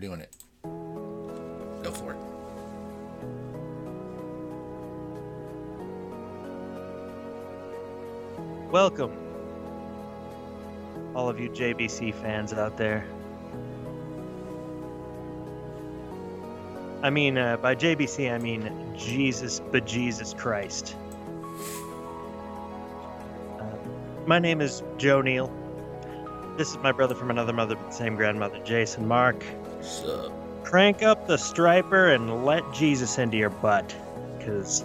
doing 0.00 0.20
it. 0.20 0.34
Go 0.62 1.90
for 1.92 2.12
it. 2.12 2.30
Welcome, 8.70 9.12
all 11.14 11.28
of 11.28 11.40
you 11.40 11.50
JBC 11.50 12.14
fans 12.14 12.52
out 12.52 12.76
there. 12.76 13.04
I 17.02 17.10
mean, 17.10 17.36
uh, 17.36 17.56
by 17.56 17.74
JBC, 17.74 18.32
I 18.32 18.38
mean 18.38 18.94
Jesus, 18.96 19.60
but 19.72 19.86
Jesus 19.86 20.34
Christ. 20.34 20.94
Uh, 23.58 23.64
my 24.26 24.38
name 24.38 24.60
is 24.60 24.82
Joe 24.98 25.20
Neal. 25.20 25.52
This 26.56 26.70
is 26.70 26.76
my 26.78 26.92
brother 26.92 27.14
from 27.14 27.30
another 27.30 27.52
mother, 27.52 27.74
but 27.74 27.92
same 27.92 28.16
grandmother, 28.16 28.60
Jason 28.64 29.08
Mark. 29.08 29.42
Crank 30.62 31.02
up 31.02 31.26
the 31.26 31.34
Stryper 31.34 32.14
and 32.14 32.44
let 32.44 32.62
Jesus 32.72 33.18
into 33.18 33.36
your 33.36 33.50
butt, 33.50 33.92
because 34.38 34.84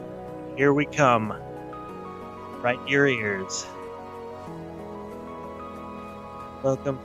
here 0.57 0.73
we 0.73 0.85
come. 0.85 1.31
Right 2.61 2.79
in 2.79 2.87
your 2.87 3.05
ears. 3.05 3.67
Welcome 6.63 6.99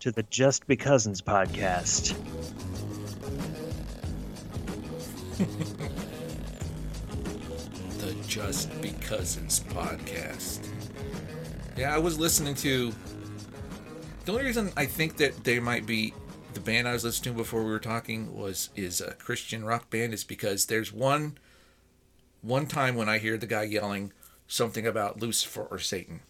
to 0.00 0.10
the 0.10 0.22
Just 0.24 0.66
Be 0.66 0.76
Cousins 0.76 1.20
podcast. 1.20 2.14
the 7.98 8.14
Just 8.26 8.80
Be 8.80 8.92
Cousins 8.92 9.60
podcast. 9.60 10.66
Yeah, 11.76 11.94
I 11.94 11.98
was 11.98 12.18
listening 12.18 12.54
to. 12.56 12.94
The 14.24 14.32
only 14.32 14.44
reason 14.44 14.72
I 14.74 14.86
think 14.86 15.18
that 15.18 15.44
they 15.44 15.60
might 15.60 15.84
be 15.84 16.14
the 16.58 16.72
band 16.72 16.88
I 16.88 16.92
was 16.92 17.04
listening 17.04 17.34
to 17.34 17.38
before 17.38 17.62
we 17.62 17.70
were 17.70 17.78
talking 17.78 18.36
was 18.36 18.70
is 18.74 19.00
a 19.00 19.12
Christian 19.14 19.64
rock 19.64 19.90
band 19.90 20.12
is 20.12 20.24
because 20.24 20.66
there's 20.66 20.92
one 20.92 21.38
one 22.42 22.66
time 22.66 22.96
when 22.96 23.08
I 23.08 23.18
hear 23.18 23.36
the 23.36 23.46
guy 23.46 23.62
yelling 23.62 24.12
something 24.48 24.86
about 24.86 25.20
Lucifer 25.20 25.66
or 25.70 25.78
Satan, 25.78 26.20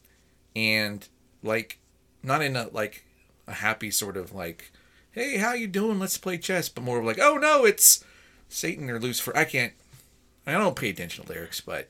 and 0.54 1.08
like 1.42 1.78
not 2.22 2.42
in 2.42 2.56
a 2.56 2.68
like 2.72 3.04
a 3.46 3.54
happy 3.54 3.90
sort 3.90 4.18
of 4.18 4.34
like, 4.34 4.70
hey, 5.12 5.38
how 5.38 5.54
you 5.54 5.66
doing? 5.66 5.98
Let's 5.98 6.18
play 6.18 6.36
chess, 6.36 6.68
but 6.68 6.84
more 6.84 6.98
of 6.98 7.06
like, 7.06 7.20
oh 7.20 7.38
no, 7.38 7.64
it's 7.64 8.04
Satan 8.50 8.90
or 8.90 9.00
Lucifer. 9.00 9.34
I 9.36 9.44
can't. 9.44 9.72
I 10.46 10.52
don't 10.52 10.76
pay 10.76 10.90
attention 10.90 11.24
to 11.24 11.32
lyrics, 11.32 11.62
but 11.62 11.88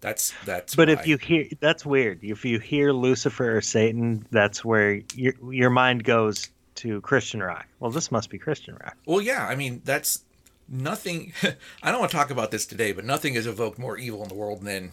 that's 0.00 0.32
that's. 0.46 0.74
But 0.74 0.88
if 0.88 1.06
you 1.06 1.18
hear, 1.18 1.46
that's 1.60 1.84
weird. 1.84 2.20
If 2.22 2.46
you 2.46 2.60
hear 2.60 2.92
Lucifer 2.92 3.58
or 3.58 3.60
Satan, 3.60 4.26
that's 4.30 4.64
where 4.64 5.02
your 5.14 5.34
your 5.50 5.70
mind 5.70 6.04
goes 6.04 6.48
to 6.78 7.00
Christian 7.02 7.42
rock. 7.42 7.66
Well, 7.80 7.90
this 7.90 8.10
must 8.10 8.30
be 8.30 8.38
Christian 8.38 8.74
rock. 8.82 8.96
well, 9.06 9.20
yeah, 9.20 9.46
I 9.46 9.54
mean 9.54 9.82
that's 9.84 10.22
nothing. 10.68 11.32
I 11.82 11.90
don't 11.90 12.00
want 12.00 12.10
to 12.10 12.16
talk 12.16 12.30
about 12.30 12.50
this 12.50 12.66
today, 12.66 12.92
but 12.92 13.04
nothing 13.04 13.34
has 13.34 13.46
evoked 13.46 13.78
more 13.78 13.96
evil 13.98 14.22
in 14.22 14.28
the 14.28 14.34
world 14.34 14.62
than 14.62 14.92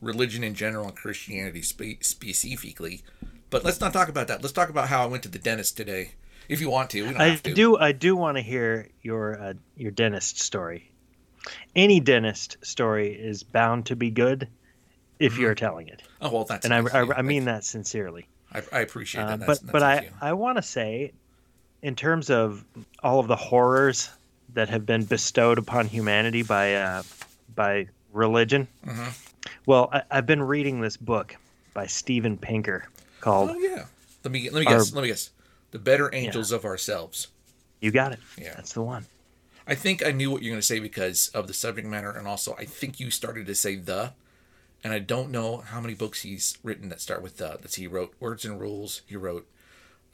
religion 0.00 0.42
in 0.42 0.54
general 0.54 0.86
and 0.86 0.96
Christianity 0.96 1.62
spe- 1.62 2.02
specifically. 2.02 3.02
But 3.50 3.64
let's 3.64 3.80
not 3.80 3.92
talk 3.92 4.08
about 4.08 4.28
that. 4.28 4.42
Let's 4.42 4.52
talk 4.52 4.68
about 4.70 4.88
how 4.88 5.02
I 5.02 5.06
went 5.06 5.22
to 5.24 5.28
the 5.28 5.38
dentist 5.38 5.76
today. 5.76 6.12
If 6.48 6.60
you 6.60 6.70
want 6.70 6.90
to, 6.90 7.02
we 7.02 7.10
don't 7.10 7.20
I 7.20 7.28
have 7.28 7.42
to. 7.44 7.54
do. 7.54 7.76
I 7.78 7.92
do 7.92 8.16
want 8.16 8.36
to 8.36 8.42
hear 8.42 8.88
your 9.02 9.40
uh, 9.40 9.52
your 9.76 9.90
dentist 9.90 10.40
story. 10.40 10.90
Any 11.76 12.00
dentist 12.00 12.56
story 12.62 13.12
is 13.12 13.42
bound 13.42 13.86
to 13.86 13.96
be 13.96 14.10
good 14.10 14.48
if 15.18 15.38
you're 15.38 15.54
telling 15.54 15.86
it, 15.88 16.02
Oh 16.20 16.32
well, 16.32 16.44
that's. 16.44 16.64
and 16.66 16.84
nice 16.84 16.92
I, 16.94 17.02
you. 17.02 17.12
I 17.12 17.22
mean 17.22 17.44
that 17.44 17.62
sincerely. 17.64 18.26
I, 18.54 18.62
I 18.72 18.80
appreciate 18.80 19.22
Uh, 19.22 19.36
that. 19.36 19.38
but 19.40 19.46
That's, 19.46 19.60
but 19.60 19.72
that's 19.80 19.84
I 19.84 19.94
of 19.96 20.04
you. 20.04 20.10
I 20.20 20.32
want 20.34 20.56
to 20.58 20.62
say, 20.62 21.12
in 21.82 21.94
terms 21.96 22.30
of 22.30 22.64
all 23.02 23.18
of 23.20 23.28
the 23.28 23.36
horrors 23.36 24.10
that 24.54 24.68
have 24.68 24.84
been 24.86 25.04
bestowed 25.04 25.58
upon 25.58 25.86
humanity 25.88 26.42
by 26.42 26.74
uh, 26.74 27.02
by 27.54 27.88
religion, 28.12 28.68
Mhm. 28.86 29.12
well, 29.66 29.88
I, 29.92 30.02
I've 30.10 30.26
been 30.26 30.42
reading 30.42 30.80
this 30.80 30.96
book 30.96 31.36
by 31.74 31.86
Steven 31.86 32.36
Pinker 32.36 32.88
called 33.20 33.50
Oh 33.50 33.58
yeah. 33.58 33.86
Let 34.24 34.30
me 34.32 34.50
let 34.50 34.60
me 34.60 34.66
Our- 34.66 34.78
guess. 34.78 34.92
Let 34.92 35.02
me 35.02 35.08
guess. 35.08 35.30
The 35.70 35.78
better 35.78 36.14
angels 36.14 36.52
of 36.52 36.64
ourselves. 36.66 37.28
"You 37.80 37.90
Got 37.90 38.12
It." 38.12 38.18
Yeah. 38.38 38.54
That's 38.54 38.74
the 38.74 38.82
one. 38.82 39.06
I 39.66 39.74
think 39.74 40.04
I 40.04 40.10
knew 40.10 40.30
what 40.30 40.42
you're 40.42 40.50
going 40.50 40.60
to 40.60 40.66
say 40.66 40.80
because 40.80 41.28
of 41.28 41.46
the 41.46 41.54
subject 41.54 41.86
matter, 41.88 42.10
and 42.10 42.26
also 42.28 42.54
I 42.58 42.64
think 42.66 43.00
you 43.00 43.10
started 43.10 43.46
to 43.46 43.54
say 43.54 43.76
the, 43.76 44.12
and 44.84 44.92
I 44.92 44.98
don't 44.98 45.30
know 45.30 45.58
how 45.58 45.80
many 45.80 45.94
books 45.94 46.22
he's 46.22 46.58
written 46.62 46.88
that 46.88 47.00
start 47.00 47.22
with 47.22 47.36
the. 47.36 47.58
That's 47.60 47.76
he 47.76 47.86
wrote 47.86 48.14
Words 48.20 48.44
and 48.44 48.60
Rules. 48.60 49.02
He 49.06 49.16
wrote 49.16 49.46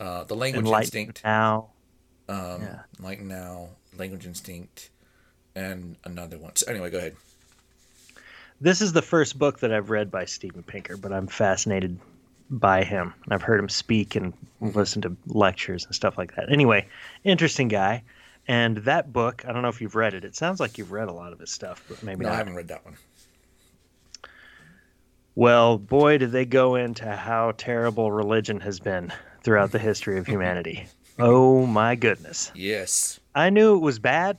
uh, 0.00 0.24
the 0.24 0.36
Language 0.36 0.64
Enlightened 0.64 1.08
Instinct, 1.08 1.24
now. 1.24 1.68
um, 2.28 2.62
yeah. 2.62 2.78
Light 3.00 3.20
Now, 3.20 3.68
Language 3.96 4.26
Instinct, 4.26 4.90
and 5.54 5.96
another 6.04 6.38
one. 6.38 6.56
So 6.56 6.70
anyway, 6.70 6.90
go 6.90 6.98
ahead. 6.98 7.16
This 8.60 8.80
is 8.82 8.92
the 8.92 9.02
first 9.02 9.38
book 9.38 9.60
that 9.60 9.72
I've 9.72 9.90
read 9.90 10.10
by 10.10 10.24
Steven 10.24 10.62
Pinker, 10.64 10.96
but 10.96 11.12
I'm 11.12 11.28
fascinated 11.28 11.98
by 12.50 12.82
him. 12.82 13.14
I've 13.30 13.42
heard 13.42 13.60
him 13.60 13.68
speak 13.68 14.16
and 14.16 14.32
listen 14.60 15.02
to 15.02 15.16
lectures 15.26 15.84
and 15.84 15.94
stuff 15.94 16.18
like 16.18 16.34
that. 16.34 16.50
Anyway, 16.50 16.88
interesting 17.22 17.68
guy. 17.68 18.02
And 18.48 18.78
that 18.78 19.12
book, 19.12 19.44
I 19.46 19.52
don't 19.52 19.62
know 19.62 19.68
if 19.68 19.80
you've 19.80 19.94
read 19.94 20.14
it. 20.14 20.24
It 20.24 20.34
sounds 20.34 20.58
like 20.58 20.78
you've 20.78 20.90
read 20.90 21.08
a 21.08 21.12
lot 21.12 21.32
of 21.32 21.38
his 21.38 21.50
stuff, 21.50 21.84
but 21.88 22.02
maybe 22.02 22.24
No, 22.24 22.32
I 22.32 22.36
haven't 22.36 22.54
read 22.56 22.68
that 22.68 22.84
one. 22.84 22.96
Well, 25.42 25.78
boy, 25.78 26.18
did 26.18 26.32
they 26.32 26.44
go 26.44 26.74
into 26.74 27.14
how 27.14 27.52
terrible 27.56 28.10
religion 28.10 28.58
has 28.58 28.80
been 28.80 29.12
throughout 29.44 29.70
the 29.70 29.78
history 29.78 30.18
of 30.18 30.26
humanity. 30.26 30.88
oh 31.20 31.64
my 31.64 31.94
goodness. 31.94 32.50
Yes. 32.56 33.20
I 33.36 33.48
knew 33.50 33.76
it 33.76 33.80
was 33.80 34.00
bad, 34.00 34.36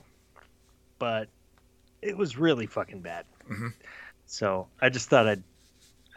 but 0.98 1.30
it 2.02 2.18
was 2.18 2.36
really 2.36 2.66
fucking 2.66 3.00
bad. 3.00 3.24
Mhm. 3.48 3.72
So 4.26 4.66
I 4.82 4.90
just 4.90 5.08
thought 5.08 5.26
I'd. 5.26 5.42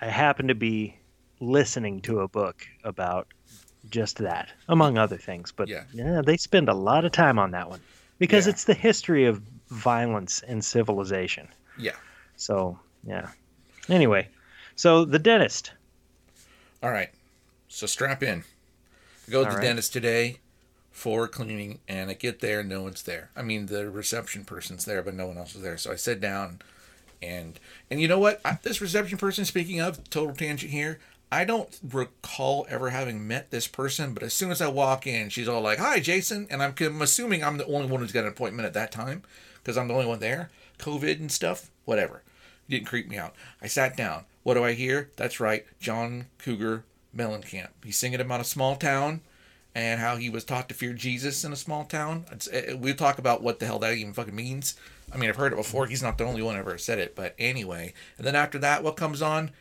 I 0.02 0.08
happened 0.08 0.50
to 0.50 0.56
be 0.56 0.98
listening 1.40 2.02
to 2.02 2.20
a 2.20 2.28
book 2.28 2.68
about 2.84 3.30
just 3.90 4.18
that, 4.18 4.50
among 4.68 4.98
other 4.98 5.16
things. 5.18 5.54
But 5.54 5.70
Yeah. 5.70 5.86
yeah, 5.94 6.22
they 6.22 6.36
spend 6.36 6.68
a 6.68 6.74
lot 6.74 7.06
of 7.06 7.14
time 7.14 7.40
on 7.40 7.52
that 7.52 7.70
one 7.70 7.80
because 8.20 8.48
Yeah. 8.48 8.50
it's 8.52 8.66
the 8.66 8.74
history 8.74 9.28
of 9.28 9.38
violence 9.70 10.42
and 10.46 10.62
civilization. 10.64 11.48
Yeah. 11.78 11.96
So 12.36 12.78
yeah. 13.08 13.30
Anyway, 13.88 14.28
so 14.76 15.06
the 15.06 15.20
dentist. 15.20 15.72
All 16.82 16.92
right. 16.92 17.10
So 17.68 17.86
strap 17.88 18.22
in. 18.24 18.44
I 19.28 19.32
go 19.32 19.42
to 19.42 19.46
All 19.48 19.52
the 19.52 19.58
right. 19.58 19.64
dentist 19.64 19.94
today 19.94 20.38
for 20.92 21.28
cleaning, 21.28 21.80
and 21.88 22.10
I 22.10 22.14
get 22.14 22.40
there, 22.40 22.64
no 22.64 22.84
one's 22.84 23.04
there. 23.04 23.30
I 23.36 23.42
mean, 23.42 23.66
the 23.66 23.90
reception 23.90 24.46
person's 24.46 24.86
there, 24.86 25.02
but 25.02 25.16
no 25.16 25.26
one 25.28 25.38
else 25.38 25.56
is 25.56 25.62
there. 25.62 25.78
So 25.78 25.92
I 25.92 25.96
sit 25.96 26.22
down, 26.22 26.60
and 27.22 27.60
and 27.90 28.00
you 28.02 28.08
know 28.08 28.20
what? 28.20 28.42
I, 28.46 28.60
this 28.62 28.82
reception 28.82 29.18
person, 29.18 29.46
speaking 29.46 29.80
of 29.80 30.08
total 30.10 30.36
tangent 30.36 30.72
here, 30.72 31.00
I 31.32 31.46
don't 31.46 31.80
recall 31.82 32.68
ever 32.70 32.92
having 32.92 33.28
met 33.28 33.50
this 33.50 33.68
person. 33.68 34.14
But 34.14 34.24
as 34.24 34.34
soon 34.34 34.52
as 34.52 34.62
I 34.62 34.68
walk 34.68 35.08
in, 35.08 35.30
she's 35.30 35.48
all 35.48 35.62
like, 35.62 35.80
"Hi, 35.80 36.00
Jason," 36.00 36.46
and 36.52 36.62
I'm, 36.62 36.76
I'm 36.80 37.02
assuming 37.02 37.44
I'm 37.44 37.58
the 37.58 37.66
only 37.66 37.88
one 37.88 38.02
who's 38.02 38.12
got 38.12 38.26
an 38.26 38.30
appointment 38.30 38.68
at 38.68 38.74
that 38.74 38.92
time 38.92 39.24
because 39.64 39.78
I'm 39.78 39.88
the 39.88 39.94
only 39.96 40.06
one 40.06 40.20
there. 40.20 40.52
COVID 40.78 41.20
and 41.20 41.32
stuff, 41.32 41.72
whatever. 41.86 42.18
It 42.68 42.72
Didn't 42.72 42.88
creep 42.88 43.08
me 43.08 43.18
out. 43.18 43.34
I 43.62 43.68
sat 43.68 43.96
down. 43.98 44.26
What 44.44 44.56
do 44.56 44.64
I 44.64 44.74
hear? 44.74 45.10
That's 45.16 45.40
right, 45.40 45.66
John 45.80 46.28
Cougar 46.38 46.84
Mellencamp. 47.16 47.70
He's 47.84 47.98
singing 47.98 48.20
about 48.20 48.42
a 48.42 48.46
small 48.46 48.76
town 48.76 49.22
and 49.76 50.00
how 50.00 50.18
he 50.18 50.30
was 50.30 50.44
taught 50.44 50.70
to 50.70 50.76
fear 50.76 50.94
Jesus 50.94 51.44
in 51.44 51.52
a 51.52 51.58
small 51.58 51.86
town. 51.86 52.26
It's, 52.32 52.48
uh, 52.48 52.76
we'll 52.78 52.96
talk 52.96 53.18
about 53.18 53.42
what 53.42 53.60
the 53.60 53.66
hell 53.66 53.80
that 53.80 53.94
even 53.94 54.14
fucking 54.14 54.36
means. 54.36 54.76
I 55.12 55.18
mean, 55.18 55.30
I've 55.30 55.36
heard 55.36 55.54
it 55.54 55.58
before. 55.58 55.88
He's 55.88 56.04
not 56.04 56.18
the 56.18 56.26
only 56.26 56.42
one 56.42 56.56
ever 56.56 56.78
said 56.78 57.00
it, 57.00 57.16
but 57.16 57.36
anyway. 57.40 57.94
And 58.18 58.28
then 58.28 58.36
after 58.36 58.60
that, 58.60 58.84
what 58.84 58.98
comes 58.98 59.22
on? 59.22 59.52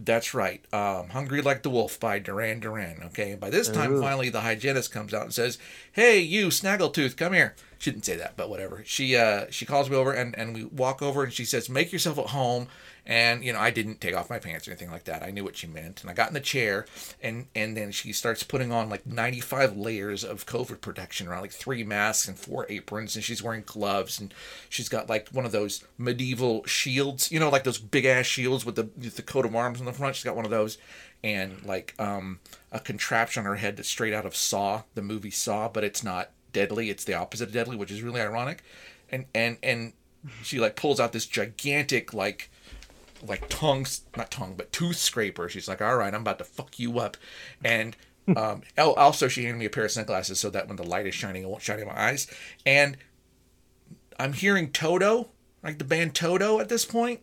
That's 0.00 0.32
right. 0.32 0.64
Um, 0.72 1.08
Hungry 1.08 1.42
Like 1.42 1.62
the 1.62 1.70
Wolf 1.70 1.98
by 1.98 2.20
Duran 2.20 2.60
Duran. 2.60 3.02
Okay. 3.06 3.32
And 3.32 3.40
by 3.40 3.50
this 3.50 3.68
time, 3.68 3.94
Ooh. 3.94 4.00
finally, 4.00 4.28
the 4.28 4.42
hygienist 4.42 4.92
comes 4.92 5.12
out 5.12 5.24
and 5.24 5.34
says, 5.34 5.58
Hey, 5.92 6.20
you, 6.20 6.48
Snaggletooth, 6.48 7.16
come 7.16 7.32
here. 7.32 7.56
She 7.78 7.90
didn't 7.90 8.04
say 8.04 8.16
that, 8.16 8.36
but 8.36 8.48
whatever. 8.48 8.82
She 8.86 9.16
uh, 9.16 9.46
she 9.50 9.66
calls 9.66 9.90
me 9.90 9.96
over 9.96 10.12
and, 10.12 10.38
and 10.38 10.54
we 10.54 10.64
walk 10.64 11.02
over 11.02 11.24
and 11.24 11.32
she 11.32 11.44
says, 11.44 11.68
Make 11.68 11.92
yourself 11.92 12.18
at 12.18 12.26
home. 12.26 12.68
And, 13.08 13.42
you 13.42 13.54
know, 13.54 13.58
I 13.58 13.70
didn't 13.70 14.02
take 14.02 14.14
off 14.14 14.28
my 14.28 14.38
pants 14.38 14.68
or 14.68 14.72
anything 14.72 14.90
like 14.90 15.04
that. 15.04 15.22
I 15.22 15.30
knew 15.30 15.42
what 15.42 15.56
she 15.56 15.66
meant. 15.66 16.02
And 16.02 16.10
I 16.10 16.12
got 16.12 16.28
in 16.28 16.34
the 16.34 16.40
chair 16.40 16.84
and, 17.22 17.46
and 17.54 17.74
then 17.74 17.90
she 17.90 18.12
starts 18.12 18.42
putting 18.42 18.70
on 18.70 18.90
like 18.90 19.06
95 19.06 19.78
layers 19.78 20.22
of 20.22 20.44
COVID 20.44 20.82
protection 20.82 21.26
around 21.26 21.40
like 21.40 21.50
three 21.50 21.82
masks 21.82 22.28
and 22.28 22.38
four 22.38 22.66
aprons. 22.68 23.16
And 23.16 23.24
she's 23.24 23.42
wearing 23.42 23.62
gloves 23.64 24.20
and 24.20 24.34
she's 24.68 24.90
got 24.90 25.08
like 25.08 25.30
one 25.30 25.46
of 25.46 25.52
those 25.52 25.82
medieval 25.96 26.66
shields, 26.66 27.32
you 27.32 27.40
know, 27.40 27.48
like 27.48 27.64
those 27.64 27.78
big 27.78 28.04
ass 28.04 28.26
shields 28.26 28.66
with 28.66 28.74
the, 28.74 28.90
with 28.98 29.16
the 29.16 29.22
coat 29.22 29.46
of 29.46 29.56
arms 29.56 29.80
on 29.80 29.86
the 29.86 29.92
front. 29.94 30.14
She's 30.14 30.24
got 30.24 30.36
one 30.36 30.44
of 30.44 30.50
those 30.50 30.76
and 31.24 31.64
like 31.64 31.94
um, 31.98 32.40
a 32.70 32.78
contraption 32.78 33.40
on 33.40 33.46
her 33.46 33.56
head 33.56 33.78
that's 33.78 33.88
straight 33.88 34.12
out 34.12 34.26
of 34.26 34.36
Saw, 34.36 34.82
the 34.94 35.02
movie 35.02 35.30
Saw, 35.30 35.70
but 35.70 35.82
it's 35.82 36.04
not 36.04 36.30
deadly. 36.52 36.90
It's 36.90 37.04
the 37.04 37.14
opposite 37.14 37.48
of 37.48 37.54
deadly, 37.54 37.74
which 37.74 37.90
is 37.90 38.02
really 38.02 38.20
ironic. 38.20 38.62
And, 39.10 39.24
and, 39.34 39.56
and 39.62 39.94
she 40.42 40.60
like 40.60 40.76
pulls 40.76 41.00
out 41.00 41.14
this 41.14 41.24
gigantic, 41.24 42.12
like, 42.12 42.50
like 43.22 43.48
tongue, 43.48 43.86
not 44.16 44.30
tongue, 44.30 44.54
but 44.56 44.72
tooth 44.72 44.96
scraper. 44.96 45.48
She's 45.48 45.68
like, 45.68 45.82
all 45.82 45.96
right, 45.96 46.14
I'm 46.14 46.22
about 46.22 46.38
to 46.38 46.44
fuck 46.44 46.78
you 46.78 46.98
up. 46.98 47.16
And 47.64 47.96
um, 48.36 48.62
oh, 48.78 48.94
also, 48.94 49.28
she 49.28 49.44
handed 49.44 49.58
me 49.58 49.66
a 49.66 49.70
pair 49.70 49.84
of 49.84 49.90
sunglasses 49.90 50.40
so 50.40 50.50
that 50.50 50.68
when 50.68 50.76
the 50.76 50.84
light 50.84 51.06
is 51.06 51.14
shining, 51.14 51.42
it 51.42 51.48
won't 51.48 51.62
shine 51.62 51.80
in 51.80 51.86
my 51.86 51.98
eyes. 51.98 52.26
And 52.64 52.96
I'm 54.18 54.32
hearing 54.32 54.70
Toto, 54.70 55.28
like 55.62 55.78
the 55.78 55.84
band 55.84 56.14
Toto 56.14 56.60
at 56.60 56.68
this 56.68 56.84
point. 56.84 57.20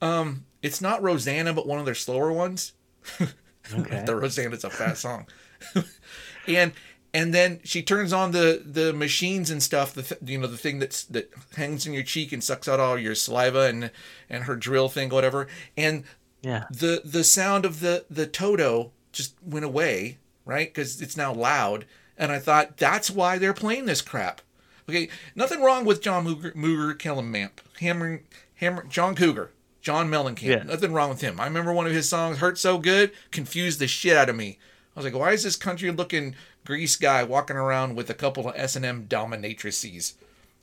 Um, 0.00 0.44
it's 0.62 0.80
not 0.80 1.02
Rosanna, 1.02 1.52
but 1.52 1.66
one 1.66 1.78
of 1.78 1.84
their 1.84 1.94
slower 1.94 2.32
ones. 2.32 2.72
Okay. 3.74 4.04
the 4.06 4.14
Rosanna's 4.14 4.62
a 4.62 4.70
fast 4.70 5.02
song. 5.02 5.26
and 6.46 6.72
and 7.16 7.32
then 7.34 7.60
she 7.64 7.82
turns 7.82 8.12
on 8.12 8.32
the 8.32 8.62
the 8.64 8.92
machines 8.92 9.50
and 9.50 9.62
stuff. 9.62 9.94
The 9.94 10.02
th- 10.02 10.20
you 10.24 10.38
know 10.38 10.46
the 10.46 10.56
thing 10.58 10.78
that's 10.78 11.04
that 11.04 11.32
hangs 11.56 11.86
in 11.86 11.92
your 11.94 12.02
cheek 12.02 12.30
and 12.32 12.44
sucks 12.44 12.68
out 12.68 12.78
all 12.80 12.98
your 12.98 13.14
saliva 13.14 13.62
and 13.62 13.90
and 14.28 14.44
her 14.44 14.54
drill 14.56 14.88
thing, 14.88 15.08
whatever. 15.08 15.48
And 15.76 16.04
Yeah. 16.42 16.64
the 16.70 17.00
the 17.04 17.24
sound 17.24 17.64
of 17.64 17.80
the 17.80 18.04
the 18.10 18.26
Toto 18.26 18.92
just 19.12 19.34
went 19.42 19.64
away, 19.64 20.18
right? 20.44 20.68
Because 20.72 21.00
it's 21.00 21.16
now 21.16 21.32
loud. 21.32 21.86
And 22.18 22.30
I 22.32 22.38
thought 22.38 22.76
that's 22.76 23.10
why 23.10 23.38
they're 23.38 23.52
playing 23.54 23.86
this 23.86 24.02
crap. 24.02 24.40
Okay, 24.88 25.08
nothing 25.34 25.62
wrong 25.62 25.84
with 25.84 26.00
John 26.02 26.24
Mooger, 26.26 26.54
Mooger 26.54 26.94
Kellermamp, 26.96 27.50
Hammer, 27.80 28.22
Hammer, 28.56 28.84
John 28.88 29.14
Cougar, 29.16 29.50
John 29.82 30.08
Mellencamp. 30.10 30.42
Yeah. 30.42 30.62
Nothing 30.62 30.92
wrong 30.92 31.08
with 31.10 31.20
him. 31.22 31.40
I 31.40 31.44
remember 31.44 31.72
one 31.72 31.86
of 31.86 31.92
his 31.92 32.08
songs, 32.08 32.38
"Hurt 32.38 32.56
So 32.58 32.78
Good," 32.78 33.10
confused 33.30 33.80
the 33.80 33.88
shit 33.88 34.16
out 34.16 34.28
of 34.28 34.36
me. 34.36 34.58
I 34.94 35.00
was 35.00 35.04
like, 35.04 35.14
why 35.20 35.32
is 35.32 35.42
this 35.42 35.56
country-looking 35.56 36.34
grease 36.66 36.96
guy 36.96 37.24
walking 37.24 37.56
around 37.56 37.94
with 37.96 38.10
a 38.10 38.14
couple 38.14 38.48
of 38.48 38.54
S 38.56 38.76
and 38.76 38.84
M 38.84 39.06
dominatrices? 39.08 40.14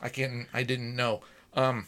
I 0.01 0.09
can't. 0.09 0.47
I 0.53 0.63
didn't 0.63 0.95
know. 0.95 1.21
Um, 1.55 1.87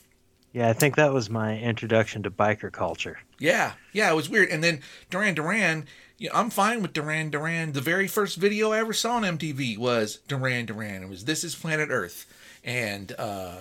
Yeah, 0.53 0.69
I 0.69 0.73
think 0.73 0.95
that 0.95 1.13
was 1.13 1.29
my 1.29 1.59
introduction 1.59 2.23
to 2.23 2.31
biker 2.31 2.71
culture. 2.71 3.19
Yeah, 3.37 3.73
yeah, 3.91 4.09
it 4.09 4.15
was 4.15 4.29
weird. 4.29 4.49
And 4.49 4.63
then 4.63 4.81
Duran 5.09 5.35
Duran, 5.35 5.85
you 6.17 6.29
know, 6.29 6.35
I'm 6.35 6.49
fine 6.49 6.81
with 6.81 6.93
Duran 6.93 7.29
Duran. 7.29 7.73
The 7.73 7.81
very 7.81 8.07
first 8.07 8.37
video 8.37 8.71
I 8.71 8.79
ever 8.79 8.93
saw 8.93 9.17
on 9.17 9.23
MTV 9.23 9.77
was 9.77 10.19
Duran 10.27 10.65
Duran. 10.65 11.03
It 11.03 11.09
was 11.09 11.25
This 11.25 11.43
Is 11.43 11.55
Planet 11.55 11.89
Earth, 11.91 12.25
and 12.63 13.13
uh, 13.19 13.57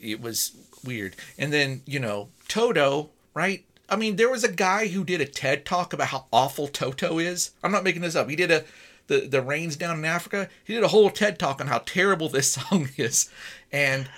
it 0.00 0.20
was 0.20 0.52
weird. 0.84 1.14
And 1.38 1.52
then 1.52 1.82
you 1.84 2.00
know 2.00 2.28
Toto, 2.48 3.10
right? 3.34 3.64
I 3.90 3.96
mean, 3.96 4.16
there 4.16 4.30
was 4.30 4.44
a 4.44 4.52
guy 4.52 4.86
who 4.86 5.04
did 5.04 5.20
a 5.20 5.26
TED 5.26 5.66
talk 5.66 5.92
about 5.92 6.08
how 6.08 6.26
awful 6.32 6.68
Toto 6.68 7.18
is. 7.18 7.50
I'm 7.62 7.72
not 7.72 7.82
making 7.84 8.02
this 8.02 8.14
up. 8.14 8.30
He 8.30 8.36
did 8.36 8.50
a 8.52 8.64
the 9.10 9.26
the 9.26 9.42
rains 9.42 9.76
down 9.76 9.98
in 9.98 10.04
Africa. 10.06 10.48
He 10.64 10.72
did 10.72 10.84
a 10.84 10.88
whole 10.88 11.10
TED 11.10 11.38
talk 11.38 11.60
on 11.60 11.66
how 11.66 11.78
terrible 11.84 12.30
this 12.30 12.52
song 12.52 12.88
is, 12.96 13.28
and 13.70 14.08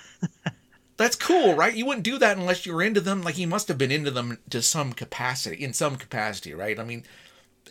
that's 0.95 1.15
cool, 1.17 1.55
right? 1.55 1.75
You 1.75 1.85
wouldn't 1.85 2.05
do 2.05 2.17
that 2.19 2.37
unless 2.37 2.65
you 2.65 2.73
were 2.73 2.83
into 2.83 3.01
them. 3.01 3.23
Like 3.23 3.35
he 3.35 3.45
must 3.45 3.67
have 3.67 3.77
been 3.77 3.91
into 3.91 4.11
them 4.11 4.37
to 4.51 4.61
some 4.61 4.93
capacity, 4.93 5.61
in 5.61 5.73
some 5.73 5.97
capacity, 5.97 6.53
right? 6.53 6.79
I 6.79 6.83
mean, 6.85 7.03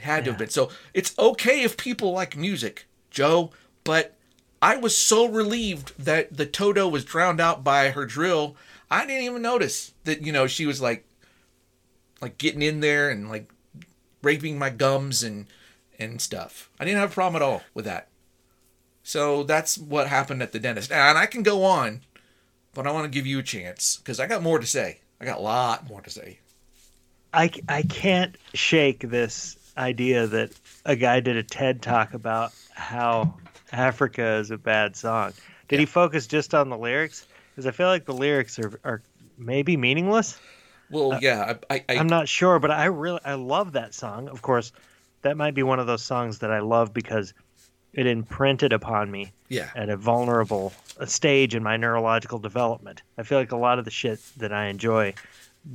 had 0.00 0.24
to 0.24 0.32
have 0.32 0.38
been. 0.38 0.50
So 0.50 0.70
it's 0.92 1.16
okay 1.18 1.62
if 1.62 1.76
people 1.76 2.12
like 2.12 2.36
music, 2.36 2.86
Joe. 3.10 3.52
But 3.84 4.16
I 4.60 4.76
was 4.76 4.96
so 4.98 5.26
relieved 5.26 5.92
that 5.98 6.36
the 6.36 6.46
Toto 6.46 6.88
was 6.88 7.04
drowned 7.04 7.40
out 7.40 7.62
by 7.62 7.90
her 7.90 8.04
drill. 8.04 8.56
I 8.90 9.06
didn't 9.06 9.24
even 9.24 9.42
notice 9.42 9.94
that. 10.04 10.22
You 10.22 10.32
know, 10.32 10.48
she 10.48 10.66
was 10.66 10.82
like, 10.82 11.06
like 12.20 12.36
getting 12.36 12.62
in 12.62 12.80
there 12.80 13.10
and 13.10 13.28
like 13.28 13.48
raping 14.22 14.58
my 14.58 14.70
gums 14.70 15.22
and 15.22 15.46
and 16.10 16.20
stuff. 16.20 16.70
I 16.78 16.84
didn't 16.84 17.00
have 17.00 17.10
a 17.10 17.14
problem 17.14 17.40
at 17.40 17.44
all 17.44 17.62
with 17.74 17.84
that. 17.84 18.08
So 19.02 19.42
that's 19.42 19.78
what 19.78 20.06
happened 20.06 20.42
at 20.42 20.52
the 20.52 20.58
dentist. 20.58 20.92
And 20.92 21.18
I 21.18 21.26
can 21.26 21.42
go 21.42 21.64
on, 21.64 22.02
but 22.74 22.86
I 22.86 22.92
want 22.92 23.04
to 23.04 23.10
give 23.10 23.26
you 23.26 23.38
a 23.38 23.42
chance 23.42 23.96
because 23.96 24.20
I 24.20 24.26
got 24.26 24.42
more 24.42 24.58
to 24.58 24.66
say. 24.66 25.00
I 25.20 25.24
got 25.24 25.38
a 25.38 25.42
lot 25.42 25.88
more 25.88 26.00
to 26.02 26.10
say. 26.10 26.38
I, 27.34 27.50
I 27.68 27.82
can't 27.82 28.36
shake 28.54 29.00
this 29.00 29.56
idea 29.76 30.26
that 30.26 30.52
a 30.84 30.96
guy 30.96 31.20
did 31.20 31.36
a 31.36 31.42
TED 31.42 31.80
talk 31.82 32.14
about 32.14 32.52
how 32.74 33.34
Africa 33.72 34.36
is 34.36 34.50
a 34.50 34.58
bad 34.58 34.96
song. 34.96 35.32
Did 35.68 35.80
he 35.80 35.86
focus 35.86 36.26
just 36.26 36.54
on 36.54 36.68
the 36.68 36.76
lyrics? 36.76 37.26
Because 37.50 37.66
I 37.66 37.70
feel 37.70 37.86
like 37.86 38.04
the 38.04 38.14
lyrics 38.14 38.58
are, 38.58 38.78
are 38.84 39.02
maybe 39.38 39.76
meaningless. 39.76 40.38
Well, 40.90 41.12
uh, 41.12 41.18
yeah, 41.22 41.54
I, 41.70 41.74
I, 41.74 41.84
I 41.88 41.96
I'm 41.96 42.06
not 42.06 42.28
sure, 42.28 42.58
but 42.58 42.70
I 42.70 42.84
really 42.86 43.20
I 43.24 43.34
love 43.34 43.72
that 43.72 43.94
song. 43.94 44.28
Of 44.28 44.42
course, 44.42 44.72
that 45.22 45.36
might 45.36 45.54
be 45.54 45.62
one 45.62 45.78
of 45.80 45.86
those 45.86 46.02
songs 46.04 46.38
that 46.40 46.50
I 46.50 46.60
love 46.60 46.92
because 46.92 47.32
it 47.92 48.06
imprinted 48.06 48.72
upon 48.72 49.10
me 49.10 49.32
yeah, 49.48 49.70
at 49.74 49.88
a 49.88 49.96
vulnerable 49.96 50.72
stage 51.04 51.54
in 51.54 51.62
my 51.62 51.76
neurological 51.76 52.38
development. 52.38 53.02
I 53.18 53.22
feel 53.22 53.38
like 53.38 53.52
a 53.52 53.56
lot 53.56 53.78
of 53.78 53.84
the 53.84 53.90
shit 53.90 54.18
that 54.38 54.52
I 54.52 54.66
enjoy, 54.66 55.14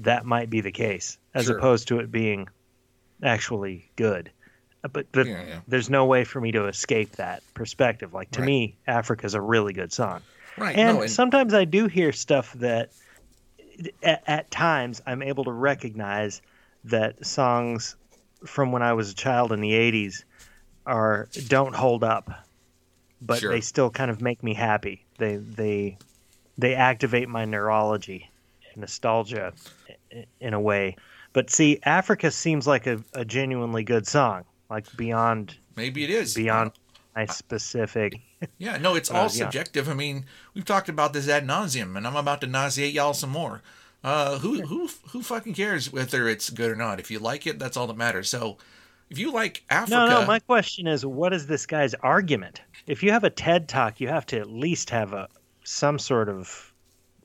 that 0.02 0.26
might 0.26 0.50
be 0.50 0.62
the 0.62 0.72
case, 0.72 1.18
as 1.34 1.46
Sure. 1.46 1.58
opposed 1.58 1.88
to 1.90 2.00
it 2.00 2.12
being 2.12 2.48
actually 3.24 3.92
good. 3.96 4.32
Uh, 4.84 4.88
But 4.90 5.08
but 5.12 5.28
Yeah, 5.28 5.46
yeah. 5.48 5.60
there's 5.68 5.90
no 5.90 6.06
way 6.06 6.24
for 6.24 6.40
me 6.42 6.52
to 6.54 6.68
escape 6.68 7.16
that 7.18 7.44
perspective. 7.54 8.14
Like 8.14 8.32
to 8.32 8.40
Right. 8.42 8.48
me, 8.48 8.78
Africa's 8.88 9.34
a 9.34 9.42
really 9.42 9.74
good 9.74 9.92
song. 9.92 10.22
right. 10.58 10.76
And, 10.76 10.98
no, 10.98 11.02
and 11.04 11.12
sometimes 11.12 11.54
I 11.54 11.66
do 11.66 11.88
hear 11.88 12.12
stuff 12.12 12.54
that 12.54 12.92
at, 14.02 14.24
at 14.28 14.52
times 14.52 15.02
I'm 15.06 15.22
able 15.22 15.44
to 15.46 15.52
recognize 15.52 16.42
that 16.86 17.26
songs 17.26 17.96
from 18.45 18.72
when 18.72 18.81
I 18.84 18.94
was 18.94 19.12
a 19.12 19.16
child 19.16 19.51
in 19.51 19.62
the 19.62 19.72
80s 19.72 20.24
are 20.86 21.28
don't 21.48 21.75
hold 21.75 22.04
up 22.04 22.30
but 23.22 23.39
Sure. 23.39 23.51
they 23.51 23.62
still 23.62 23.89
kind 23.89 24.12
of 24.12 24.22
make 24.22 24.44
me 24.44 24.54
happy. 24.54 25.04
They 25.18 25.38
they 25.38 25.98
they 26.57 26.75
activate 26.75 27.28
my 27.28 27.45
neurology, 27.45 28.30
nostalgia, 28.75 29.54
in 30.39 30.54
a 30.54 30.60
way. 30.62 30.95
But 31.34 31.50
see, 31.50 31.80
Africa 31.84 32.30
seems 32.31 32.68
like 32.68 32.86
a, 32.88 33.04
a 33.13 33.25
genuinely 33.25 33.84
good 33.84 34.07
song, 34.07 34.44
like 34.69 34.86
beyond 34.95 35.57
maybe 35.75 36.04
it 36.04 36.10
is 36.12 36.36
beyond 36.36 36.72
my 37.16 37.25
specific. 37.25 38.22
Yeah, 38.60 38.78
no, 38.78 38.94
it's 38.94 39.10
Uh, 39.10 39.16
all 39.16 39.24
yeah. 39.24 39.30
subjective. 39.30 39.89
I 39.89 39.95
mean, 39.95 40.25
we've 40.54 40.63
talked 40.66 40.89
about 40.89 41.13
this 41.13 41.28
ad 41.28 41.44
nauseum, 41.48 41.98
and 41.98 42.06
I'm 42.06 42.16
about 42.16 42.39
to 42.42 42.48
nauseate 42.48 42.94
y'all 42.94 43.16
some 43.16 43.31
more. 43.31 43.63
Uh, 44.04 44.38
who 44.40 44.62
who 44.62 44.90
who 45.10 45.22
fucking 45.22 45.54
cares 45.54 45.92
whether 45.92 46.28
it's 46.28 46.50
good 46.50 46.72
or 46.72 46.76
not? 46.76 47.00
If 47.00 47.10
you 47.12 47.20
like 47.20 47.46
it, 47.48 47.60
that's 47.60 47.76
all 47.76 47.88
that 47.88 47.98
matters. 47.98 48.30
So, 48.30 48.58
if 49.10 49.18
you 49.18 49.32
like 49.32 49.64
Africa, 49.70 49.92
No, 49.92 50.08
no. 50.08 50.26
My 50.28 50.40
question 50.40 50.88
is, 50.88 51.06
what 51.06 51.34
is 51.34 51.48
this 51.48 51.66
guy's 51.66 51.94
argument? 51.96 52.62
If 52.86 53.04
you 53.04 53.12
have 53.12 53.24
a 53.24 53.30
TED 53.30 53.68
talk, 53.68 54.00
you 54.00 54.08
have 54.08 54.26
to 54.28 54.40
at 54.40 54.50
least 54.50 54.90
have 54.92 55.14
a 55.14 55.28
some 55.64 56.00
sort 56.00 56.30
of 56.30 56.72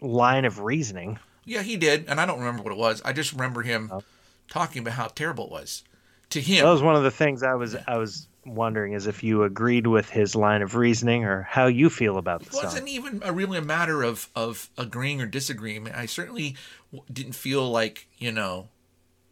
line 0.01 0.45
of 0.45 0.59
reasoning. 0.61 1.19
yeah, 1.45 1.63
he 1.63 1.77
did, 1.77 2.07
and 2.09 2.21
I 2.21 2.27
don't 2.27 2.39
remember 2.41 2.63
what 2.63 2.73
it 2.73 2.79
was. 2.79 3.01
I 3.05 3.13
just 3.13 3.33
remember 3.33 3.63
him 3.63 3.91
Oh. 3.93 4.03
talking 4.49 4.81
about 4.83 4.95
how 4.95 5.07
terrible 5.09 5.45
it 5.47 5.51
was 5.53 5.85
to 6.31 6.41
him. 6.41 6.65
That 6.65 6.71
was 6.71 6.83
one 6.83 6.97
of 6.97 7.03
the 7.05 7.11
things 7.11 7.43
I 7.45 7.55
was 7.55 7.77
I 7.87 7.97
was 7.99 8.27
wondering 8.44 8.93
is 8.93 9.06
if 9.06 9.23
you 9.23 9.44
agreed 9.44 9.87
with 9.87 10.11
his 10.11 10.35
line 10.35 10.62
of 10.62 10.75
reasoning 10.75 11.25
or 11.25 11.43
how 11.43 11.67
you 11.67 11.89
feel 11.91 12.19
about 12.19 12.41
the 12.41 12.47
It 12.47 12.55
wasn't 12.55 12.79
song. 12.79 12.89
even 12.89 13.23
a, 13.25 13.33
really 13.33 13.59
a 13.59 13.62
matter 13.62 14.02
of 14.02 14.28
of 14.35 14.69
agreeing 14.76 15.21
or 15.21 15.26
disagreeing. 15.26 15.88
I 15.90 16.07
certainly 16.07 16.57
w- 16.93 17.05
didn't 17.12 17.35
feel 17.35 17.71
like 17.71 18.09
you 18.19 18.33
know 18.33 18.69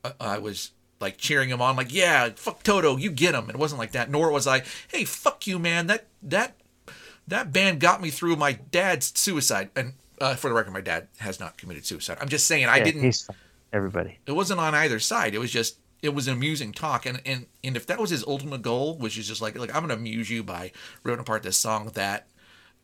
I, 0.05 0.13
I 0.21 0.39
was 0.39 0.71
like 1.01 1.17
cheering 1.17 1.49
him 1.49 1.61
on, 1.63 1.77
like 1.77 1.93
yeah, 1.93 2.29
fuck 2.37 2.63
Toto, 2.63 2.97
you 2.97 3.11
get 3.11 3.35
him. 3.35 3.51
It 3.51 3.57
wasn't 3.57 3.79
like 3.79 3.93
that. 3.93 4.11
Nor 4.11 4.31
was 4.31 4.47
I, 4.47 4.63
hey, 4.89 5.05
fuck 5.05 5.47
you, 5.47 5.59
man. 5.59 5.87
That 5.89 6.07
that 6.23 6.57
that 7.27 7.53
band 7.53 7.81
got 7.81 8.01
me 8.03 8.11
through 8.11 8.37
my 8.37 8.53
dad's 8.53 9.19
suicide. 9.19 9.71
And 9.75 9.95
uh, 10.21 10.35
for 10.35 10.49
the 10.49 10.55
record, 10.55 10.73
my 10.73 10.81
dad 10.83 11.09
has 11.19 11.41
not 11.41 11.57
committed 11.57 11.85
suicide. 11.87 12.19
I'm 12.21 12.29
just 12.29 12.47
saying 12.47 12.67
I 12.67 12.79
Yeah, 12.79 12.85
didn't. 12.85 13.27
Everybody. 13.73 14.19
It 14.27 14.33
wasn't 14.33 14.61
on 14.61 14.75
either 14.75 14.99
side. 14.99 15.35
It 15.35 15.39
was 15.39 15.51
just 15.51 15.79
it 16.03 16.15
was 16.15 16.27
an 16.29 16.35
amusing 16.35 16.73
talk. 16.73 17.07
And 17.07 17.21
and 17.27 17.47
and 17.65 17.77
if 17.77 17.87
that 17.87 17.99
was 17.99 18.11
his 18.11 18.25
ultimate 18.25 18.63
goal 18.63 18.97
which 18.97 19.19
is 19.19 19.29
just 19.29 19.43
like 19.43 19.59
like 19.59 19.75
i'm 19.75 19.83
gonna 19.83 19.95
amuse 19.95 20.31
you 20.31 20.43
by 20.43 20.73
ripping 21.03 21.21
apart 21.21 21.43
this 21.43 21.57
song 21.57 21.91
that 21.95 22.27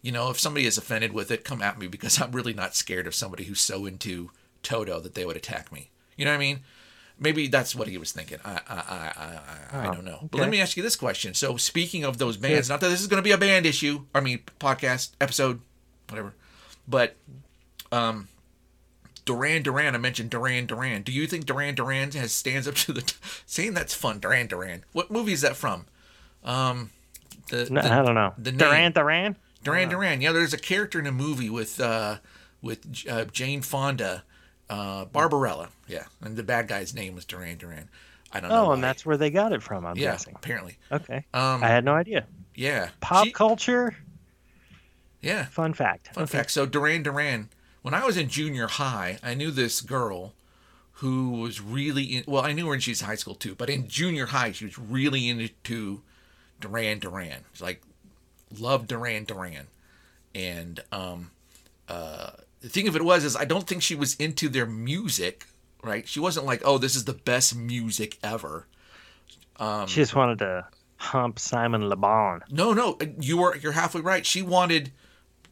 you 0.02 0.12
know 0.12 0.30
if 0.30 0.38
somebody 0.38 0.66
is 0.66 0.76
offended 0.78 1.12
with 1.12 1.30
it 1.30 1.44
come 1.44 1.62
at 1.62 1.78
me 1.78 1.86
because 1.86 2.20
i'm 2.20 2.32
really 2.32 2.52
not 2.54 2.74
scared 2.76 3.06
of 3.06 3.14
somebody 3.14 3.44
who's 3.44 3.60
so 3.60 3.86
into 3.86 4.30
toto 4.62 5.00
that 5.00 5.14
they 5.14 5.24
would 5.24 5.36
attack 5.36 5.70
me. 5.72 5.90
You 6.16 6.24
know 6.24 6.32
what 6.32 6.36
i 6.36 6.40
mean? 6.40 6.60
Maybe 7.18 7.48
that's 7.48 7.74
what 7.74 7.88
he 7.88 7.96
was 7.96 8.12
thinking. 8.12 8.38
I 8.44 8.60
i 8.68 8.74
i 8.74 9.12
i, 9.16 9.78
I 9.84 9.88
Oh, 9.88 9.94
don't 9.94 10.04
know. 10.04 10.28
But 10.30 10.40
let 10.40 10.50
me 10.50 10.60
ask 10.60 10.76
you 10.76 10.82
this 10.82 10.96
question. 10.96 11.32
So 11.32 11.56
speaking 11.56 12.04
of 12.04 12.18
those 12.18 12.36
bands 12.36 12.68
not 12.68 12.80
that 12.80 12.88
this 12.88 13.00
is 13.00 13.06
going 13.06 13.22
to 13.22 13.26
be 13.26 13.32
a 13.32 13.38
band 13.38 13.64
issue 13.64 14.04
i 14.14 14.20
mean 14.20 14.40
podcast 14.60 15.12
episode 15.20 15.60
whatever 16.10 16.34
but 16.86 17.16
um 17.92 18.28
Duran 19.26 19.62
Duran, 19.62 19.94
I 19.94 19.98
mentioned 19.98 20.30
Duran 20.30 20.64
Duran. 20.66 21.02
Do 21.02 21.12
you 21.12 21.26
think 21.26 21.44
Duran 21.44 21.74
Duran 21.74 22.12
has 22.12 22.32
stands 22.32 22.66
up 22.66 22.74
to 22.76 22.92
the 22.94 23.00
t- 23.02 23.16
saying 23.44 23.74
that's 23.74 23.92
fun? 23.92 24.18
Duran 24.20 24.46
Duran. 24.46 24.84
What 24.92 25.10
movie 25.10 25.32
is 25.34 25.42
that 25.42 25.56
from? 25.56 25.84
Um, 26.44 26.90
the, 27.50 27.68
No, 27.70 27.82
the- 27.82 27.92
I 27.92 28.02
don't 28.02 28.14
know. 28.14 28.32
the. 28.38 28.52
Duran 28.52 28.92
Duran. 28.92 29.36
Duran 29.62 29.88
Duran. 29.90 30.20
Yeah, 30.22 30.32
there's 30.32 30.54
a 30.54 30.58
character 30.58 30.98
in 31.00 31.06
a 31.06 31.12
movie 31.12 31.50
with 31.50 31.78
uh, 31.80 32.18
with 32.62 33.04
uh, 33.10 33.24
Jane 33.26 33.62
Fonda, 33.62 34.22
uh, 34.70 35.04
Barbarella. 35.06 35.68
Yeah, 35.88 36.04
and 36.22 36.36
the 36.36 36.42
bad 36.44 36.68
guy's 36.68 36.94
name 36.94 37.14
was 37.16 37.24
Duran 37.24 37.58
Duran. 37.58 37.88
I 38.32 38.38
don't 38.40 38.50
know. 38.50 38.66
Oh, 38.66 38.72
and 38.72 38.80
why. 38.82 38.88
that's 38.88 39.04
where 39.04 39.16
they 39.16 39.30
got 39.30 39.52
it 39.52 39.62
from. 39.62 39.84
I'm 39.84 39.96
yeah, 39.96 40.12
guessing. 40.12 40.34
apparently. 40.36 40.78
Okay. 40.92 41.24
Um, 41.34 41.64
I 41.64 41.68
had 41.68 41.84
no 41.84 41.94
idea. 41.94 42.26
yeah, 42.54 42.90
Pop 43.00 43.24
She- 43.24 43.32
culture. 43.32 43.96
yeah. 45.20 45.46
Fun 45.46 45.72
fact. 45.72 46.14
Fun 46.14 46.24
Okay. 46.24 46.38
fact. 46.38 46.50
So 46.52 46.64
Duran 46.66 47.02
Duran, 47.02 47.48
when 47.86 47.94
I 47.94 48.04
was 48.04 48.16
in 48.16 48.28
junior 48.28 48.66
high, 48.66 49.20
I 49.22 49.34
knew 49.34 49.52
this 49.52 49.80
girl 49.80 50.32
who 50.94 51.30
was 51.30 51.60
really 51.60 52.02
in, 52.02 52.24
well, 52.26 52.42
I 52.42 52.52
knew 52.52 52.64
her 52.64 52.70
when 52.70 52.80
she 52.80 52.90
was 52.90 53.02
high 53.02 53.14
school 53.14 53.36
too, 53.36 53.54
but 53.54 53.70
in 53.70 53.86
junior 53.86 54.26
high, 54.26 54.50
she 54.50 54.64
was 54.64 54.76
really 54.76 55.28
into 55.28 56.00
Duran 56.60 56.98
Duran. 56.98 57.44
She's 57.52 57.62
like, 57.62 57.80
love 58.58 58.88
Duran 58.88 59.22
Duran. 59.22 59.68
And 60.34 60.82
um, 60.90 61.30
uh, 61.88 62.30
the 62.60 62.68
thing 62.68 62.88
of 62.88 62.96
it 62.96 63.04
was, 63.04 63.22
is 63.22 63.36
I 63.36 63.44
don't 63.44 63.68
think 63.68 63.82
she 63.82 63.94
was 63.94 64.16
into 64.16 64.48
their 64.48 64.66
music, 64.66 65.46
right? 65.84 66.08
She 66.08 66.18
wasn't 66.18 66.44
like, 66.44 66.62
oh, 66.64 66.78
this 66.78 66.96
is 66.96 67.04
the 67.04 67.12
best 67.12 67.54
music 67.54 68.18
ever. 68.20 68.66
Um, 69.60 69.86
she 69.86 70.00
just 70.00 70.16
wanted 70.16 70.40
to 70.40 70.66
hump 70.96 71.38
Simon 71.38 71.88
Le 71.88 71.94
Bon. 71.94 72.42
No, 72.50 72.72
no, 72.72 72.98
you 73.20 73.44
are 73.44 73.56
you're 73.56 73.70
halfway 73.70 74.00
right. 74.00 74.26
She 74.26 74.42
wanted 74.42 74.90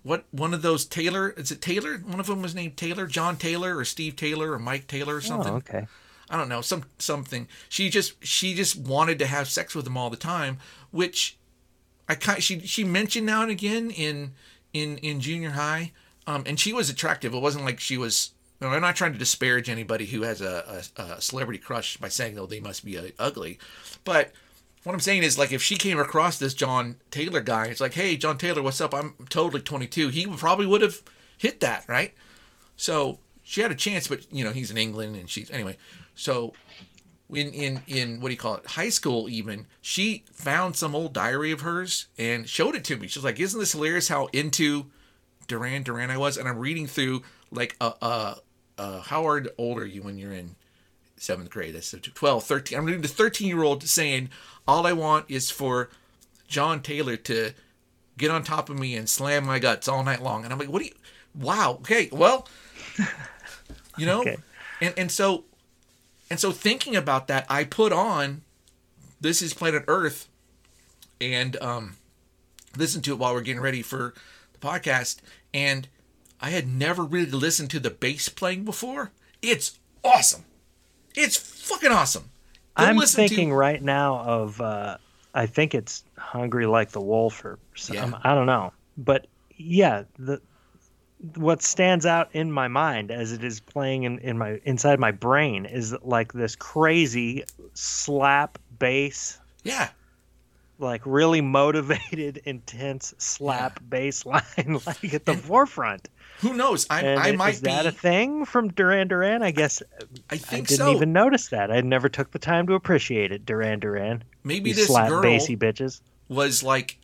what 0.05 0.25
one 0.31 0.55
of 0.55 0.63
those 0.63 0.85
Taylor? 0.85 1.31
Is 1.31 1.51
it 1.51 1.61
Taylor? 1.61 1.97
One 1.97 2.21
of 2.21 2.27
them 2.27 2.43
was 2.43 2.55
named 2.55 2.77
Taylor, 2.77 3.07
John 3.07 3.37
Taylor, 3.37 3.77
or 3.77 3.85
Steve 3.85 4.15
Taylor, 4.15 4.53
or 4.53 4.59
Mike 4.59 4.87
Taylor, 4.87 5.17
or 5.17 5.21
something. 5.21 5.55
Oh, 5.55 5.57
okay. 5.57 5.87
I 6.31 6.37
don't 6.37 6.49
know, 6.49 6.61
some 6.61 6.85
something. 6.99 7.49
She 7.69 7.91
just 7.91 8.25
she 8.25 8.55
just 8.55 8.77
wanted 8.77 9.19
to 9.19 9.27
have 9.27 9.49
sex 9.49 9.75
with 9.75 9.87
him 9.87 9.97
all 9.97 10.11
the 10.11 10.17
time, 10.17 10.59
which 10.91 11.37
I 12.09 12.15
kind 12.15 12.43
she 12.43 12.61
she 12.61 12.85
mentioned 12.85 13.27
now 13.27 13.43
and 13.43 13.51
again 13.51 13.91
in 13.91 14.33
in 14.73 14.99
in 14.99 15.21
junior 15.21 15.51
high. 15.51 15.93
Um, 16.27 16.45
and 16.47 16.59
she 16.59 16.73
was 16.73 16.89
attractive. 16.89 17.35
It 17.35 17.41
wasn't 17.41 17.65
like 17.65 17.81
she 17.81 17.99
was. 17.99 18.31
You 18.61 18.69
know, 18.69 18.75
I'm 18.75 18.83
not 18.83 18.97
trying 18.97 19.13
to 19.13 19.19
disparage 19.19 19.69
anybody 19.69 20.07
who 20.07 20.23
has 20.23 20.41
a, 20.41 20.85
a, 20.97 21.03
a 21.03 21.21
celebrity 21.21 21.59
crush 21.59 21.97
by 21.97 22.09
saying, 22.09 22.39
"Oh, 22.39 22.47
they 22.47 22.61
must 22.61 22.85
be 22.85 22.97
uh, 22.97 23.09
ugly," 23.19 23.59
but 24.05 24.33
what 24.85 24.93
I'm 24.93 25.01
saying 25.01 25.23
is, 25.23 25.39
like, 25.39 25.53
if 25.53 25.63
she 25.63 25.77
came 25.77 25.99
across 25.99 26.39
this 26.39 26.55
John 26.55 26.97
Taylor 27.11 27.41
guy, 27.41 27.67
it's 27.67 27.81
like, 27.81 27.95
hey, 27.95 28.17
John 28.17 28.39
Taylor, 28.39 28.63
what's 28.63 28.81
up? 28.81 28.95
I'm 28.95 29.15
totally 29.31 29.63
22. 29.63 30.09
He 30.09 30.27
probably 30.27 30.67
would 30.67 30.83
have 30.83 31.03
hit 31.39 31.61
that, 31.61 31.85
right? 31.89 32.15
So 32.77 33.19
she 33.43 33.61
had 33.61 33.71
a 33.71 33.77
chance, 33.77 34.09
but 34.09 34.31
you 34.33 34.45
know, 34.45 34.51
he's 34.51 34.71
in 34.71 34.77
England, 34.77 35.17
and 35.17 35.29
she's 35.29 35.51
anyway. 35.51 35.77
So 36.15 36.55
in 37.31 37.53
in 37.53 37.83
in 37.87 38.21
what 38.21 38.29
do 38.29 38.35
you 38.35 38.39
call 38.39 38.57
it? 38.57 38.67
High 38.67 38.89
school, 38.89 39.29
even 39.29 39.67
she 39.81 40.25
found 40.33 40.77
some 40.77 40.95
old 40.95 41.13
diary 41.13 41.53
of 41.53 41.63
hers 41.63 42.07
and 42.19 42.49
showed 42.49 42.75
it 42.75 42.85
to 42.85 42.97
me. 42.97 43.07
She's 43.07 43.25
like, 43.25 43.41
"Isn't 43.41 43.61
this 43.61 43.73
hilarious? 43.73 44.09
How 44.09 44.27
into 44.33 44.87
Duran 45.47 45.83
Duran 45.83 46.11
I 46.11 46.19
was?" 46.19 46.37
And 46.37 46.49
I'm 46.49 46.59
reading 46.59 46.87
through 46.87 47.23
like, 47.51 47.77
uh, 47.81 47.93
uh, 48.03 48.35
uh 48.79 49.01
how 49.01 49.27
old 49.59 49.79
are 49.79 49.87
you 49.87 50.03
when 50.03 50.19
you're 50.19 50.33
in 50.33 50.57
seventh 51.17 51.51
grade? 51.51 51.75
That's 51.75 51.91
12, 51.91 52.45
13. 52.45 52.79
I'm 52.79 52.85
reading 52.85 53.03
the 53.03 53.09
13 53.09 53.49
year 53.49 53.63
old 53.63 53.83
saying, 53.85 54.31
all 54.67 54.87
I 54.87 54.93
want 54.93 55.27
is 55.29 55.51
for 55.51 55.91
John 56.49 56.81
Taylor 56.81 57.17
to 57.17 57.53
get 58.17 58.31
on 58.31 58.45
top 58.45 58.71
of 58.71 58.79
me 58.79 58.95
and 58.95 59.09
slam 59.09 59.45
my 59.45 59.59
guts 59.59 59.89
all 59.89 60.05
night 60.05 60.23
long. 60.23 60.45
And 60.45 60.53
I'm 60.53 60.59
like, 60.59 60.69
what 60.69 60.81
do 60.81 60.87
you, 60.87 60.95
wow. 61.35 61.79
Okay. 61.81 62.09
Well, 62.13 62.49
you 63.99 64.07
know, 64.07 64.21
okay. 64.21 64.37
and, 64.81 64.95
and 64.97 65.13
so, 65.13 65.45
and 66.31 66.41
so 66.41 66.53
thinking 66.53 66.97
about 66.97 67.29
that, 67.29 67.47
I 67.49 67.65
put 67.65 67.93
on 67.93 68.43
This 69.21 69.43
is 69.43 69.53
Planet 69.53 69.85
Earth 69.89 70.29
and, 71.21 71.57
um, 71.63 71.97
listen 72.77 73.03
to 73.03 73.13
it 73.13 73.19
while 73.19 73.35
we're 73.35 73.41
getting 73.41 73.63
ready 73.63 73.83
for 73.83 74.15
the 74.53 74.59
podcast. 74.59 75.19
And 75.53 75.89
I 76.41 76.51
had 76.51 76.67
never 76.69 77.03
really 77.03 77.31
listened 77.31 77.71
to 77.71 77.81
the 77.81 77.91
bass 77.91 78.29
playing 78.29 78.65
before. 78.65 79.13
It's 79.43 79.79
awesome. 80.03 80.45
It's 81.15 81.37
fucking 81.37 81.93
awesome. 81.93 82.31
I'm 82.77 82.99
thinking 83.01 83.51
to... 83.51 83.55
right 83.55 83.83
now 83.83 84.19
of 84.19 84.61
uh, 84.61 84.99
I 85.35 85.47
think 85.47 85.75
it's 85.75 86.05
Hungry 86.19 86.67
Like 86.67 86.91
the 86.91 87.01
Wolf 87.01 87.45
or 87.45 87.59
something. 87.75 88.11
Yeah. 88.11 88.19
I 88.23 88.35
don't 88.35 88.47
know, 88.47 88.73
but 88.97 89.27
yeah, 89.57 90.05
the 90.19 90.41
what 91.37 91.63
stands 91.63 92.05
out 92.05 92.29
in 92.33 92.53
my 92.53 92.69
mind 92.69 93.11
as 93.11 93.33
it 93.33 93.43
is 93.43 93.61
playing 93.61 94.03
in, 94.03 94.19
in 94.19 94.37
my 94.37 94.61
inside 94.65 95.01
my 95.01 95.11
brain 95.11 95.65
is 95.65 95.95
like 96.03 96.33
this 96.33 96.57
crazy 96.57 97.45
slap 97.73 98.59
bass. 98.79 99.39
Yeah. 99.63 99.89
Like 100.79 101.03
really 101.05 101.41
motivated, 101.41 102.39
intense 102.45 103.15
slap 103.19 103.79
yeah. 103.81 103.87
bass 103.89 104.27
line, 104.27 104.43
like 104.87 105.15
at 105.15 105.25
the 105.25 105.33
and, 105.33 105.41
forefront. 105.41 106.09
Who 106.41 106.55
knows? 106.55 106.87
I, 106.91 107.15
I 107.15 107.33
might 107.33 107.55
is 107.55 107.61
that 107.63 107.83
be... 107.83 107.89
a 107.89 107.93
thing 107.93 108.45
from 108.45 108.69
Duran 108.69 109.09
Duran? 109.09 109.43
I 109.43 109.51
guess 109.51 109.83
I 110.31 110.37
think 110.37 110.65
I 110.65 110.67
didn't 110.67 110.79
so. 110.79 110.93
even 110.93 111.13
notice 111.13 111.49
that. 111.49 111.71
I 111.71 111.81
never 111.81 112.09
took 112.09 112.33
the 112.33 112.39
time 112.39 112.67
to 112.67 112.75
appreciate 112.75 113.33
it. 113.33 113.47
Duran 113.47 113.81
Duran. 113.81 114.25
Maybe 114.43 114.73
this 114.73 114.89
slap 114.89 115.09
girl 115.09 115.23
bassy 115.23 115.57
bitches 115.57 116.01
was 116.29 116.63
like 116.63 116.99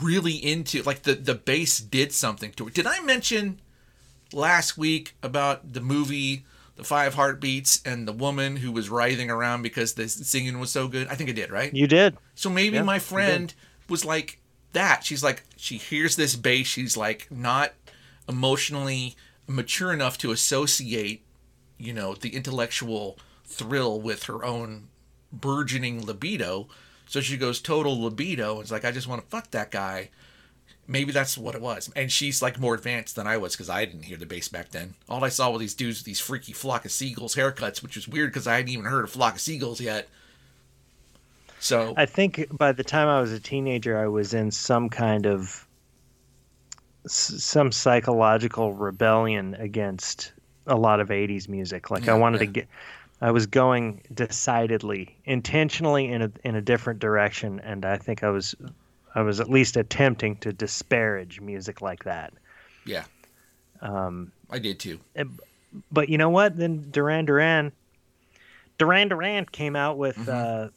really 0.00 0.32
into 0.32 0.82
like 0.82 1.02
the 1.02 1.14
the 1.14 1.34
bass 1.34 1.78
did 1.78 2.12
something 2.12 2.52
to 2.52 2.68
it. 2.68 2.74
Did 2.74 2.86
I 2.86 3.00
mention 3.00 3.60
last 4.32 4.78
week 4.78 5.14
about 5.22 5.72
the 5.72 5.80
movie 5.80 6.44
The 6.76 6.84
Five 6.84 7.14
Heartbeats 7.14 7.82
and 7.84 8.06
the 8.06 8.12
woman 8.12 8.56
who 8.56 8.72
was 8.72 8.88
writhing 8.88 9.30
around 9.30 9.62
because 9.62 9.94
the 9.94 10.08
singing 10.08 10.58
was 10.58 10.70
so 10.70 10.88
good? 10.88 11.08
I 11.08 11.14
think 11.14 11.30
I 11.30 11.32
did, 11.32 11.50
right? 11.50 11.74
You 11.74 11.86
did. 11.86 12.16
So 12.34 12.50
maybe 12.50 12.80
my 12.82 12.98
friend 12.98 13.52
was 13.88 14.04
like 14.04 14.40
that. 14.72 15.04
She's 15.04 15.22
like 15.22 15.42
she 15.56 15.76
hears 15.76 16.16
this 16.16 16.36
bass, 16.36 16.66
she's 16.66 16.96
like 16.96 17.28
not 17.30 17.72
emotionally 18.28 19.16
mature 19.46 19.92
enough 19.92 20.18
to 20.18 20.32
associate, 20.32 21.24
you 21.78 21.92
know, 21.92 22.14
the 22.14 22.34
intellectual 22.34 23.18
thrill 23.44 24.00
with 24.00 24.24
her 24.24 24.44
own 24.44 24.88
burgeoning 25.32 26.04
libido. 26.04 26.68
So 27.06 27.20
she 27.20 27.36
goes 27.36 27.60
total 27.60 28.02
libido. 28.02 28.60
It's 28.60 28.72
like, 28.72 28.84
I 28.84 28.90
just 28.90 29.06
want 29.06 29.22
to 29.22 29.28
fuck 29.28 29.50
that 29.52 29.70
guy. 29.70 30.10
Maybe 30.88 31.12
that's 31.12 31.36
what 31.36 31.54
it 31.54 31.60
was. 31.60 31.90
And 31.96 32.10
she's 32.10 32.42
like 32.42 32.60
more 32.60 32.74
advanced 32.74 33.16
than 33.16 33.26
I 33.26 33.36
was 33.36 33.54
because 33.54 33.70
I 33.70 33.84
didn't 33.84 34.04
hear 34.04 34.16
the 34.16 34.26
bass 34.26 34.48
back 34.48 34.70
then. 34.70 34.94
All 35.08 35.24
I 35.24 35.28
saw 35.28 35.50
were 35.50 35.58
these 35.58 35.74
dudes 35.74 35.98
with 35.98 36.06
these 36.06 36.20
freaky 36.20 36.52
flock 36.52 36.84
of 36.84 36.92
seagulls 36.92 37.34
haircuts, 37.34 37.82
which 37.82 37.96
was 37.96 38.08
weird 38.08 38.30
because 38.30 38.46
I 38.46 38.56
hadn't 38.56 38.70
even 38.70 38.84
heard 38.84 39.04
of 39.04 39.10
flock 39.10 39.34
of 39.34 39.40
seagulls 39.40 39.80
yet. 39.80 40.08
So 41.58 41.94
I 41.96 42.06
think 42.06 42.46
by 42.56 42.72
the 42.72 42.84
time 42.84 43.08
I 43.08 43.20
was 43.20 43.32
a 43.32 43.40
teenager, 43.40 43.98
I 43.98 44.06
was 44.06 44.34
in 44.34 44.50
some 44.50 44.88
kind 44.88 45.26
of 45.26 45.65
some 47.06 47.72
psychological 47.72 48.72
rebellion 48.72 49.54
against 49.54 50.32
a 50.66 50.76
lot 50.76 51.00
of 51.00 51.08
80s 51.08 51.48
music. 51.48 51.90
Like 51.90 52.06
yeah, 52.06 52.14
i 52.14 52.18
wanted 52.18 52.40
yeah. 52.40 52.46
to 52.46 52.52
get 52.52 52.68
i 53.20 53.30
was 53.30 53.46
going 53.46 54.02
decidedly 54.12 55.16
intentionally 55.24 56.10
in 56.10 56.22
a 56.22 56.30
in 56.44 56.54
a 56.54 56.60
different 56.60 57.00
direction 57.00 57.60
and 57.60 57.86
i 57.86 57.96
think 57.96 58.22
i 58.22 58.28
was 58.28 58.54
i 59.14 59.22
was 59.22 59.40
at 59.40 59.48
least 59.48 59.76
attempting 59.76 60.36
to 60.36 60.52
disparage 60.52 61.40
music 61.40 61.80
like 61.80 62.04
that. 62.04 62.32
Yeah. 62.84 63.04
Um 63.80 64.32
i 64.50 64.58
did 64.58 64.78
too. 64.78 65.00
eh, 65.14 65.24
but 65.90 66.08
you 66.08 66.18
know 66.18 66.30
what? 66.30 66.56
Then 66.56 66.90
duran 66.90 67.24
duran 67.24 67.72
duran 68.78 69.08
duran 69.08 69.46
came 69.46 69.76
out 69.76 69.98
with 69.98 70.16
mm-hmm. 70.16 70.66
uh 70.66 70.68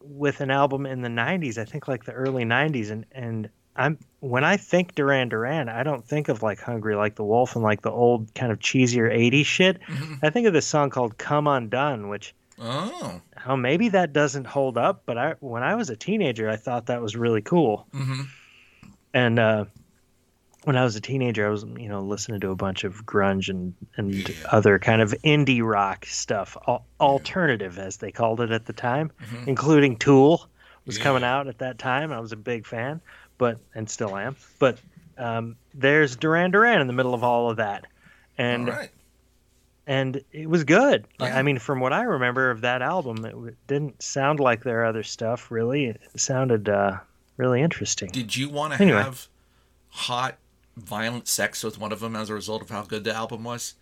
with 0.00 0.42
an 0.42 0.50
album 0.50 0.84
in 0.84 1.00
the 1.00 1.08
90s 1.08 1.56
i 1.56 1.64
think 1.64 1.88
like 1.88 2.04
the 2.04 2.12
early 2.12 2.44
90s 2.44 2.90
and 2.90 3.06
and 3.12 3.48
I'm 3.76 3.98
when 4.20 4.44
I 4.44 4.56
think 4.56 4.94
Duran 4.94 5.28
Duran, 5.28 5.68
I 5.68 5.82
don't 5.82 6.04
think 6.04 6.28
of 6.28 6.42
like 6.42 6.60
Hungry 6.60 6.96
Like 6.96 7.16
the 7.16 7.24
Wolf 7.24 7.56
and 7.56 7.62
like 7.62 7.82
the 7.82 7.90
old 7.90 8.34
kind 8.34 8.50
of 8.50 8.58
cheesier 8.58 9.12
80s 9.12 9.44
shit. 9.44 9.80
Mm-hmm. 9.82 10.14
I 10.22 10.30
think 10.30 10.46
of 10.46 10.52
this 10.52 10.66
song 10.66 10.90
called 10.90 11.18
Come 11.18 11.46
Undone, 11.46 12.08
which 12.08 12.34
oh, 12.58 13.20
oh 13.46 13.56
maybe 13.56 13.90
that 13.90 14.12
doesn't 14.12 14.46
hold 14.46 14.78
up, 14.78 15.02
but 15.06 15.18
I 15.18 15.34
when 15.40 15.62
I 15.62 15.74
was 15.74 15.90
a 15.90 15.96
teenager, 15.96 16.48
I 16.48 16.56
thought 16.56 16.86
that 16.86 17.02
was 17.02 17.16
really 17.16 17.42
cool. 17.42 17.86
Mm-hmm. 17.92 18.22
And 19.12 19.38
uh, 19.38 19.64
when 20.64 20.76
I 20.76 20.84
was 20.84 20.96
a 20.96 21.00
teenager, 21.00 21.46
I 21.46 21.50
was 21.50 21.64
you 21.64 21.88
know 21.88 22.00
listening 22.00 22.40
to 22.40 22.50
a 22.50 22.56
bunch 22.56 22.84
of 22.84 23.04
grunge 23.04 23.48
and 23.48 23.74
and 23.96 24.28
yeah. 24.28 24.34
other 24.50 24.78
kind 24.78 25.02
of 25.02 25.12
indie 25.24 25.62
rock 25.62 26.06
stuff, 26.06 26.56
al- 26.66 26.86
alternative 27.00 27.78
as 27.78 27.96
they 27.98 28.12
called 28.12 28.40
it 28.40 28.52
at 28.52 28.66
the 28.66 28.72
time, 28.72 29.10
mm-hmm. 29.20 29.48
including 29.48 29.96
Tool 29.96 30.48
was 30.86 30.98
yeah. 30.98 31.04
coming 31.04 31.24
out 31.24 31.48
at 31.48 31.58
that 31.58 31.78
time. 31.78 32.12
I 32.12 32.20
was 32.20 32.32
a 32.32 32.36
big 32.36 32.66
fan 32.66 33.00
but 33.38 33.58
and 33.74 33.88
still 33.88 34.16
am. 34.16 34.36
But 34.58 34.78
um, 35.18 35.56
there's 35.72 36.16
Duran 36.16 36.50
Duran 36.50 36.80
in 36.80 36.86
the 36.86 36.92
middle 36.92 37.14
of 37.14 37.24
all 37.24 37.50
of 37.50 37.56
that, 37.56 37.86
and 38.38 38.72
and 39.86 40.22
it 40.32 40.48
was 40.48 40.64
good. 40.64 41.06
Yeah. 41.20 41.36
I 41.36 41.42
mean, 41.42 41.58
from 41.58 41.80
what 41.80 41.92
I 41.92 42.02
remember 42.02 42.50
of 42.50 42.62
that 42.62 42.82
album, 42.82 43.24
it 43.24 43.56
didn't 43.66 44.02
sound 44.02 44.40
like 44.40 44.62
their 44.62 44.84
other 44.84 45.02
stuff. 45.02 45.50
Really, 45.50 45.86
it 45.86 46.00
sounded 46.16 46.68
uh, 46.68 46.98
really 47.36 47.60
interesting. 47.60 48.10
Did 48.10 48.36
you 48.36 48.48
want 48.48 48.74
to 48.74 48.82
anyway. 48.82 49.02
have 49.02 49.28
hot, 49.90 50.36
violent 50.76 51.28
sex 51.28 51.62
with 51.62 51.78
one 51.78 51.92
of 51.92 52.00
them 52.00 52.16
as 52.16 52.30
a 52.30 52.34
result 52.34 52.62
of 52.62 52.70
how 52.70 52.82
good 52.82 53.04
the 53.04 53.14
album 53.14 53.44
was? 53.44 53.74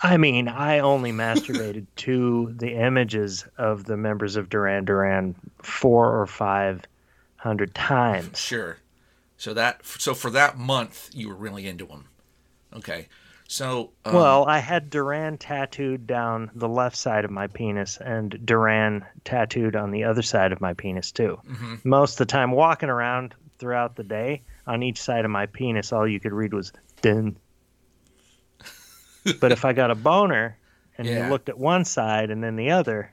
I 0.00 0.16
mean, 0.16 0.48
I 0.48 0.78
only 0.78 1.12
masturbated 1.12 1.86
to 1.96 2.52
the 2.56 2.74
images 2.74 3.46
of 3.56 3.84
the 3.84 3.96
members 3.96 4.36
of 4.36 4.48
Duran 4.48 4.84
Duran 4.84 5.34
four 5.62 6.20
or 6.20 6.26
five 6.26 6.82
hundred 7.36 7.74
times. 7.74 8.38
Sure. 8.38 8.78
So 9.36 9.54
that 9.54 9.84
so 9.84 10.14
for 10.14 10.30
that 10.30 10.58
month 10.58 11.10
you 11.12 11.28
were 11.28 11.34
really 11.34 11.66
into 11.66 11.86
them. 11.86 12.06
Okay. 12.74 13.08
So 13.48 13.92
um, 14.04 14.14
well, 14.14 14.44
I 14.44 14.58
had 14.58 14.90
Duran 14.90 15.38
tattooed 15.38 16.06
down 16.06 16.50
the 16.54 16.68
left 16.68 16.96
side 16.96 17.24
of 17.24 17.30
my 17.30 17.46
penis 17.46 17.96
and 17.96 18.44
Duran 18.44 19.04
tattooed 19.24 19.74
on 19.74 19.90
the 19.90 20.04
other 20.04 20.22
side 20.22 20.52
of 20.52 20.60
my 20.60 20.74
penis 20.74 21.10
too. 21.12 21.40
Mm-hmm. 21.48 21.76
Most 21.84 22.14
of 22.14 22.18
the 22.18 22.32
time, 22.32 22.50
walking 22.50 22.90
around 22.90 23.34
throughout 23.58 23.96
the 23.96 24.04
day, 24.04 24.42
on 24.66 24.82
each 24.82 25.00
side 25.00 25.24
of 25.24 25.30
my 25.30 25.46
penis, 25.46 25.92
all 25.92 26.06
you 26.06 26.20
could 26.20 26.32
read 26.32 26.52
was 26.52 26.72
"din 27.00 27.36
but 29.40 29.52
if 29.52 29.64
I 29.64 29.72
got 29.72 29.90
a 29.90 29.94
boner 29.94 30.56
and 30.96 31.06
yeah. 31.06 31.24
you 31.24 31.30
looked 31.30 31.48
at 31.48 31.58
one 31.58 31.84
side 31.84 32.30
and 32.30 32.42
then 32.42 32.56
the 32.56 32.70
other, 32.70 33.12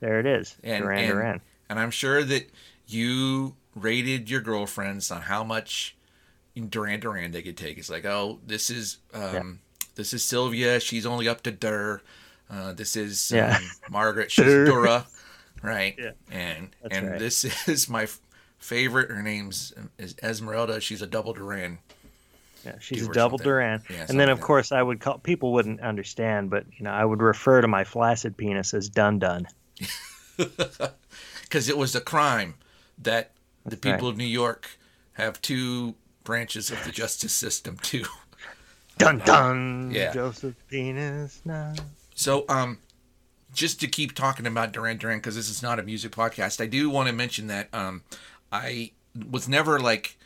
there 0.00 0.20
it 0.20 0.26
is. 0.26 0.56
And, 0.62 0.84
Duran 0.84 0.98
and, 0.98 1.12
Duran. 1.12 1.40
and 1.68 1.78
I'm 1.78 1.90
sure 1.90 2.22
that 2.24 2.50
you 2.86 3.54
rated 3.74 4.30
your 4.30 4.40
girlfriends 4.40 5.10
on 5.10 5.22
how 5.22 5.44
much 5.44 5.96
Duran 6.68 7.00
Duran 7.00 7.30
they 7.30 7.42
could 7.42 7.56
take. 7.56 7.78
It's 7.78 7.90
like, 7.90 8.04
oh, 8.04 8.38
this 8.46 8.70
is 8.70 8.98
um, 9.14 9.60
this 9.94 10.12
is 10.12 10.24
Sylvia. 10.24 10.80
She's 10.80 11.06
only 11.06 11.28
up 11.28 11.42
to 11.42 11.50
Dur. 11.50 12.02
Uh, 12.50 12.72
this 12.72 12.96
is 12.96 13.30
um, 13.32 13.38
Yeah. 13.38 13.58
Margaret. 13.90 14.30
She's 14.32 14.44
Dur. 14.44 14.64
Dura, 14.66 15.06
right? 15.62 15.94
Yeah. 15.98 16.10
And 16.30 16.70
That's 16.82 16.96
and 16.96 17.10
right. 17.10 17.18
this 17.18 17.44
is 17.68 17.88
my 17.88 18.08
favorite. 18.58 19.10
Her 19.10 19.22
name's 19.22 19.72
is 19.98 20.16
Esmeralda. 20.22 20.80
She's 20.80 21.02
a 21.02 21.06
double 21.06 21.32
Duran. 21.32 21.78
Yeah, 22.64 22.76
she's 22.80 23.08
a 23.08 23.12
double 23.12 23.38
something. 23.38 23.50
Duran. 23.50 23.82
Yeah, 23.88 24.06
and 24.08 24.20
then, 24.20 24.28
of 24.28 24.40
course, 24.40 24.72
I 24.72 24.82
would 24.82 25.00
call 25.00 25.18
people 25.18 25.52
wouldn't 25.52 25.80
understand, 25.80 26.50
but 26.50 26.66
you 26.76 26.84
know, 26.84 26.90
I 26.90 27.04
would 27.04 27.22
refer 27.22 27.60
to 27.60 27.68
my 27.68 27.84
flaccid 27.84 28.36
penis 28.36 28.74
as 28.74 28.88
Dun 28.88 29.18
Dun. 29.18 29.46
because 30.36 31.68
it 31.68 31.76
was 31.76 31.94
a 31.94 32.00
crime 32.00 32.54
that 32.98 33.32
the 33.64 33.70
That's 33.70 33.86
right. 33.86 33.94
people 33.94 34.08
of 34.08 34.16
New 34.16 34.24
York 34.24 34.78
have 35.14 35.40
two 35.40 35.94
branches 36.24 36.70
of 36.70 36.82
the 36.84 36.92
justice 36.92 37.32
system 37.32 37.76
too. 37.82 38.04
Dun 38.98 39.18
Dun. 39.18 39.90
Yeah. 39.92 40.12
Joseph 40.12 40.56
Penis. 40.68 41.40
Now. 41.44 41.74
So, 42.14 42.44
um, 42.48 42.78
just 43.52 43.80
to 43.80 43.86
keep 43.86 44.14
talking 44.14 44.46
about 44.46 44.72
Duran 44.72 44.98
Duran 44.98 45.18
because 45.18 45.36
this 45.36 45.48
is 45.48 45.62
not 45.62 45.78
a 45.78 45.82
music 45.82 46.12
podcast, 46.12 46.60
I 46.60 46.66
do 46.66 46.90
want 46.90 47.08
to 47.08 47.14
mention 47.14 47.46
that 47.48 47.68
um, 47.72 48.02
I 48.52 48.92
was 49.30 49.48
never 49.48 49.80
like 49.80 50.16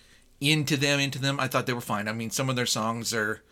into 0.44 0.76
them, 0.76 1.00
into 1.00 1.18
them. 1.18 1.38
I 1.40 1.48
thought 1.48 1.66
they 1.66 1.72
were 1.72 1.80
fine. 1.80 2.08
I 2.08 2.12
mean, 2.12 2.30
some 2.30 2.48
of 2.50 2.56
their 2.56 2.66
songs 2.66 3.12
are, 3.14 3.42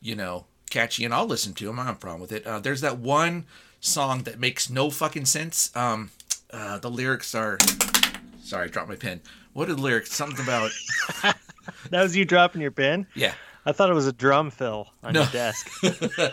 you 0.00 0.14
know, 0.14 0.46
catchy, 0.70 1.04
and 1.04 1.12
I'll 1.14 1.26
listen 1.26 1.52
to 1.54 1.64
them. 1.66 1.78
I 1.78 1.82
don't 1.82 1.86
have 1.86 1.96
a 1.96 1.98
problem 1.98 2.20
with 2.20 2.32
it. 2.32 2.46
Uh, 2.46 2.58
there's 2.60 2.80
that 2.82 2.98
one 2.98 3.44
song 3.80 4.22
that 4.24 4.38
makes 4.40 4.68
no 4.70 4.90
fucking 4.90 5.24
sense. 5.26 5.74
Um, 5.76 6.10
uh, 6.50 6.78
the 6.78 6.90
lyrics 6.90 7.34
are. 7.34 7.58
Sorry, 8.42 8.64
I 8.66 8.68
dropped 8.68 8.88
my 8.88 8.96
pen. 8.96 9.20
What 9.52 9.68
are 9.68 9.74
the 9.74 9.82
lyrics? 9.82 10.12
Something 10.12 10.44
about 10.44 10.70
That 11.90 12.02
was 12.02 12.14
you 12.16 12.24
dropping 12.24 12.60
your 12.62 12.70
pen. 12.70 13.06
yeah. 13.14 13.34
I 13.64 13.72
thought 13.72 13.90
it 13.90 13.94
was 13.94 14.06
a 14.06 14.12
drum 14.12 14.50
fill 14.52 14.88
on 15.02 15.14
No. 15.14 15.22
your 15.22 15.30
desk. 15.32 15.68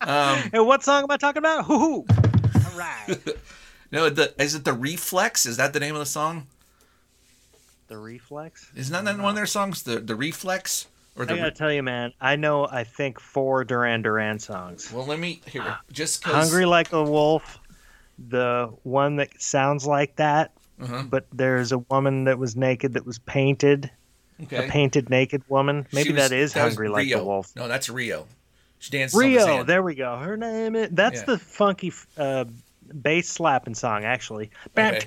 Um, 0.00 0.38
hey, 0.52 0.60
what 0.60 0.82
song 0.82 1.02
am 1.02 1.10
I 1.10 1.16
talking 1.16 1.40
about? 1.40 1.64
Hoo 1.66 1.78
hoo. 1.78 2.06
All 2.54 2.78
right. 2.78 3.16
no, 3.92 4.08
the 4.08 4.32
is 4.40 4.54
it 4.54 4.64
the 4.64 4.72
Reflex? 4.72 5.44
Is 5.46 5.56
that 5.58 5.72
the 5.72 5.80
name 5.80 5.94
of 5.94 5.98
the 5.98 6.06
song? 6.06 6.46
The 7.94 8.00
reflex. 8.00 8.70
Isn't 8.74 9.04
that 9.04 9.18
one 9.18 9.30
of 9.30 9.36
their 9.36 9.46
songs? 9.46 9.82
The 9.84 10.00
the 10.00 10.16
Reflex 10.16 10.88
or 11.16 11.24
the 11.26 11.34
I 11.34 11.36
gotta 11.36 11.50
tell 11.52 11.72
you, 11.72 11.82
man. 11.82 12.12
I 12.20 12.34
know. 12.36 12.66
I 12.66 12.82
think 12.84 13.20
four 13.20 13.64
Duran 13.64 14.02
Duran 14.02 14.38
songs. 14.40 14.92
Well, 14.92 15.06
let 15.06 15.18
me 15.20 15.40
here 15.46 15.76
just 15.92 16.24
cause, 16.24 16.34
Hungry 16.34 16.66
like 16.66 16.92
a 16.92 17.02
wolf. 17.02 17.58
The 18.28 18.72
one 18.82 19.16
that 19.16 19.40
sounds 19.40 19.86
like 19.86 20.16
that, 20.16 20.52
Uh-huh. 20.80 21.02
but 21.08 21.26
there's 21.32 21.72
a 21.72 21.78
woman 21.78 22.24
that 22.24 22.38
was 22.38 22.56
naked 22.56 22.94
that 22.94 23.06
was 23.06 23.18
painted. 23.20 23.90
Okay. 24.42 24.66
A 24.66 24.68
painted 24.68 25.10
naked 25.10 25.42
woman. 25.48 25.86
Maybe 25.92 26.10
was- 26.12 26.22
that 26.28 26.32
is 26.32 26.54
was 26.54 26.62
hungry 26.62 26.88
like 26.88 27.08
the 27.08 27.22
wolf. 27.22 27.54
No, 27.54 27.68
that's 27.68 27.88
Rio. 27.88 28.26
She 28.80 28.90
dances 28.90 29.18
Rio, 29.18 29.62
there 29.62 29.82
we 29.82 29.94
go. 29.94 30.16
Her 30.18 30.36
name 30.36 30.74
is. 30.76 30.88
That's 30.92 31.20
Yeah. 31.20 31.26
the 31.26 31.38
funky 31.38 31.92
uh, 32.18 32.44
bass 33.02 33.28
slapping 33.28 33.74
song, 33.74 34.04
actually. 34.04 34.50
Okay. 34.78 34.98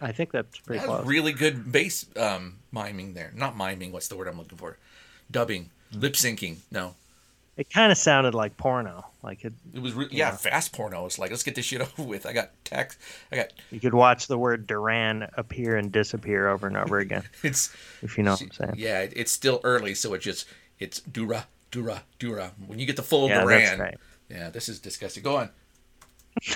I 0.00 0.12
think 0.12 0.32
that's 0.32 0.58
pretty 0.58 0.84
close. 0.84 1.04
really 1.06 1.32
good 1.32 1.70
bass 1.72 2.06
um, 2.16 2.58
miming 2.72 3.14
there. 3.14 3.32
Not 3.34 3.56
miming. 3.56 3.92
What's 3.92 4.08
the 4.08 4.16
word 4.16 4.28
I'm 4.28 4.38
looking 4.38 4.58
for? 4.58 4.78
Dubbing, 5.30 5.70
lip 5.92 6.14
syncing. 6.14 6.56
No, 6.70 6.94
It 7.56 7.70
kind 7.70 7.90
of 7.92 7.98
sounded 7.98 8.34
like 8.34 8.56
porno. 8.56 9.06
Like 9.22 9.44
it, 9.44 9.52
it 9.72 9.80
was 9.80 9.94
re- 9.94 10.08
yeah, 10.10 10.30
fast 10.32 10.72
porno. 10.72 11.06
It's 11.06 11.18
like 11.18 11.30
let's 11.30 11.42
get 11.42 11.54
this 11.54 11.64
shit 11.64 11.80
over 11.98 12.02
with. 12.02 12.26
I 12.26 12.32
got 12.32 12.50
text. 12.64 12.98
I 13.30 13.36
got 13.36 13.52
you 13.70 13.80
could 13.80 13.94
watch 13.94 14.26
the 14.26 14.36
word 14.38 14.66
Duran 14.66 15.28
appear 15.36 15.76
and 15.76 15.92
disappear 15.92 16.48
over 16.48 16.66
and 16.66 16.76
over 16.76 16.98
again, 16.98 17.22
it's 17.42 17.74
if 18.02 18.18
you 18.18 18.24
know 18.24 18.32
what 18.32 18.42
I'm 18.42 18.50
saying. 18.50 18.74
yeah. 18.76 19.00
it- 19.00 19.12
It's 19.16 19.32
still 19.32 19.60
early, 19.64 19.94
so 19.94 20.12
it 20.14 20.18
just 20.20 20.46
it's 20.78 21.00
dura 21.00 21.46
dura 21.72 22.04
dura. 22.20 22.52
When 22.68 22.78
you 22.78 22.86
get 22.86 22.94
the 22.94 23.02
full 23.02 23.28
Yeah, 23.28 23.42
Duran, 23.42 23.60
that's 23.62 23.80
right. 23.80 23.98
yeah, 24.28 24.50
this 24.50 24.68
is 24.68 24.78
disgusting. 24.78 25.24
Go 25.24 25.38
on. 25.38 25.50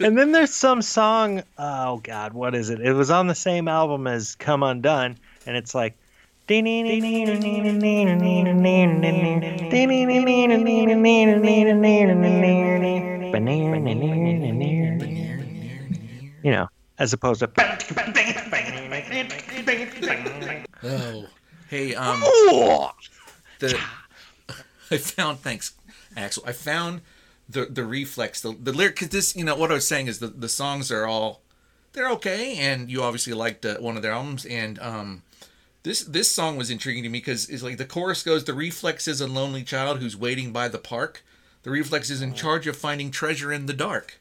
And 0.00 0.18
then 0.18 0.32
there's 0.32 0.52
some 0.52 0.82
song. 0.82 1.42
Oh 1.56 1.98
God, 1.98 2.32
what 2.32 2.54
is 2.54 2.70
it? 2.70 2.80
It 2.80 2.92
was 2.92 3.10
on 3.10 3.26
the 3.26 3.34
same 3.34 3.68
album 3.68 4.06
as 4.06 4.34
"Come 4.34 4.62
Undone," 4.62 5.16
and 5.46 5.56
it's 5.56 5.74
like. 5.74 5.96
You 6.48 6.62
know, 16.52 16.68
as 16.98 17.12
opposed 17.12 17.40
to. 17.40 17.50
Oh, 20.82 21.26
hey, 21.68 21.94
um, 21.94 22.20
the 23.58 23.78
I 24.90 24.96
found 24.98 25.40
thanks, 25.40 25.74
Axel. 26.16 26.44
I 26.46 26.52
found 26.52 27.02
the 27.48 27.66
the 27.66 27.84
reflex, 27.84 28.40
the 28.40 28.52
the 28.52 28.72
lyric. 28.72 28.96
Cause 28.96 29.08
this, 29.08 29.36
you 29.36 29.44
know, 29.44 29.56
what 29.56 29.70
I 29.70 29.74
was 29.74 29.86
saying 29.86 30.06
is 30.06 30.18
the 30.18 30.28
the 30.28 30.48
songs 30.48 30.90
are 30.90 31.06
all 31.06 31.42
they're 31.92 32.10
okay, 32.10 32.56
and 32.58 32.90
you 32.90 33.02
obviously 33.02 33.32
liked 33.32 33.64
uh, 33.64 33.78
one 33.78 33.96
of 33.96 34.02
their 34.02 34.12
albums, 34.12 34.44
and 34.44 34.78
um, 34.80 35.22
this 35.82 36.02
this 36.02 36.30
song 36.30 36.56
was 36.56 36.70
intriguing 36.70 37.02
to 37.02 37.08
me 37.08 37.18
because 37.18 37.48
it's 37.48 37.62
like 37.62 37.78
the 37.78 37.84
chorus 37.84 38.22
goes, 38.22 38.44
"The 38.44 38.54
reflex 38.54 39.08
is 39.08 39.20
a 39.20 39.26
lonely 39.26 39.62
child 39.62 40.00
who's 40.00 40.16
waiting 40.16 40.52
by 40.52 40.68
the 40.68 40.78
park. 40.78 41.24
The 41.62 41.70
reflex 41.70 42.10
is 42.10 42.22
in 42.22 42.34
charge 42.34 42.66
of 42.66 42.76
finding 42.76 43.10
treasure 43.10 43.52
in 43.52 43.66
the 43.66 43.72
dark." 43.72 44.20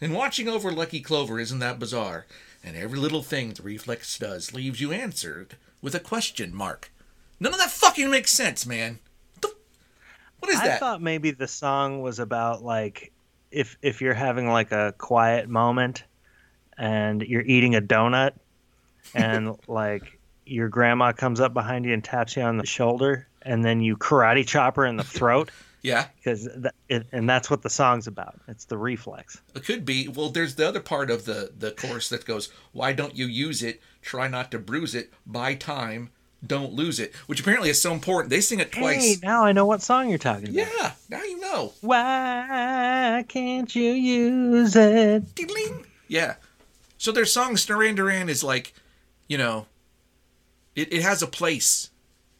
And 0.00 0.14
watching 0.14 0.48
over 0.48 0.70
Lucky 0.70 1.00
Clover 1.00 1.40
isn't 1.40 1.58
that 1.58 1.78
bizarre? 1.78 2.26
And 2.62 2.76
every 2.76 2.98
little 2.98 3.22
thing 3.22 3.52
the 3.52 3.62
reflex 3.62 4.18
does 4.18 4.52
leaves 4.52 4.80
you 4.80 4.92
answered 4.92 5.56
with 5.82 5.94
a 5.94 6.00
question 6.00 6.54
mark. 6.54 6.92
None 7.40 7.52
of 7.52 7.58
that 7.58 7.70
fucking 7.70 8.10
makes 8.10 8.32
sense, 8.32 8.66
man. 8.66 8.98
What, 10.40 10.50
is 10.50 10.60
I 10.60 10.68
that? 10.68 10.76
I 10.76 10.78
thought 10.78 11.02
maybe 11.02 11.32
the 11.32 11.48
song 11.48 12.00
was 12.00 12.18
about 12.18 12.62
like 12.62 13.12
if 13.50 13.76
if 13.82 14.00
you're 14.00 14.14
having 14.14 14.48
like 14.48 14.72
a 14.72 14.94
quiet 14.98 15.48
moment 15.48 16.04
and 16.76 17.22
you're 17.22 17.42
eating 17.42 17.74
a 17.74 17.80
donut 17.80 18.32
and 19.14 19.56
like 19.68 20.18
your 20.46 20.68
grandma 20.68 21.12
comes 21.12 21.40
up 21.40 21.52
behind 21.54 21.84
you 21.84 21.92
and 21.92 22.04
taps 22.04 22.36
you 22.36 22.42
on 22.42 22.56
the 22.56 22.66
shoulder 22.66 23.26
and 23.42 23.64
then 23.64 23.80
you 23.80 23.96
karate 23.96 24.46
chop 24.46 24.76
her 24.76 24.86
in 24.86 24.96
the 24.96 25.04
throat 25.04 25.50
yeah, 25.82 26.06
because 26.16 26.48
it, 26.88 27.06
and 27.12 27.28
that's 27.28 27.48
what 27.50 27.62
the 27.62 27.70
song's 27.70 28.06
about. 28.06 28.40
It's 28.48 28.64
the 28.64 28.76
reflex. 28.78 29.40
it 29.54 29.64
could 29.64 29.84
be. 29.84 30.08
Well, 30.08 30.28
there's 30.30 30.54
the 30.56 30.66
other 30.68 30.80
part 30.80 31.10
of 31.10 31.24
the 31.24 31.52
the 31.56 31.70
chorus 31.72 32.08
that 32.08 32.24
goes, 32.24 32.48
"Why 32.72 32.92
don't 32.92 33.16
you 33.16 33.26
use 33.26 33.62
it? 33.62 33.80
Try 34.02 34.28
not 34.28 34.50
to 34.52 34.58
bruise 34.58 34.94
it. 34.94 35.12
Buy 35.26 35.54
time. 35.54 36.10
Don't 36.46 36.72
lose 36.72 36.98
it." 37.00 37.14
Which 37.26 37.40
apparently 37.40 37.70
is 37.70 37.80
so 37.80 37.92
important. 37.92 38.30
They 38.30 38.40
sing 38.40 38.60
it 38.60 38.74
Hey, 38.74 38.80
twice. 38.80 39.22
now 39.22 39.44
I 39.44 39.52
know 39.52 39.66
what 39.66 39.82
song 39.82 40.08
you're 40.08 40.18
talking 40.18 40.44
about. 40.50 40.54
yeah, 40.80 40.92
now 41.08 41.22
you 41.22 41.38
know. 41.40 41.72
Why 41.80 43.24
can't 43.28 43.74
you 43.74 43.92
use 43.92 44.74
it? 44.76 45.34
Ding. 45.34 45.84
Yeah. 46.08 46.34
So 46.96 47.12
their 47.12 47.26
songs, 47.26 47.64
Duran 47.64 47.94
Duran 47.94 48.28
is 48.28 48.42
like, 48.42 48.74
you 49.28 49.38
know, 49.38 49.66
it, 50.74 50.92
it 50.92 51.02
has 51.02 51.22
a 51.22 51.26
place. 51.28 51.90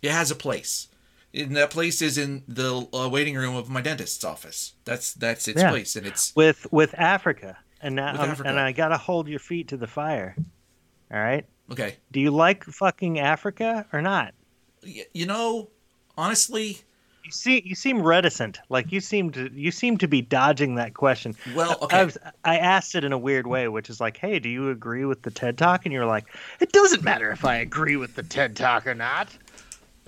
It 0.03 0.11
has 0.11 0.31
a 0.31 0.35
place. 0.37 0.89
And 1.35 1.55
that 1.57 1.71
place 1.71 2.01
is 2.01 2.17
in 2.17 2.43
the 2.49 2.87
uh, 2.93 3.09
waiting 3.09 3.35
room 3.37 3.55
of 3.55 3.69
my 3.69 3.81
dentist's 3.83 4.25
office. 4.25 4.73
That's 4.85 5.13
that's 5.13 5.47
its 5.47 5.61
Yeah. 5.61 5.71
place, 5.71 5.95
and 5.97 6.07
it's 6.07 6.35
with 6.35 6.67
with 6.73 6.95
Africa, 6.99 7.59
and 7.83 7.95
now 7.97 8.11
um, 8.15 8.31
Africa. 8.31 8.49
and 8.49 8.59
I 8.59 8.73
gotta 8.73 8.97
hold 8.97 9.29
your 9.29 9.39
feet 9.39 9.69
to 9.69 9.77
the 9.77 9.87
fire. 9.87 10.35
All 11.13 11.21
right. 11.21 11.45
okay. 11.71 11.97
Do 12.13 12.21
you 12.21 12.31
like 12.31 12.65
fucking 12.65 13.19
Africa 13.19 13.87
or 13.93 14.01
not? 14.03 14.33
Y- 14.83 15.05
You 15.13 15.27
know, 15.27 15.69
honestly, 16.17 16.79
You 17.25 17.31
see, 17.31 17.63
you 17.65 17.75
seem 17.75 18.01
reticent. 18.03 18.59
Like 18.71 18.91
you 18.91 19.01
seem 19.01 19.31
to 19.33 19.51
you 19.53 19.71
seem 19.71 19.99
to 19.99 20.09
be 20.09 20.23
dodging 20.23 20.77
that 20.77 20.95
question. 20.95 21.35
well, 21.55 21.73
I, 21.73 21.85
okay. 21.85 22.05
was, 22.07 22.19
I 22.45 22.57
asked 22.57 22.95
it 22.95 23.05
in 23.05 23.13
a 23.13 23.19
weird 23.19 23.47
way, 23.47 23.69
which 23.69 23.91
is 23.91 24.01
like, 24.01 24.17
"Hey, 24.17 24.39
do 24.39 24.49
you 24.49 24.71
agree 24.71 25.05
with 25.05 25.21
the 25.23 25.31
TED 25.31 25.59
Talk?" 25.59 25.85
And 25.85 25.93
you're 25.93 26.07
like, 26.07 26.25
"It 26.61 26.73
doesn't 26.73 27.03
matter 27.05 27.31
if 27.31 27.45
I 27.45 27.57
agree 27.57 27.97
with 27.97 28.15
the 28.15 28.23
TED 28.23 28.57
Talk 28.57 28.87
or 28.87 28.95
not." 28.95 29.29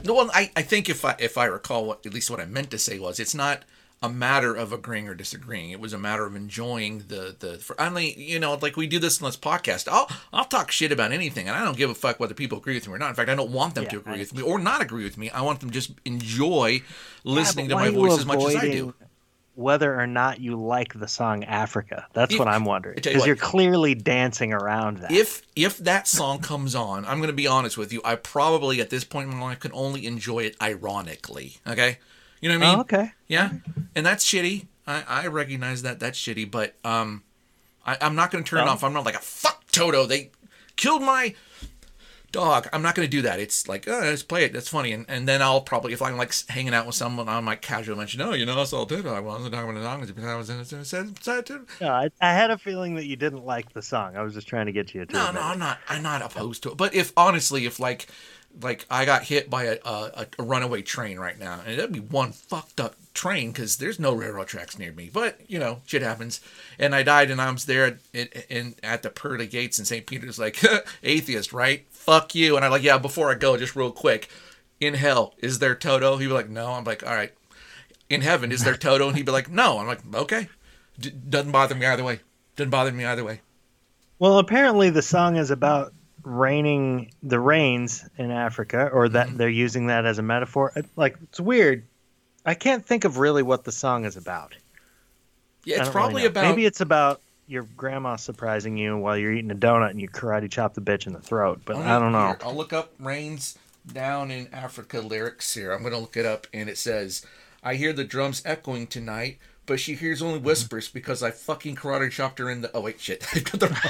No, 0.05 0.15
well, 0.15 0.31
I, 0.33 0.51
I 0.57 0.63
think 0.63 0.89
if 0.89 1.05
I 1.05 1.17
if 1.19 1.37
I 1.39 1.45
recall 1.47 1.85
what 1.87 2.05
at 2.07 2.15
least 2.15 2.31
what 2.31 2.41
I 2.41 2.45
meant 2.47 2.71
to 2.71 2.79
say 2.79 2.99
was 2.99 3.21
it's 3.21 3.35
not 3.35 3.63
a 4.03 4.09
matter 4.09 4.55
of 4.55 4.73
agreeing 4.73 5.09
or 5.09 5.15
disagreeing. 5.15 5.71
It 5.71 5.79
was 5.81 5.93
a 5.93 5.99
matter 5.99 6.25
of 6.25 6.35
enjoying 6.35 7.05
the 7.09 7.37
the. 7.39 7.59
For, 7.59 7.79
I 7.81 7.91
mean, 7.91 8.15
you 8.17 8.39
know, 8.39 8.55
like 8.55 8.77
we 8.77 8.87
do 8.87 8.99
this 8.99 9.21
in 9.21 9.27
this 9.27 9.37
podcast. 9.37 9.89
I'll 9.91 10.09
I'll 10.33 10.47
talk 10.47 10.71
shit 10.71 10.91
about 10.91 11.13
anything, 11.13 11.49
and 11.49 11.57
I 11.57 11.65
don't 11.65 11.77
give 11.77 11.91
a 11.91 11.95
fuck 11.95 12.19
whether 12.19 12.33
people 12.35 12.59
agree 12.59 12.75
with 12.75 12.89
me 12.89 12.95
or 12.95 12.99
not. 12.99 13.11
In 13.11 13.15
fact, 13.15 13.29
I 13.29 13.35
don't 13.35 13.51
want 13.53 13.75
them 13.75 13.87
to 13.87 13.99
agree 13.99 14.15
I- 14.15 14.19
with 14.19 14.35
me 14.35 14.43
or 14.43 14.59
not 14.59 14.81
agree 14.81 15.05
with 15.05 15.19
me. 15.19 15.29
I 15.31 15.43
want 15.43 15.61
them 15.61 15.69
to 15.71 15.75
just 15.75 15.93
enjoy 16.05 16.83
listening 17.25 17.69
Yeah, 17.69 17.77
to 17.77 17.83
my 17.83 17.91
voice 17.91 18.19
as 18.19 18.27
much 18.27 18.43
as 18.43 18.57
I 18.57 18.69
do. 18.71 18.95
Whether 19.61 20.01
or 20.01 20.07
not 20.07 20.41
you 20.41 20.57
like 20.57 20.99
the 20.99 21.07
song 21.07 21.45
Africa, 21.45 22.07
that's 22.15 22.33
If- 22.33 22.39
what 22.39 22.49
I'm 22.49 22.65
wondering. 22.65 22.95
I 22.97 23.09
you 23.09 23.13
Because 23.13 23.27
you're 23.27 23.37
clearly 23.37 23.95
dancing 23.95 24.55
around 24.55 24.99
that. 24.99 25.13
If 25.13 25.43
if 25.55 25.77
that 25.79 26.09
song 26.09 26.39
comes 26.39 26.75
on, 26.75 27.05
I'm 27.05 27.19
going 27.19 27.29
to 27.29 27.35
be 27.35 27.47
honest 27.47 27.77
with 27.77 27.93
you. 27.93 28.01
I 28.03 28.15
probably 28.15 28.81
at 28.81 28.89
this 28.89 29.05
point 29.05 29.31
in 29.31 29.37
my 29.37 29.45
life 29.45 29.61
can 29.61 29.73
only 29.75 30.07
enjoy 30.07 30.45
it 30.45 30.57
ironically. 30.63 31.59
Okay, 31.67 31.99
You 32.41 32.49
know 32.49 32.59
what 32.59 32.65
I 32.65 32.71
mean? 32.71 32.79
Oh, 32.79 32.81
okay. 32.81 33.13
Yeah, 33.29 33.53
and 33.95 34.07
that's 34.07 34.25
shitty. 34.25 34.67
I, 34.87 35.05
I 35.07 35.27
recognize 35.27 35.83
that 35.83 36.01
that's 36.01 36.19
shitty, 36.19 36.51
but 36.51 36.75
um, 36.83 37.23
I, 37.85 37.99
I'm 38.01 38.17
not 38.17 38.31
going 38.31 38.43
to 38.43 38.49
turn 38.49 38.61
it 38.61 38.69
off. 38.69 38.83
I'm 38.83 38.95
not 38.95 39.05
like 39.05 39.15
a 39.15 39.21
fuck 39.21 39.65
Toto. 39.71 40.07
They 40.07 40.31
killed 40.77 41.03
my 41.03 41.35
dog. 42.33 42.69
I'm 42.73 42.83
not 42.83 42.95
going 42.95 43.07
to 43.07 43.11
do 43.11 43.23
that. 43.23 43.41
It's 43.41 43.69
like, 43.69 43.89
oh, 43.89 44.01
let's 44.01 44.23
play 44.23 44.45
it. 44.45 44.53
That's 44.53 44.69
funny. 44.69 44.93
And, 44.93 45.05
and 45.09 45.27
then 45.27 45.43
I'll 45.43 45.61
probably, 45.61 45.93
if 45.93 46.03
I'm 46.03 46.17
like 46.17 46.33
hanging 46.49 46.75
out 46.75 46.87
with 46.87 46.95
someone, 46.95 47.29
I 47.29 47.41
might 47.41 47.63
casually 47.63 47.99
mention, 47.99 48.21
oh, 48.21 48.33
you 48.33 48.47
know, 48.47 48.61
I 48.61 48.65
saw 48.65 48.85
Toto. 48.85 49.13
I 49.13 49.21
wasn't 49.21 49.53
talking 49.53 49.71
about 49.71 49.81
the 49.81 49.87
dog 49.87 50.07
because 50.07 50.25
I 50.25 50.37
was 50.37 50.51
in 50.51 50.61
a 50.61 50.85
sad, 50.85 51.23
sad 51.23 51.47
Toto. 51.47 51.65
No, 51.81 51.89
I, 51.89 52.11
I 52.21 52.33
had 52.33 52.51
a 52.51 52.59
feeling 52.59 52.95
that 52.97 53.07
you 53.07 53.17
didn't 53.17 53.45
like 53.45 53.73
the 53.73 53.83
song. 53.83 54.17
I 54.17 54.23
was 54.23 54.35
just 54.35 54.49
trying 54.49 54.67
to 54.67 54.73
get 54.73 54.95
you 54.95 55.05
to. 55.05 55.13
No, 55.13 55.33
no. 55.33 55.41
I'm 55.41 55.59
not. 55.59 55.79
I'm 55.89 56.03
not 56.03 56.23
opposed 56.23 56.63
to 56.65 56.71
it. 56.71 56.77
But 56.77 56.95
if 56.95 57.13
honestly, 57.17 57.67
if 57.67 57.81
like, 57.81 58.07
like 58.63 58.87
I 58.91 59.05
got 59.05 59.25
hit 59.25 59.49
by 59.49 59.65
a 59.65 59.79
a, 59.85 60.27
a 60.39 60.43
runaway 60.43 60.83
train 60.83 61.19
right 61.19 61.39
now, 61.39 61.61
and 61.67 61.79
that'd 61.79 61.93
be 61.93 62.01
one 62.01 62.33
fucked 62.33 62.81
up 62.81 62.97
train 63.15 63.53
because 63.53 63.77
there's 63.77 63.99
no 63.99 64.15
railroad 64.15 64.49
tracks 64.49 64.79
near 64.79 64.93
me. 64.93 65.11
But 65.13 65.41
you 65.49 65.59
know, 65.59 65.81
shit 65.87 66.03
happens, 66.03 66.41
and 66.79 66.95
I 66.95 67.03
died, 67.03 67.31
and 67.31 67.41
I 67.41 67.51
was 67.51 67.67
there 67.67 67.85
at, 67.87 67.97
at, 68.15 68.47
in, 68.51 68.75
at 68.83 69.03
the 69.03 69.11
pearly 69.11 69.47
gates 69.47 69.79
in 69.79 69.85
St. 69.85 70.07
Peter's, 70.07 70.39
like 70.39 70.63
atheist, 71.03 71.53
right? 71.53 71.87
Fuck 72.01 72.35
you. 72.35 72.57
And 72.57 72.65
I'm 72.65 72.71
like, 72.71 72.83
yeah. 72.83 72.99
Before 72.99 73.31
I 73.31 73.35
go, 73.35 73.57
just 73.57 73.77
real 73.77 73.93
quick, 73.93 74.29
in 74.81 74.95
hell, 74.95 75.35
is 75.39 75.59
there 75.59 75.75
Toto? 75.75 76.17
He'd 76.17 76.27
be 76.29 76.33
like, 76.33 76.49
no. 76.49 76.73
I'm 76.73 76.85
like, 76.85 77.07
all 77.07 77.15
right. 77.15 77.33
In 78.09 78.23
heaven, 78.23 78.51
is 78.51 78.65
there 78.65 78.75
Toto? 78.77 79.09
And 79.09 79.17
he'd 79.17 79.27
be 79.27 79.33
like, 79.33 79.51
no. 79.51 79.79
I'm 79.79 79.87
like, 79.87 80.01
okay. 80.15 80.49
D- 80.99 81.11
doesn't 81.11 81.53
bother 81.53 81.75
me 81.75 81.87
either 81.87 82.03
way. 82.03 82.21
Doesn't 82.57 82.71
bother 82.71 82.91
me 82.91 83.05
either 83.05 83.23
way. 83.25 83.41
Well, 84.19 84.39
apparently 84.39 84.91
the 84.91 85.03
song 85.03 85.37
is 85.37 85.51
about 85.51 85.93
raining 86.25 87.13
the 87.23 87.39
rains 87.39 88.05
in 88.19 88.31
Africa, 88.31 88.89
or 88.93 89.09
that 89.11 89.29
Mm-hmm. 89.29 89.37
they're 89.37 89.49
using 89.49 89.87
that 89.87 90.05
as 90.07 90.19
a 90.19 90.23
metaphor. 90.23 90.73
Like 90.97 91.17
it's 91.23 91.41
weird. 91.41 91.85
I 92.45 92.55
can't 92.55 92.85
think 92.85 93.05
of 93.05 93.19
really 93.19 93.43
what 93.43 93.65
the 93.65 93.73
song 93.73 94.05
is 94.07 94.17
about. 94.17 94.55
Yeah, 95.65 95.77
it's 95.77 95.89
don't 95.89 95.95
really 95.95 96.07
probably 96.09 96.25
about 96.27 96.45
maybe 96.45 96.65
it's 96.67 96.81
about 96.81 97.21
your 97.51 97.65
grandma 97.77 98.17
surprising 98.17 98.77
you 98.77 98.97
while 98.97 99.19
you're 99.19 99.33
eating 99.33 99.51
a 99.51 99.57
donut 99.57 99.91
and 99.91 100.01
you 100.01 100.09
karate 100.09 100.51
chop 100.51 100.75
the 100.75 100.81
bitch 100.81 101.07
in 101.07 101.13
the 101.13 101.21
throat. 101.21 101.61
But 101.65 101.77
I 101.77 101.99
don't 101.99 102.13
know. 102.13 102.29
here, 102.29 102.39
I'll 102.43 102.55
look 102.55 102.73
up 102.73 102.93
Rains 103.01 103.59
Down 103.93 104.31
in 104.31 104.49
Africa 104.53 105.01
lyrics 105.01 105.53
here. 105.53 105.73
I'm 105.73 105.81
going 105.81 105.93
to 105.93 105.99
look 105.99 106.17
it 106.17 106.25
up, 106.25 106.47
and 106.55 106.69
it 106.69 106.79
says, 106.79 107.27
I 107.63 107.75
hear 107.75 107.93
the 107.93 108.05
drums 108.05 108.41
echoing 108.45 108.87
tonight, 108.87 109.39
but 109.67 109.81
she 109.81 109.95
hears 109.95 110.23
only 110.23 110.39
mm-hmm. 110.39 110.47
whispers 110.47 110.89
because 110.89 111.25
I 111.25 111.33
fucking 111.33 111.77
karate 111.77 112.11
chopped 112.11 112.39
her 112.39 112.49
in 112.49 112.61
the. 112.61 112.71
Oh, 112.73 112.83
wait, 112.83 113.01
shit. 113.01 113.27
I 113.35 113.41
got 113.41 113.61
the 113.61 113.67
wrong. 113.67 113.79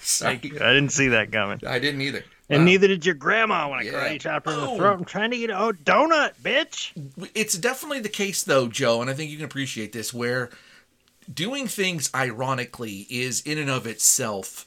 Sorry. 0.00 0.34
I 0.34 0.38
didn't 0.38 0.90
see 0.90 1.08
that 1.08 1.32
coming. 1.32 1.60
I 1.66 1.78
didn't 1.78 2.02
either. 2.02 2.22
And 2.48 2.60
Wow. 2.60 2.64
neither 2.66 2.88
did 2.88 3.06
your 3.06 3.14
grandma 3.14 3.68
when 3.68 3.80
I 3.80 3.82
Yeah. 3.82 3.92
karate 3.92 4.20
chopped 4.20 4.46
her 4.46 4.52
in 4.52 4.60
the 4.60 4.68
oh. 4.68 4.76
throat. 4.76 4.98
I'm 4.98 5.04
trying 5.04 5.30
to 5.30 5.36
eat 5.36 5.50
a 5.50 5.54
donut, 5.54 6.34
bitch. 6.42 6.92
it's 7.34 7.56
definitely 7.56 8.00
the 8.00 8.08
case 8.08 8.42
though 8.44 8.68
joe 8.68 9.00
and 9.00 9.10
i 9.10 9.14
think 9.14 9.30
you 9.30 9.36
can 9.36 9.44
appreciate 9.44 9.92
this 9.92 10.14
where 10.14 10.50
doing 11.32 11.66
things 11.66 12.10
ironically 12.14 13.06
is 13.10 13.40
in 13.42 13.58
and 13.58 13.70
of 13.70 13.86
itself 13.86 14.66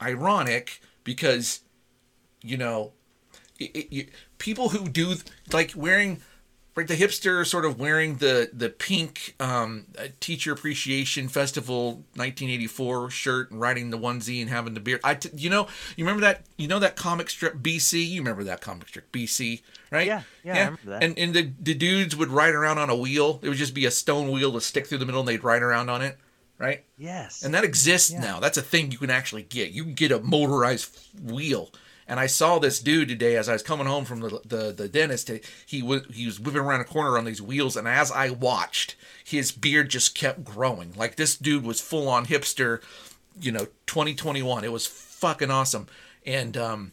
ironic 0.00 0.80
because 1.04 1.60
you 2.42 2.56
know 2.56 2.92
it, 3.58 3.70
it, 3.74 3.92
you, 3.92 4.06
people 4.38 4.70
who 4.70 4.88
do 4.88 5.14
like 5.52 5.72
wearing 5.74 6.20
right 6.74 6.86
the 6.86 6.94
hipster 6.94 7.46
sort 7.46 7.64
of 7.64 7.80
wearing 7.80 8.16
the 8.16 8.50
the 8.52 8.68
pink 8.68 9.34
um 9.40 9.86
uh, 9.98 10.08
teacher 10.20 10.52
appreciation 10.52 11.28
festival 11.28 12.04
1984 12.14 13.10
shirt 13.10 13.50
and 13.50 13.60
riding 13.60 13.90
the 13.90 13.98
onesie 13.98 14.40
and 14.40 14.50
having 14.50 14.74
the 14.74 14.80
beard 14.80 15.00
i 15.02 15.14
t- 15.14 15.30
you 15.34 15.48
know 15.48 15.66
you 15.96 16.04
remember 16.04 16.20
that 16.20 16.42
you 16.58 16.68
know 16.68 16.78
that 16.78 16.94
comic 16.96 17.30
strip 17.30 17.56
bc 17.56 18.06
you 18.06 18.20
remember 18.20 18.44
that 18.44 18.60
comic 18.60 18.88
strip 18.88 19.10
bc 19.10 19.62
right 19.90 20.06
Yeah, 20.06 20.22
yeah, 20.44 20.76
that. 20.84 21.02
and 21.02 21.18
and 21.18 21.34
the, 21.34 21.52
the 21.60 21.74
dudes 21.74 22.14
would 22.16 22.28
ride 22.28 22.54
around 22.54 22.78
on 22.78 22.90
a 22.90 22.96
wheel 22.96 23.38
it 23.42 23.48
would 23.48 23.58
just 23.58 23.74
be 23.74 23.86
a 23.86 23.90
stone 23.90 24.30
wheel 24.30 24.52
to 24.52 24.60
stick 24.60 24.86
through 24.86 24.98
the 24.98 25.06
middle 25.06 25.20
and 25.20 25.28
they'd 25.28 25.44
ride 25.44 25.62
around 25.62 25.88
on 25.90 26.02
it 26.02 26.16
right 26.58 26.84
Yes. 26.98 27.42
and 27.44 27.52
that 27.54 27.64
exists 27.64 28.10
Yeah. 28.10 28.20
now. 28.20 28.40
That's 28.40 28.56
a 28.58 28.62
thing 28.62 28.90
you 28.90 28.98
can 28.98 29.10
actually 29.10 29.42
get. 29.42 29.72
You 29.72 29.84
can 29.84 29.94
get 29.94 30.10
a 30.12 30.18
motorized 30.20 30.96
wheel. 31.22 31.70
And 32.08 32.18
I 32.20 32.26
saw 32.28 32.58
this 32.60 32.78
dude 32.80 33.08
today 33.08 33.36
as 33.36 33.48
I 33.48 33.52
was 33.52 33.62
coming 33.64 33.86
home 33.86 34.04
from 34.04 34.20
the 34.20 34.40
the, 34.46 34.72
the 34.72 34.88
dentist. 34.88 35.28
He 35.66 35.82
was 35.82 36.02
he 36.14 36.24
was 36.24 36.38
whipping 36.40 36.60
around 36.62 36.80
a 36.80 36.84
corner 36.84 37.18
on 37.18 37.24
these 37.24 37.42
wheels, 37.42 37.76
and 37.76 37.86
as 37.88 38.10
I 38.12 38.30
watched, 38.30 38.94
his 39.24 39.50
beard 39.52 39.90
just 39.90 40.14
kept 40.14 40.44
growing. 40.44 40.92
Like 40.96 41.16
this 41.16 41.36
dude 41.36 41.64
was 41.64 41.80
full 41.80 42.08
on 42.08 42.26
hipster, 42.26 42.80
you 43.40 43.50
know, 43.52 43.66
2021. 43.86 44.62
It 44.64 44.70
was 44.72 44.86
fucking 44.86 45.50
awesome. 45.50 45.88
And 46.24 46.56
um, 46.56 46.92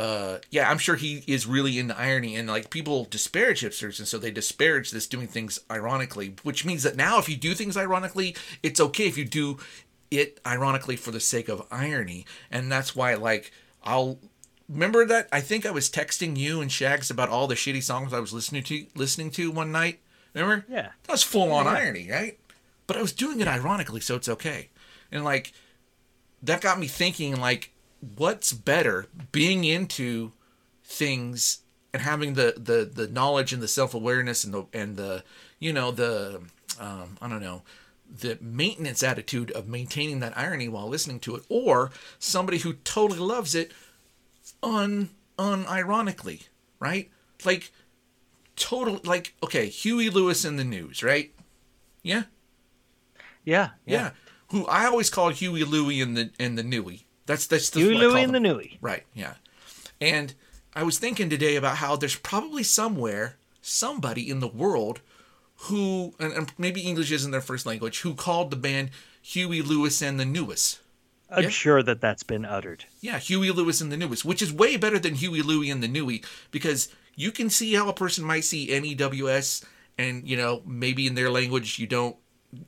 uh, 0.00 0.38
yeah, 0.50 0.70
I'm 0.70 0.78
sure 0.78 0.96
he 0.96 1.22
is 1.26 1.46
really 1.46 1.78
into 1.78 1.98
irony, 1.98 2.34
and 2.36 2.48
like 2.48 2.70
people 2.70 3.04
disparage 3.04 3.60
hipsters, 3.62 3.98
and 3.98 4.08
so 4.08 4.16
they 4.18 4.30
disparage 4.30 4.90
this 4.90 5.06
doing 5.06 5.26
things 5.26 5.58
ironically, 5.70 6.34
which 6.42 6.64
means 6.64 6.82
that 6.84 6.96
now 6.96 7.18
if 7.18 7.28
you 7.28 7.36
do 7.36 7.54
things 7.54 7.76
ironically, 7.76 8.34
it's 8.62 8.80
okay 8.80 9.06
if 9.06 9.18
you 9.18 9.24
do 9.24 9.58
it 10.10 10.40
ironically 10.46 10.96
for 10.96 11.10
the 11.10 11.20
sake 11.20 11.48
of 11.48 11.66
irony, 11.70 12.24
and 12.50 12.72
that's 12.72 12.96
why 12.96 13.14
like 13.14 13.52
I'll 13.84 14.18
remember 14.68 15.04
that 15.06 15.28
I 15.32 15.40
think 15.40 15.66
I 15.66 15.70
was 15.70 15.90
texting 15.90 16.36
you 16.36 16.60
and 16.60 16.70
Shags 16.72 17.10
about 17.10 17.28
all 17.28 17.46
the 17.46 17.54
shitty 17.54 17.82
songs 17.82 18.12
I 18.12 18.20
was 18.20 18.32
listening 18.32 18.62
to 18.64 18.86
listening 18.94 19.30
to 19.32 19.50
one 19.50 19.70
night. 19.72 20.00
Remember? 20.34 20.64
Yeah. 20.68 20.90
that 21.04 21.12
was 21.12 21.22
full 21.24 21.50
on 21.52 21.66
Yeah. 21.66 21.72
irony, 21.72 22.08
right? 22.10 22.38
But 22.86 22.96
I 22.96 23.02
was 23.02 23.12
doing 23.12 23.40
it 23.40 23.48
ironically, 23.48 24.00
so 24.00 24.14
it's 24.16 24.28
okay, 24.28 24.70
and 25.12 25.24
like 25.24 25.52
that 26.42 26.60
got 26.60 26.78
me 26.80 26.86
thinking 26.86 27.36
like 27.36 27.72
what's 28.16 28.52
better 28.52 29.06
being 29.32 29.64
into 29.64 30.32
things 30.84 31.60
and 31.92 32.02
having 32.02 32.34
the 32.34 32.54
the 32.56 32.90
the 32.92 33.08
knowledge 33.08 33.52
and 33.52 33.62
the 33.62 33.68
self-awareness 33.68 34.44
and 34.44 34.54
the 34.54 34.66
and 34.72 34.96
the 34.96 35.22
you 35.58 35.72
know 35.72 35.90
the 35.90 36.40
um 36.78 37.16
i 37.20 37.28
don't 37.28 37.42
know 37.42 37.62
the 38.12 38.38
maintenance 38.40 39.02
attitude 39.02 39.50
of 39.52 39.68
maintaining 39.68 40.20
that 40.20 40.36
irony 40.36 40.68
while 40.68 40.88
listening 40.88 41.20
to 41.20 41.36
it 41.36 41.42
or 41.48 41.90
somebody 42.18 42.58
who 42.58 42.72
totally 42.72 43.20
loves 43.20 43.54
it 43.54 43.72
un 44.62 45.10
unironically 45.38 46.44
right 46.80 47.10
like 47.44 47.70
total 48.56 49.00
like 49.04 49.34
okay 49.42 49.68
huey 49.68 50.10
lewis 50.10 50.44
in 50.44 50.56
the 50.56 50.64
news 50.64 51.02
right 51.02 51.32
yeah 52.02 52.24
yeah. 53.44 53.70
yeah, 53.86 54.10
Who 54.48 54.66
I 54.66 54.86
always 54.86 55.10
called 55.10 55.34
Huey 55.34 55.64
Louie 55.64 56.00
in 56.00 56.14
the 56.14 56.30
in 56.38 56.54
the 56.54 56.62
Newy. 56.62 57.06
That's 57.26 57.46
that's 57.46 57.70
the 57.70 57.84
Louie 57.84 58.22
and 58.22 58.34
the. 58.34 58.40
Newy. 58.40 58.78
Right. 58.80 59.04
Yeah. 59.14 59.34
And 60.00 60.34
I 60.74 60.82
was 60.82 60.98
thinking 60.98 61.28
today 61.30 61.56
about 61.56 61.76
how 61.76 61.96
there's 61.96 62.16
probably 62.16 62.62
somewhere 62.62 63.36
somebody 63.62 64.28
in 64.28 64.40
the 64.40 64.48
world 64.48 65.00
who 65.64 66.14
and, 66.18 66.32
and 66.32 66.52
maybe 66.58 66.80
English 66.80 67.12
isn't 67.12 67.30
their 67.30 67.40
first 67.40 67.66
language 67.66 68.00
who 68.00 68.14
called 68.14 68.50
the 68.50 68.56
band 68.56 68.90
Huey 69.22 69.62
Lewis 69.62 70.00
and 70.02 70.18
the 70.18 70.24
Newest. 70.24 70.80
I'm 71.30 71.44
Yeah. 71.44 71.48
sure 71.50 71.82
that 71.82 72.00
that's 72.00 72.22
been 72.24 72.44
uttered. 72.44 72.86
Yeah, 73.00 73.18
Huey 73.18 73.50
Lewis 73.52 73.80
and 73.80 73.92
the 73.92 73.96
Newest, 73.96 74.24
which 74.24 74.42
is 74.42 74.52
way 74.52 74.76
better 74.76 74.98
than 74.98 75.14
Huey 75.14 75.42
Louie 75.42 75.70
and 75.70 75.82
the 75.82 75.88
Newy 75.88 76.24
because 76.50 76.88
you 77.14 77.30
can 77.30 77.50
see 77.50 77.74
how 77.74 77.88
a 77.88 77.92
person 77.92 78.24
might 78.24 78.44
see 78.44 78.72
N-E-W-S 78.72 79.64
and, 79.98 80.26
you 80.26 80.36
know, 80.36 80.62
maybe 80.66 81.06
in 81.06 81.14
their 81.14 81.30
language 81.30 81.78
you 81.78 81.86
don't, 81.86 82.16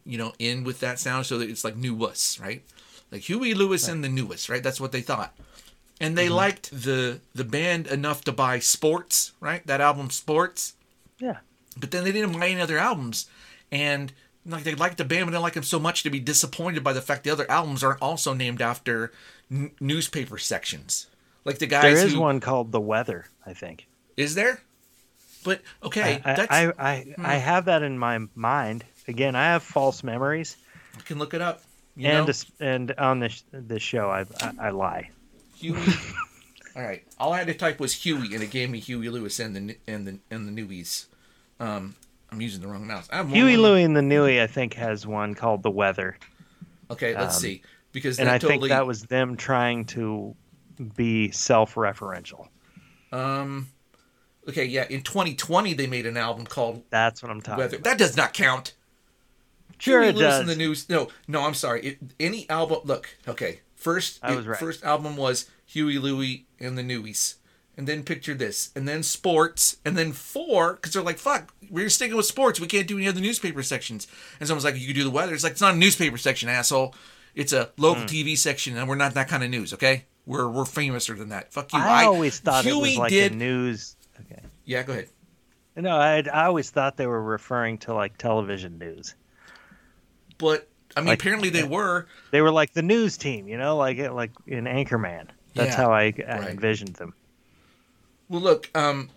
you 0.04 0.18
know, 0.18 0.32
end 0.38 0.66
with 0.66 0.78
that 0.80 0.98
sound 1.00 1.26
so 1.26 1.38
that 1.38 1.48
it's 1.48 1.64
like 1.64 1.74
Newus, 1.76 2.40
right? 2.40 2.62
Like 3.12 3.22
Huey 3.22 3.54
Lewis 3.54 3.86
and 3.88 4.02
the 4.02 4.08
Newest, 4.08 4.48
right? 4.48 4.62
That's 4.62 4.80
what 4.80 4.90
they 4.90 5.02
thought. 5.02 5.36
And 6.00 6.16
they 6.18 6.26
mm-hmm. 6.26 6.34
liked 6.34 6.70
the 6.72 7.20
the 7.34 7.44
band 7.44 7.86
enough 7.86 8.24
to 8.24 8.32
buy 8.32 8.58
Sports, 8.58 9.32
right? 9.38 9.64
That 9.66 9.80
album 9.80 10.10
Sports 10.10 10.74
Yeah. 11.20 11.36
but 11.78 11.90
then 11.92 12.02
they 12.04 12.12
didn't 12.12 12.32
buy 12.32 12.48
any 12.48 12.60
other 12.60 12.78
albums 12.78 13.26
and 13.70 14.12
like 14.44 14.64
they 14.64 14.74
liked 14.74 14.98
the 14.98 15.04
band 15.04 15.26
but 15.26 15.30
didn't 15.32 15.42
like 15.42 15.52
them 15.54 15.62
so 15.62 15.78
much 15.78 16.02
to 16.02 16.10
be 16.10 16.18
disappointed 16.20 16.82
by 16.82 16.92
the 16.92 17.00
fact 17.02 17.22
the 17.24 17.30
other 17.30 17.48
albums 17.50 17.84
aren't 17.84 18.02
also 18.02 18.34
named 18.34 18.60
after 18.60 19.12
n- 19.50 19.70
newspaper 19.80 20.36
sections 20.38 21.06
like 21.44 21.58
the 21.58 21.66
guys 21.66 21.82
There 21.82 22.06
is 22.06 22.12
who 22.14 22.20
one 22.20 22.40
called 22.40 22.72
The 22.72 22.80
Weather, 22.80 23.26
I 23.46 23.52
think. 23.54 23.86
is 24.16 24.34
there 24.34 24.60
but 25.44 25.60
okay 25.82 26.20
I, 26.24 26.34
that's 26.34 26.52
I, 26.52 26.66
I, 26.78 26.92
I, 26.92 27.14
I 27.18 27.34
have 27.36 27.66
that 27.66 27.82
in 27.82 27.98
my 27.98 28.18
mind. 28.34 28.84
Again, 29.08 29.34
I 29.34 29.44
have 29.46 29.62
false 29.62 30.02
memories, 30.04 30.56
I 30.96 31.00
can 31.02 31.18
look 31.18 31.34
it 31.34 31.40
up 31.40 31.62
you 31.96 32.08
and 32.08 32.18
know? 32.18 32.24
this, 32.24 32.46
and 32.60 32.92
on 32.92 33.18
this 33.20 33.44
this 33.52 33.82
show, 33.82 34.10
I, 34.10 34.24
I 34.40 34.52
I 34.68 34.70
lie. 34.70 35.10
Huey. 35.56 35.78
All 36.76 36.82
right. 36.82 37.04
All 37.18 37.32
I 37.32 37.38
had 37.38 37.46
to 37.48 37.54
type 37.54 37.78
was 37.78 37.92
Huey 37.92 38.34
and 38.34 38.42
it 38.42 38.50
gave 38.50 38.70
me 38.70 38.80
Huey 38.80 39.08
Lewis 39.10 39.38
and 39.40 39.54
the 39.54 39.76
and 39.86 40.06
the 40.06 40.18
and 40.30 40.48
the 40.48 40.62
Newies. 40.62 41.06
Um 41.60 41.94
I'm 42.30 42.40
using 42.40 42.62
the 42.62 42.68
wrong 42.68 42.86
mouse. 42.86 43.08
I 43.12 43.16
have 43.16 43.26
more 43.28 43.36
Huey 43.36 43.58
Louie 43.58 43.82
and 43.82 43.94
the 43.94 44.00
Newy, 44.00 44.40
I 44.40 44.46
think, 44.46 44.72
has 44.74 45.06
one 45.06 45.34
called 45.34 45.62
The 45.62 45.70
Weather, 45.70 46.16
okay 46.90 47.14
let's 47.14 47.36
um, 47.36 47.42
see. 47.42 47.62
Because 47.92 48.18
and 48.18 48.28
I 48.30 48.38
totally 48.38 48.58
think 48.60 48.70
that 48.70 48.86
was 48.86 49.02
them 49.04 49.36
trying 49.36 49.84
to 49.86 50.34
be 50.96 51.30
self-referential. 51.30 52.48
um 53.12 53.68
okay 54.48 54.64
yeah 54.64 54.86
in 54.88 55.02
2020 55.02 55.74
they 55.74 55.86
made 55.86 56.06
an 56.06 56.16
album 56.16 56.46
called 56.46 56.82
That's 56.88 57.22
what 57.22 57.30
I'm 57.30 57.42
talking 57.42 57.58
Weather. 57.58 57.76
about. 57.76 57.84
that 57.84 57.98
does 57.98 58.16
not 58.16 58.32
count 58.32 58.72
Sure, 59.78 60.02
Huey 60.02 60.10
it 60.10 60.16
Lewis 60.16 60.30
does. 60.34 60.40
in 60.40 60.46
the 60.46 60.56
news. 60.56 60.88
No, 60.88 61.08
no, 61.28 61.42
I'm 61.42 61.54
sorry. 61.54 61.82
It, 61.82 61.98
any 62.18 62.48
album. 62.48 62.80
Look, 62.84 63.16
okay. 63.26 63.60
First, 63.74 64.20
I 64.22 64.32
it- 64.32 64.36
was 64.36 64.46
right. 64.46 64.58
first 64.58 64.84
album 64.84 65.16
was 65.16 65.50
Huey 65.66 65.98
Louie 65.98 66.46
and 66.60 66.78
the 66.78 66.82
Newies, 66.82 67.36
and 67.76 67.86
then 67.86 68.02
picture 68.02 68.34
this, 68.34 68.70
and 68.76 68.86
then 68.86 69.02
sports, 69.02 69.78
and 69.84 69.96
then 69.96 70.12
four, 70.12 70.74
because 70.74 70.92
they're 70.92 71.02
like, 71.02 71.18
fuck, 71.18 71.54
we're 71.70 71.88
sticking 71.88 72.16
with 72.16 72.26
sports. 72.26 72.60
We 72.60 72.66
can't 72.66 72.86
do 72.86 72.98
any 72.98 73.08
other 73.08 73.20
newspaper 73.20 73.62
sections. 73.62 74.06
And 74.38 74.46
someone's 74.46 74.64
like, 74.64 74.78
you 74.78 74.86
can 74.86 74.94
do 74.94 75.04
the 75.04 75.10
weather. 75.10 75.34
It's 75.34 75.42
like, 75.42 75.52
it's 75.52 75.60
not 75.60 75.74
a 75.74 75.78
newspaper 75.78 76.18
section, 76.18 76.48
asshole. 76.48 76.94
It's 77.34 77.52
a 77.52 77.70
local 77.76 78.02
hmm. 78.02 78.08
TV 78.08 78.36
section, 78.36 78.76
and 78.76 78.88
we're 78.88 78.94
not 78.94 79.14
that 79.14 79.28
kind 79.28 79.42
of 79.42 79.50
news, 79.50 79.72
okay? 79.74 80.04
We're 80.26 80.48
we're 80.48 80.64
famouser 80.64 81.18
than 81.18 81.30
that. 81.30 81.52
Fuck 81.52 81.72
you. 81.72 81.78
I, 81.80 82.04
always 82.04 82.38
thought 82.38 82.64
it 82.64 82.74
was 82.74 82.96
like 82.96 83.10
did. 83.10 83.34
news. 83.34 83.96
Okay. 84.20 84.40
Yeah, 84.64 84.82
go 84.84 84.92
ahead. 84.92 85.08
No, 85.74 85.96
I 85.96 86.22
I 86.32 86.44
always 86.44 86.70
thought 86.70 86.96
they 86.96 87.06
were 87.06 87.22
referring 87.22 87.78
to 87.78 87.94
like 87.94 88.18
television 88.18 88.78
news. 88.78 89.14
But 90.42 90.68
I 90.96 91.00
mean, 91.00 91.06
Like- 91.06 91.20
apparently 91.20 91.48
they 91.48 91.62
were. 91.62 92.06
They 92.32 92.42
were 92.42 92.50
like 92.50 92.74
the 92.74 92.82
news 92.82 93.16
team, 93.16 93.46
you 93.48 93.56
know, 93.56 93.76
like 93.76 93.96
like 93.98 94.32
in 94.46 94.64
Anchorman. 94.64 95.28
That's 95.54 95.70
Yeah, 95.70 95.76
how 95.76 95.92
I, 95.92 96.02
I 96.02 96.38
right. 96.40 96.50
envisioned 96.50 96.94
them. 96.96 97.14
Well, 98.28 98.40
look, 98.40 98.68
um, 98.74 99.10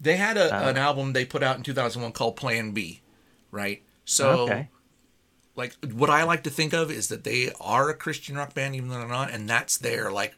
they 0.00 0.16
had 0.16 0.36
a, 0.36 0.54
Uh. 0.54 0.68
an 0.70 0.76
album 0.76 1.12
they 1.14 1.24
put 1.24 1.42
out 1.42 1.56
in 1.56 1.62
2001 1.62 2.12
called 2.12 2.36
Plan 2.36 2.72
B, 2.72 3.00
right? 3.50 3.82
So, 4.04 4.40
okay. 4.42 4.68
like, 5.54 5.74
what 5.92 6.10
I 6.10 6.24
like 6.24 6.42
to 6.44 6.50
think 6.50 6.72
of 6.74 6.90
is 6.90 7.08
that 7.08 7.24
they 7.24 7.50
are 7.60 7.88
a 7.88 7.94
Christian 7.94 8.36
rock 8.36 8.52
band, 8.54 8.74
even 8.76 8.88
though 8.90 8.98
they're 8.98 9.08
not, 9.08 9.30
and 9.30 9.48
that's 9.48 9.76
their 9.78 10.10
like, 10.12 10.34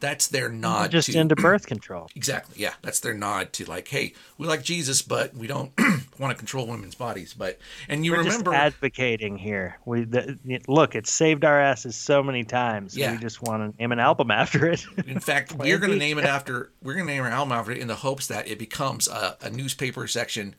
that's 0.00 0.28
their 0.28 0.48
nod 0.48 0.90
Just 0.90 1.10
to 1.10 1.18
into 1.18 1.34
birth 1.34 1.66
control. 1.66 2.08
exactly, 2.16 2.60
yeah, 2.60 2.74
that's 2.82 3.00
their 3.00 3.14
nod 3.14 3.52
to 3.54 3.64
like, 3.64 3.88
hey, 3.88 4.12
we 4.36 4.46
like 4.46 4.62
Jesus, 4.62 5.02
but 5.02 5.34
we 5.34 5.46
don't 5.46 5.72
want 6.18 6.30
to 6.30 6.34
control 6.34 6.66
women's 6.66 6.94
bodies. 6.94 7.34
But 7.34 7.58
and 7.88 8.04
you 8.04 8.12
We're 8.12 8.18
remember, 8.18 8.52
just 8.52 8.62
advocating 8.62 9.36
here. 9.36 9.78
We 9.84 10.04
the, 10.04 10.38
look, 10.68 10.94
it's 10.94 11.12
saved 11.12 11.44
our 11.44 11.60
asses 11.60 11.96
so 11.96 12.22
many 12.22 12.44
times. 12.44 12.96
Yeah. 12.96 13.12
We 13.12 13.18
just 13.18 13.42
want 13.42 13.72
to 13.72 13.80
name 13.80 13.92
an 13.92 13.98
album 13.98 14.30
after 14.30 14.66
it. 14.66 14.84
In 15.06 15.20
fact, 15.20 15.52
we're 15.58 15.78
going 15.78 15.92
to 15.92 15.98
name 15.98 16.18
it 16.18 16.24
after 16.24 16.70
we're 16.82 16.94
going 16.94 17.06
to 17.06 17.12
name 17.12 17.22
our 17.22 17.30
album 17.30 17.52
after 17.52 17.72
it 17.72 17.78
in 17.78 17.88
the 17.88 17.96
hopes 17.96 18.26
that 18.28 18.48
it 18.48 18.58
becomes 18.58 19.08
a, 19.08 19.36
a 19.40 19.50
newspaper 19.50 20.06
section 20.06 20.54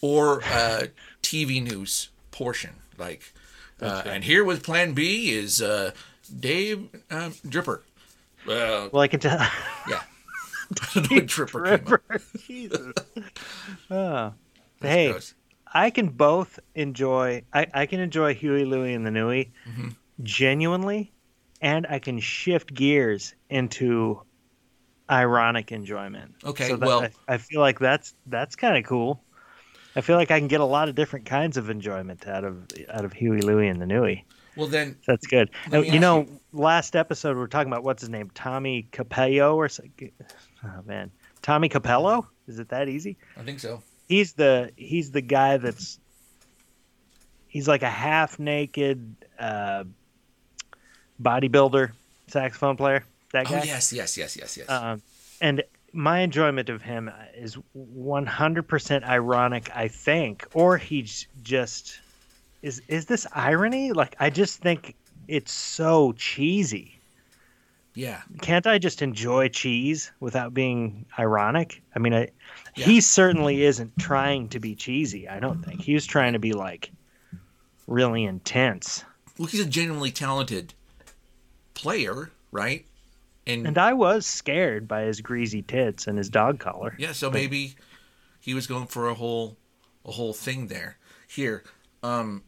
or 0.00 0.40
a 0.40 0.88
TV 1.22 1.62
news 1.62 2.10
portion. 2.30 2.76
Like, 2.96 3.32
uh, 3.80 4.02
and 4.06 4.24
here 4.24 4.44
with 4.44 4.62
Plan 4.62 4.92
B 4.92 5.32
is 5.32 5.60
uh, 5.62 5.92
Dave 6.38 6.88
um, 7.10 7.32
Dripper. 7.46 7.80
Uh, 8.48 8.88
well, 8.92 9.02
I 9.02 9.08
can 9.08 9.20
tell. 9.20 9.38
yeah, 9.88 10.00
I 10.00 10.00
don't 10.94 11.10
know 11.10 11.16
what 11.16 11.26
Dripper. 11.26 11.84
came 11.86 11.94
up. 12.16 12.22
Jesus. 12.46 12.92
Oh. 13.90 14.32
Hey, 14.80 15.10
gross. 15.10 15.34
I 15.72 15.90
can 15.90 16.08
both 16.08 16.58
enjoy. 16.74 17.42
I, 17.52 17.66
I 17.74 17.86
can 17.86 18.00
enjoy 18.00 18.34
Huey, 18.34 18.64
Louie, 18.64 18.94
and 18.94 19.04
the 19.06 19.10
Nui 19.10 19.52
Mm-hmm. 19.68 19.88
genuinely, 20.22 21.12
and 21.60 21.86
I 21.88 21.98
can 21.98 22.20
shift 22.20 22.72
gears 22.72 23.34
into 23.50 24.22
ironic 25.10 25.72
enjoyment. 25.72 26.34
Okay, 26.44 26.68
so 26.68 26.76
that, 26.76 26.86
well- 26.86 27.02
I, 27.28 27.34
I 27.34 27.38
feel 27.38 27.60
like 27.60 27.78
that's 27.78 28.14
that's 28.26 28.56
kind 28.56 28.76
of 28.76 28.84
cool. 28.84 29.22
I 29.96 30.00
feel 30.00 30.16
like 30.16 30.30
I 30.30 30.38
can 30.38 30.48
get 30.48 30.60
a 30.60 30.64
lot 30.66 30.88
of 30.88 30.94
different 30.94 31.24
kinds 31.26 31.56
of 31.56 31.70
enjoyment 31.70 32.26
out 32.28 32.44
of 32.44 32.66
out 32.90 33.04
of 33.04 33.12
Huey, 33.12 33.40
Louie, 33.40 33.68
and 33.68 33.80
the 33.80 33.86
Newie. 33.86 34.24
Well, 34.58 34.66
then, 34.66 34.96
That's 35.06 35.26
good. 35.26 35.50
Now, 35.70 35.80
you 35.80 36.00
know, 36.00 36.22
you- 36.22 36.40
last 36.52 36.96
episode 36.96 37.36
we 37.36 37.42
are 37.44 37.46
talking 37.48 37.72
about 37.72 37.84
what's 37.84 38.02
his 38.02 38.10
name, 38.10 38.30
Tommy 38.34 38.88
Cappello 38.92 39.54
or 39.54 39.68
something. 39.68 40.10
Oh 40.64 40.82
man, 40.84 41.10
Tommy 41.42 41.68
Cappello. 41.68 42.26
Is 42.48 42.58
it 42.58 42.68
that 42.70 42.88
easy? 42.88 43.16
I 43.36 43.42
think 43.44 43.60
so. 43.60 43.82
he's 44.08 44.32
the 44.32 44.72
he's 44.76 45.10
the 45.12 45.20
guy 45.20 45.58
that's 45.58 46.00
he's 47.46 47.68
like 47.68 47.82
a 47.82 47.90
half 47.90 48.38
naked 48.38 49.14
uh, 49.38 49.84
bodybuilder 51.22 51.92
saxophone 52.26 52.76
player. 52.76 53.04
That 53.32 53.46
Oh 53.46 53.50
guy. 53.50 53.64
yes, 53.64 53.92
yes, 53.92 54.16
yes, 54.16 54.36
yes, 54.36 54.56
yes. 54.56 54.68
Um, 54.68 55.02
and 55.40 55.62
my 55.92 56.20
enjoyment 56.20 56.68
of 56.68 56.82
him 56.82 57.10
is 57.36 57.56
100% 57.76 59.04
ironic, 59.04 59.70
I 59.74 59.88
think, 59.88 60.46
or 60.54 60.76
he's 60.78 61.26
just 61.42 62.00
is 62.62 62.82
is 62.88 63.06
this 63.06 63.26
irony? 63.34 63.92
Like 63.92 64.16
I 64.20 64.30
just 64.30 64.60
think 64.60 64.94
it's 65.28 65.52
so 65.52 66.12
cheesy. 66.12 66.98
yeah, 67.94 68.22
Can't 68.40 68.66
I 68.66 68.78
just 68.78 69.02
enjoy 69.02 69.48
cheese 69.48 70.10
without 70.20 70.54
being 70.54 71.04
ironic? 71.18 71.82
I 71.94 71.98
mean, 71.98 72.14
I, 72.14 72.28
Yeah. 72.76 72.86
he 72.86 73.00
certainly 73.00 73.62
isn't 73.64 73.98
trying 73.98 74.48
to 74.50 74.60
be 74.60 74.74
cheesy. 74.74 75.28
I 75.28 75.38
don't 75.40 75.64
think 75.64 75.80
he 75.82 75.94
was 75.94 76.06
trying 76.06 76.32
to 76.34 76.38
be 76.38 76.52
like 76.52 76.90
really 77.86 78.24
intense. 78.24 79.04
well, 79.38 79.46
he's 79.48 79.60
a 79.60 79.66
genuinely 79.66 80.10
talented 80.12 80.74
player, 81.74 82.30
right? 82.52 82.84
And, 83.46 83.66
And 83.66 83.78
I 83.78 83.92
was 83.94 84.26
scared 84.26 84.86
by 84.88 85.02
his 85.02 85.20
greasy 85.20 85.62
tits 85.62 86.06
and 86.06 86.18
his 86.18 86.28
dog 86.28 86.58
collar. 86.58 86.94
Yeah, 86.98 87.12
so 87.12 87.30
maybe 87.30 87.74
he 88.40 88.54
was 88.54 88.66
going 88.66 88.86
for 88.86 89.08
a 89.08 89.14
whole 89.14 89.56
a 90.04 90.12
whole 90.12 90.32
thing 90.32 90.68
there. 90.68 90.96
Here, 91.28 91.64
um 92.02 92.42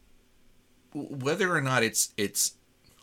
whether 0.95 1.55
or 1.55 1.61
not 1.61 1.83
it's 1.83 2.13
it's 2.17 2.55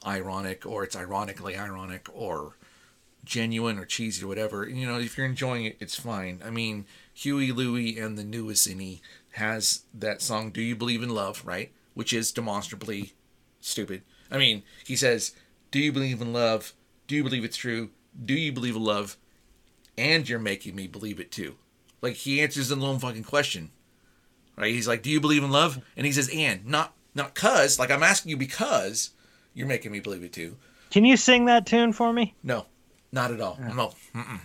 ironic 0.05 0.65
or 0.65 0.83
it's 0.83 0.95
ironically 0.95 1.55
ironic 1.55 2.07
or 2.13 2.57
genuine 3.23 3.77
or 3.77 3.85
cheesy 3.85 4.23
or 4.23 4.27
whatever, 4.27 4.67
you 4.67 4.87
know, 4.87 4.99
if 4.99 5.17
you're 5.17 5.25
enjoying 5.25 5.65
it, 5.65 5.77
it's 5.79 5.99
fine. 5.99 6.41
I 6.45 6.49
mean, 6.49 6.85
Huey 7.13 7.51
Louie 7.51 7.97
and 7.97 8.17
the 8.17 8.23
newest 8.23 8.67
Innie 8.67 9.01
has 9.31 9.83
that 9.93 10.21
song 10.21 10.51
"Do 10.51 10.61
You 10.61 10.75
Believe 10.75 11.03
in 11.03 11.09
Love," 11.09 11.43
right? 11.45 11.71
Which 11.93 12.13
is 12.13 12.31
demonstrably 12.31 13.13
stupid. 13.59 14.03
I 14.31 14.37
mean, 14.37 14.63
he 14.85 14.95
says, 14.95 15.33
"Do 15.71 15.79
you 15.79 15.91
believe 15.91 16.21
in 16.21 16.33
love? 16.33 16.73
Do 17.07 17.15
you 17.15 17.23
believe 17.23 17.43
it's 17.43 17.57
true? 17.57 17.89
Do 18.25 18.33
you 18.33 18.51
believe 18.51 18.75
in 18.75 18.83
love?" 18.83 19.17
and 19.97 20.29
you're 20.29 20.39
making 20.39 20.75
me 20.75 20.87
believe 20.87 21.19
it 21.19 21.31
too. 21.31 21.55
Like 22.01 22.13
he 22.13 22.41
answers 22.41 22.69
the 22.69 22.75
lone 22.75 22.99
fucking 22.99 23.23
question. 23.23 23.71
Right? 24.55 24.73
He's 24.73 24.87
like, 24.87 25.03
"Do 25.03 25.09
you 25.09 25.19
believe 25.19 25.43
in 25.43 25.51
love?" 25.51 25.83
And 25.95 26.05
he 26.05 26.11
says, 26.11 26.29
"And 26.33 26.65
not 26.65 26.93
not 27.17 27.35
cuz." 27.35 27.77
Like 27.77 27.91
I'm 27.91 28.03
asking 28.03 28.29
you 28.29 28.37
because 28.37 29.09
you're 29.53 29.67
making 29.67 29.91
me 29.91 29.99
believe 29.99 30.23
it 30.23 30.31
too. 30.33 30.55
Can 30.91 31.03
you 31.03 31.17
sing 31.17 31.45
that 31.45 31.65
tune 31.65 31.91
for 31.91 32.13
me? 32.13 32.33
No, 32.43 32.65
not 33.11 33.31
at 33.31 33.41
all. 33.41 33.57
No. 33.59 33.93
Mm-mm. 34.15 34.39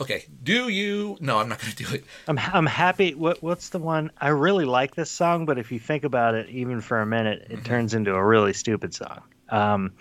Okay. 0.00 0.24
Do 0.42 0.68
you? 0.68 1.16
No, 1.20 1.38
I'm 1.38 1.48
not 1.48 1.58
going 1.60 1.72
to 1.74 1.84
do 1.84 1.94
it. 1.94 2.04
I'm 2.28 2.38
I'm 2.38 2.66
happy. 2.66 3.14
What 3.14 3.42
what's 3.42 3.68
the 3.70 3.78
one? 3.78 4.10
I 4.20 4.28
really 4.28 4.64
like 4.64 4.94
this 4.94 5.10
song, 5.10 5.44
but 5.46 5.58
if 5.58 5.70
you 5.72 5.78
think 5.78 6.04
about 6.04 6.34
it, 6.34 6.48
even 6.48 6.80
for 6.80 7.00
a 7.00 7.06
minute, 7.06 7.46
it 7.50 7.64
turns 7.64 7.94
into 7.94 8.14
a 8.14 8.24
really 8.24 8.52
stupid 8.52 8.94
song. 8.94 9.22
Um, 9.50 9.92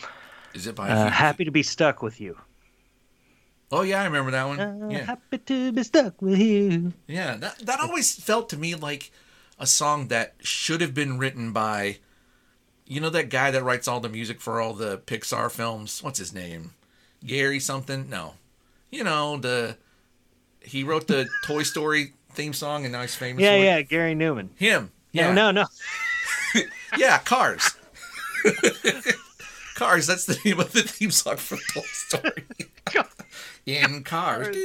Is 0.54 0.68
it 0.68 0.76
by? 0.76 0.89
uh, 0.89 1.10
happy 1.10 1.44
to 1.46 1.52
be 1.52 1.63
stuck 1.63 2.02
with 2.02 2.22
you. 2.22 2.38
Oh 3.72 3.82
yeah, 3.84 4.02
I 4.02 4.06
remember 4.06 4.32
that 4.32 4.48
one. 4.48 4.60
Uh, 4.60 4.88
Yeah, 4.89 5.06
Happy 5.06 5.38
to 5.38 5.72
be 5.72 5.84
stuck 5.84 6.22
with 6.22 6.39
you. 6.39 6.94
yeah. 7.08 7.36
That 7.38 7.60
that 7.65 7.80
always 7.80 8.15
felt 8.15 8.50
to 8.50 8.58
me 8.58 8.76
like 8.76 9.12
a 9.60 9.67
song 9.67 10.08
that 10.08 10.36
should 10.41 10.82
have 10.82 10.93
been 10.93 11.17
written 11.17 11.52
by. 11.52 11.98
You 12.88 13.00
know 13.02 13.10
that 13.12 13.30
guy 13.30 13.52
that 13.52 13.63
writes 13.63 13.88
all 13.88 14.00
the 14.00 14.10
music 14.10 14.41
for 14.41 14.60
all 14.60 14.74
the 14.74 14.98
Pixar 14.98 15.52
films? 15.52 16.02
What's 16.02 16.17
his 16.19 16.34
name? 16.34 16.74
Gary 17.26 17.60
something? 17.60 18.10
No. 18.10 18.34
You 18.89 19.04
know, 19.04 19.38
the 19.38 19.78
he 20.62 20.84
wrote 20.84 21.08
the 21.08 21.28
Toy 21.45 21.63
Story 21.63 22.13
theme 22.34 22.54
song 22.54 22.86
and 22.86 22.91
now 22.93 23.02
he's 23.02 23.15
famous 23.15 23.43
Yeah, 23.43 23.54
it. 23.54 23.63
yeah, 23.63 23.82
Gary 23.82 24.15
Newman. 24.15 24.50
Him. 24.56 24.91
Yeah. 25.12 25.32
No, 25.34 25.52
no, 25.52 25.62
no. 26.56 26.62
Yeah, 26.98 27.19
Cars. 27.19 27.76
Cars, 29.76 30.08
that's 30.08 30.26
the 30.26 30.38
name 30.43 30.60
of 30.60 30.72
the 30.74 30.82
theme 30.82 31.12
song 31.12 31.38
for 31.38 31.58
Toy 31.74 31.82
Story. 31.91 32.43
In 33.78 34.04
Cars. 34.04 34.56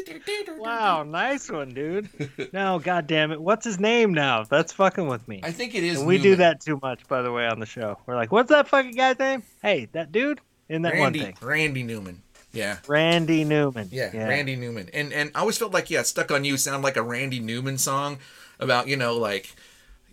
Wow, 0.59 1.03
nice 1.03 1.51
one, 1.51 1.75
dude. 1.75 2.09
No, 2.53 2.79
god 2.79 3.07
damn 3.07 3.33
it. 3.33 3.41
What's 3.41 3.65
his 3.65 3.81
name 3.81 4.15
now? 4.15 4.45
That's 4.45 4.73
fucking 4.73 5.07
with 5.09 5.27
me. 5.27 5.41
I 5.43 5.51
think 5.51 5.75
it 5.75 5.83
is. 5.83 5.99
And 5.99 6.07
we 6.07 6.19
do 6.19 6.37
that 6.37 6.61
too 6.61 6.79
much, 6.83 7.07
by 7.09 7.23
the 7.23 7.33
way, 7.33 7.47
on 7.47 7.59
the 7.59 7.67
show. 7.67 7.99
We're 8.07 8.15
like, 8.15 8.31
what's 8.33 8.51
that 8.51 8.69
fucking 8.69 8.93
guy's 8.93 9.19
name? 9.19 9.43
Hey, 9.61 9.89
that 9.93 10.13
dude 10.13 10.41
in 10.69 10.83
that 10.83 10.95
Randy, 10.95 11.21
one 11.21 11.33
thing. 11.33 11.37
Randy 11.41 11.83
Newman. 11.83 12.23
Yeah. 12.53 12.79
Randy 12.87 13.45
Newman. 13.45 13.89
Yeah, 13.91 14.17
Randy 14.17 14.55
Newman. 14.57 14.89
And 14.95 15.13
and 15.13 15.33
I 15.35 15.41
always 15.41 15.59
felt 15.59 15.73
like 15.73 15.91
yeah, 15.91 16.03
stuck 16.03 16.31
on 16.31 16.45
you 16.45 16.57
sounded 16.57 16.85
like 16.85 16.97
a 16.97 17.03
Randy 17.03 17.41
Newman 17.41 17.79
song 17.79 18.19
about, 18.61 18.87
you 18.87 18.97
know, 18.97 19.17
like 19.17 19.55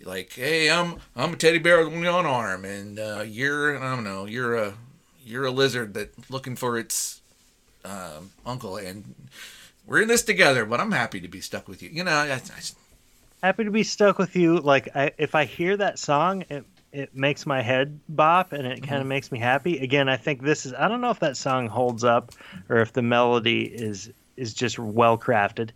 like, 0.04 0.34
hey, 0.34 0.70
I'm 0.70 0.96
I'm 1.16 1.34
a 1.34 1.38
teddy 1.38 1.60
bear 1.60 1.86
with 1.86 1.94
one 1.94 2.26
arm 2.26 2.66
and 2.66 3.00
uh, 3.00 3.24
you're 3.26 3.78
I 3.78 3.96
don't 3.96 4.04
know, 4.04 4.26
you're 4.26 4.56
a 4.56 4.74
you're 5.24 5.46
a 5.46 5.52
lizard 5.52 5.94
that 5.94 6.32
looking 6.32 6.56
for 6.56 6.78
its 6.78 7.21
um, 7.86 8.32
uncle 8.46 8.78
and 8.78 9.16
we're 9.86 10.02
in 10.02 10.08
this 10.08 10.24
together, 10.24 10.66
but 10.66 10.80
I'm 10.80 10.92
happy 10.92 11.20
to 11.22 11.28
be 11.28 11.42
stuck 11.42 11.68
with 11.68 11.82
you. 11.82 11.90
You 11.90 12.04
know, 12.04 12.12
I, 12.12 12.34
I, 12.34 12.40
Happy 13.44 13.64
to 13.64 13.72
be 13.72 13.84
stuck 13.84 14.20
with 14.20 14.36
you. 14.36 14.60
Like, 14.60 14.96
I, 14.96 15.12
if 15.18 15.34
I 15.34 15.46
hear 15.46 15.76
that 15.78 15.98
song, 16.00 16.46
it 16.50 16.66
it 16.94 17.16
makes 17.16 17.46
my 17.46 17.62
head 17.62 18.00
bop 18.10 18.52
and 18.52 18.68
it 18.68 18.84
kind 18.84 19.02
of 19.02 19.08
makes 19.08 19.32
me 19.32 19.40
happy. 19.40 19.80
Again, 19.80 20.10
I 20.10 20.18
think 20.18 20.42
this 20.42 20.66
is. 20.66 20.74
I 20.74 20.88
don't 20.88 21.02
know 21.02 21.10
if 21.10 21.20
that 21.20 21.38
song 21.38 21.68
holds 21.68 22.04
up 22.04 22.34
or 22.70 22.78
if 22.78 22.94
the 22.94 23.02
melody 23.02 23.64
is 23.64 24.12
is 24.38 24.54
just 24.54 24.78
well 24.78 25.18
crafted. 25.18 25.72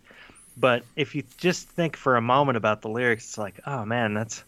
But 0.56 0.84
if 0.94 1.14
you 1.14 1.24
just 1.36 1.68
think 1.68 1.96
for 1.96 2.16
a 2.16 2.22
moment 2.22 2.56
about 2.56 2.82
the 2.82 2.88
lyrics, 2.88 3.24
it's 3.24 3.38
like, 3.38 3.60
oh 3.66 3.84
man, 3.84 4.14
that's 4.14 4.42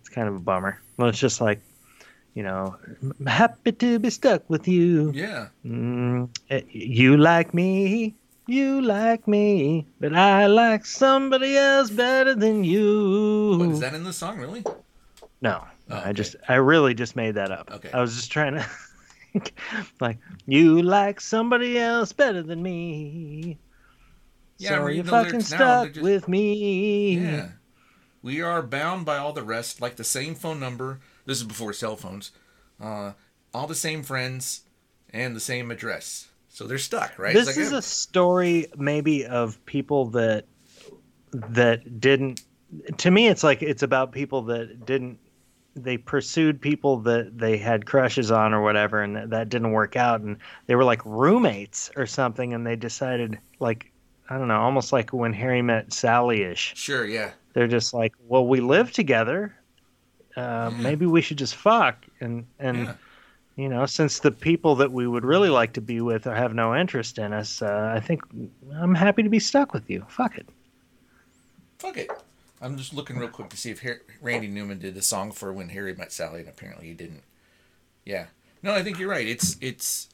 it's 0.00 0.08
kind 0.08 0.28
of 0.28 0.36
a 0.36 0.40
bummer. 0.40 0.80
Well, 0.96 1.08
it's 1.08 1.18
just 1.18 1.40
like, 1.40 1.60
you 2.36 2.42
know, 2.42 2.76
happy 3.26 3.72
to 3.72 3.98
be 3.98 4.10
stuck 4.10 4.48
with 4.48 4.68
you. 4.68 5.10
Yeah. 5.14 5.48
Mm, 5.64 6.28
eh, 6.50 6.60
you 6.68 7.16
like 7.16 7.54
me, 7.54 8.14
you 8.46 8.82
like 8.82 9.26
me, 9.26 9.86
but 10.00 10.14
I 10.14 10.46
like 10.46 10.84
somebody 10.84 11.56
else 11.56 11.90
better 11.90 12.34
than 12.34 12.62
you. 12.62 13.56
What, 13.58 13.70
is 13.70 13.80
that 13.80 13.94
in 13.94 14.04
the 14.04 14.12
song, 14.12 14.38
really? 14.38 14.62
No, 15.40 15.64
Oh, 15.88 16.02
I 16.04 16.12
just, 16.12 16.34
I 16.48 16.56
really 16.56 16.94
just 16.94 17.14
made 17.16 17.36
that 17.36 17.50
up. 17.52 17.70
Okay. 17.72 17.90
I 17.94 18.00
was 18.00 18.14
just 18.16 18.30
trying 18.30 18.54
to, 18.54 18.66
like, 20.00 20.18
you 20.46 20.82
like 20.82 21.20
somebody 21.20 21.78
else 21.78 22.12
better 22.12 22.42
than 22.42 22.60
me. 22.62 23.56
Yeah, 24.58 24.70
so 24.70 24.86
you're 24.88 25.04
fucking 25.04 25.40
stuck 25.42 25.92
just- 25.92 26.02
with 26.02 26.28
me. 26.28 27.18
Yeah. 27.18 27.48
We 28.22 28.42
are 28.42 28.60
bound 28.62 29.06
by 29.06 29.16
all 29.18 29.32
the 29.32 29.44
rest, 29.44 29.80
like 29.80 29.94
the 29.96 30.04
same 30.04 30.34
phone 30.34 30.58
number. 30.60 30.98
This 31.26 31.38
is 31.38 31.44
before 31.44 31.72
cell 31.72 31.96
phones. 31.96 32.30
Uh, 32.80 33.12
all 33.52 33.66
the 33.66 33.74
same 33.74 34.02
friends 34.02 34.62
and 35.10 35.36
the 35.36 35.40
same 35.40 35.70
address. 35.70 36.28
So 36.48 36.66
they're 36.66 36.78
stuck, 36.78 37.18
right? 37.18 37.34
This 37.34 37.48
like, 37.48 37.56
is 37.58 37.72
yeah, 37.72 37.78
a 37.78 37.82
story 37.82 38.66
maybe 38.76 39.26
of 39.26 39.64
people 39.66 40.06
that 40.10 40.46
that 41.32 42.00
didn't 42.00 42.42
to 42.96 43.10
me 43.10 43.28
it's 43.28 43.44
like 43.44 43.62
it's 43.62 43.82
about 43.82 44.12
people 44.12 44.42
that 44.42 44.86
didn't 44.86 45.18
they 45.74 45.98
pursued 45.98 46.58
people 46.60 46.98
that 47.00 47.36
they 47.36 47.58
had 47.58 47.84
crushes 47.84 48.30
on 48.30 48.54
or 48.54 48.62
whatever 48.62 49.02
and 49.02 49.16
that, 49.16 49.30
that 49.30 49.48
didn't 49.50 49.72
work 49.72 49.96
out 49.96 50.22
and 50.22 50.38
they 50.66 50.74
were 50.74 50.84
like 50.84 51.04
roommates 51.04 51.90
or 51.96 52.06
something 52.06 52.54
and 52.54 52.66
they 52.66 52.74
decided 52.74 53.38
like 53.60 53.92
I 54.28 54.38
don't 54.38 54.48
know, 54.48 54.60
almost 54.60 54.92
like 54.92 55.12
when 55.12 55.32
Harry 55.32 55.62
met 55.62 55.92
Sally 55.92 56.42
ish. 56.42 56.74
Sure, 56.76 57.06
yeah. 57.06 57.30
They're 57.52 57.68
just 57.68 57.94
like, 57.94 58.12
well, 58.26 58.46
we 58.46 58.60
live 58.60 58.92
together. 58.92 59.55
Uh, 60.36 60.70
maybe 60.76 61.06
we 61.06 61.22
should 61.22 61.38
just 61.38 61.54
fuck. 61.56 62.04
And 62.20 62.46
and 62.58 62.78
Yeah. 62.78 62.94
you 63.56 63.68
know, 63.68 63.86
since 63.86 64.18
the 64.20 64.30
people 64.30 64.74
that 64.76 64.92
we 64.92 65.06
would 65.06 65.24
really 65.24 65.48
like 65.48 65.72
to 65.74 65.80
be 65.80 66.00
with 66.00 66.24
have 66.24 66.54
no 66.54 66.76
interest 66.76 67.18
in 67.18 67.32
us, 67.32 67.62
uh, 67.62 67.92
I 67.96 68.00
think 68.00 68.20
I'm 68.74 68.94
happy 68.94 69.22
to 69.22 69.28
be 69.30 69.38
stuck 69.40 69.72
with 69.72 69.88
you. 69.88 70.04
Fuck 70.08 70.36
it. 70.38 70.48
Fuck 71.78 71.96
it. 71.96 72.10
I'm 72.60 72.76
just 72.76 72.94
looking 72.94 73.16
real 73.18 73.28
quick 73.28 73.50
to 73.50 73.56
see 73.56 73.70
if 73.70 73.82
Har- 73.82 74.00
Randy 74.22 74.48
Newman 74.48 74.78
did 74.78 74.94
the 74.94 75.02
song 75.02 75.30
for 75.32 75.52
When 75.52 75.68
Harry 75.70 75.94
Met 75.94 76.10
Sally, 76.12 76.40
and 76.40 76.48
apparently 76.48 76.86
he 76.88 76.94
didn't. 76.94 77.22
Yeah. 78.04 78.26
No, 78.62 78.72
I 78.74 78.82
think 78.82 78.98
you're 78.98 79.10
right. 79.10 79.26
It's 79.26 79.56
it's. 79.60 80.08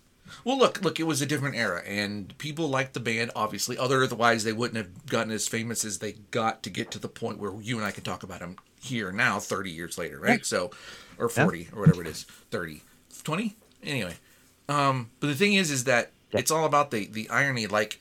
Well, 0.44 0.56
look, 0.58 0.82
look. 0.82 0.98
It 1.00 1.04
was 1.04 1.20
a 1.20 1.26
different 1.26 1.56
era, 1.56 1.82
and 1.85 2.37
people 2.38 2.68
liked 2.68 2.94
the 2.94 3.00
band. 3.00 3.30
Obviously, 3.37 3.76
otherwise 3.78 4.44
they 4.44 4.52
wouldn't 4.52 4.76
have 4.76 5.06
gotten 5.06 5.32
as 5.32 5.46
famous 5.48 5.85
as 5.85 5.98
they 5.98 6.12
got 6.30 6.62
to 6.64 6.70
get 6.70 6.90
to 6.92 6.98
the 6.98 7.08
point 7.08 7.38
where 7.38 7.52
you 7.61 7.76
and 7.76 7.85
I 7.85 7.90
can 7.90 8.02
talk 8.04 8.22
about 8.22 8.40
them 8.40 8.56
here 8.83 9.12
now, 9.12 9.38
30 9.38 9.71
years 9.71 9.97
later, 9.97 10.18
right? 10.18 10.45
So, 10.45 10.71
or 11.18 11.29
40 11.29 11.68
or 11.73 11.81
whatever 11.81 12.03
it 12.03 12.09
is, 12.09 12.25
30, 12.51 12.83
20. 13.23 13.57
Anyway, 13.83 14.14
um, 14.68 15.11
but 15.21 15.29
the 15.29 15.35
thing 15.35 15.55
is, 15.55 15.71
is 15.71 15.85
that 15.85 16.12
Yeah. 16.33 16.40
it's 16.40 16.51
all 16.51 16.64
about 16.64 16.90
the 16.90 17.07
the 17.07 17.29
irony. 17.31 17.66
Like, 17.66 18.01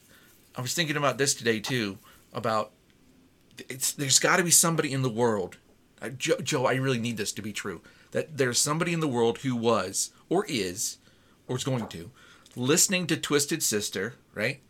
I 0.56 0.62
was 0.62 0.74
thinking 0.74 0.98
about 0.98 1.18
this 1.18 1.34
today 1.34 1.60
too, 1.60 1.98
about 2.34 2.72
it's 3.70 3.94
there's 3.94 4.20
got 4.20 4.38
to 4.38 4.44
be 4.44 4.52
somebody 4.52 4.92
in 4.92 5.02
the 5.02 5.10
world 5.10 5.58
uh, 6.02 6.10
Joe, 6.10 6.38
Joe 6.42 6.66
i 6.66 6.74
really 6.76 6.98
need 6.98 7.18
this 7.18 7.32
to 7.34 7.42
be 7.42 7.54
true 7.54 7.82
that 8.12 8.38
there's 8.38 8.58
somebody 8.60 8.92
in 8.94 9.02
the 9.02 9.08
world 9.08 9.40
who 9.40 9.56
was 9.56 10.12
or 10.30 10.46
is 10.48 10.98
or 11.48 11.58
is 11.58 11.64
going 11.64 11.86
to 11.88 12.10
listening 12.56 13.06
to 13.08 13.18
twisted 13.18 13.62
sister 13.62 14.16
right 14.34 14.62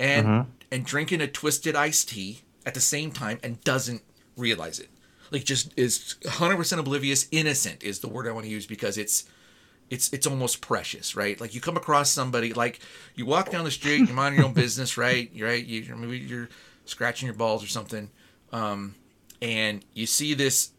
and 0.00 0.26
and 0.72 0.84
drinking 0.84 1.20
a 1.20 1.28
twisted 1.28 1.76
iced 1.76 2.08
tea 2.08 2.40
at 2.66 2.74
the 2.74 2.80
same 2.80 3.12
time 3.12 3.38
and 3.44 3.62
doesn't 3.62 4.02
realize 4.36 4.80
it 4.80 4.88
like 5.32 5.44
just 5.44 5.72
is 5.76 6.16
100% 6.22 6.78
oblivious 6.78 7.26
innocent 7.30 7.82
is 7.82 8.00
the 8.00 8.08
word 8.08 8.28
i 8.28 8.32
want 8.32 8.44
to 8.44 8.50
use 8.50 8.66
because 8.66 8.98
it's 8.98 9.24
it's 9.92 10.10
it's 10.10 10.26
almost 10.26 10.62
precious, 10.62 11.14
right? 11.14 11.38
Like 11.38 11.54
you 11.54 11.60
come 11.60 11.76
across 11.76 12.08
somebody, 12.10 12.54
like 12.54 12.80
you 13.14 13.26
walk 13.26 13.50
down 13.50 13.64
the 13.64 13.70
street, 13.70 13.98
you're 13.98 14.16
mind 14.16 14.34
your 14.34 14.46
own 14.46 14.54
business, 14.54 14.96
right? 15.06 15.30
You're 15.34 15.48
right. 15.48 15.64
You 15.64 15.94
maybe 15.94 16.16
you're 16.18 16.48
scratching 16.86 17.26
your 17.26 17.34
balls 17.34 17.62
or 17.62 17.66
something, 17.66 18.08
um, 18.52 18.94
and 19.42 19.84
you 19.92 20.06
see 20.06 20.32
this. 20.32 20.70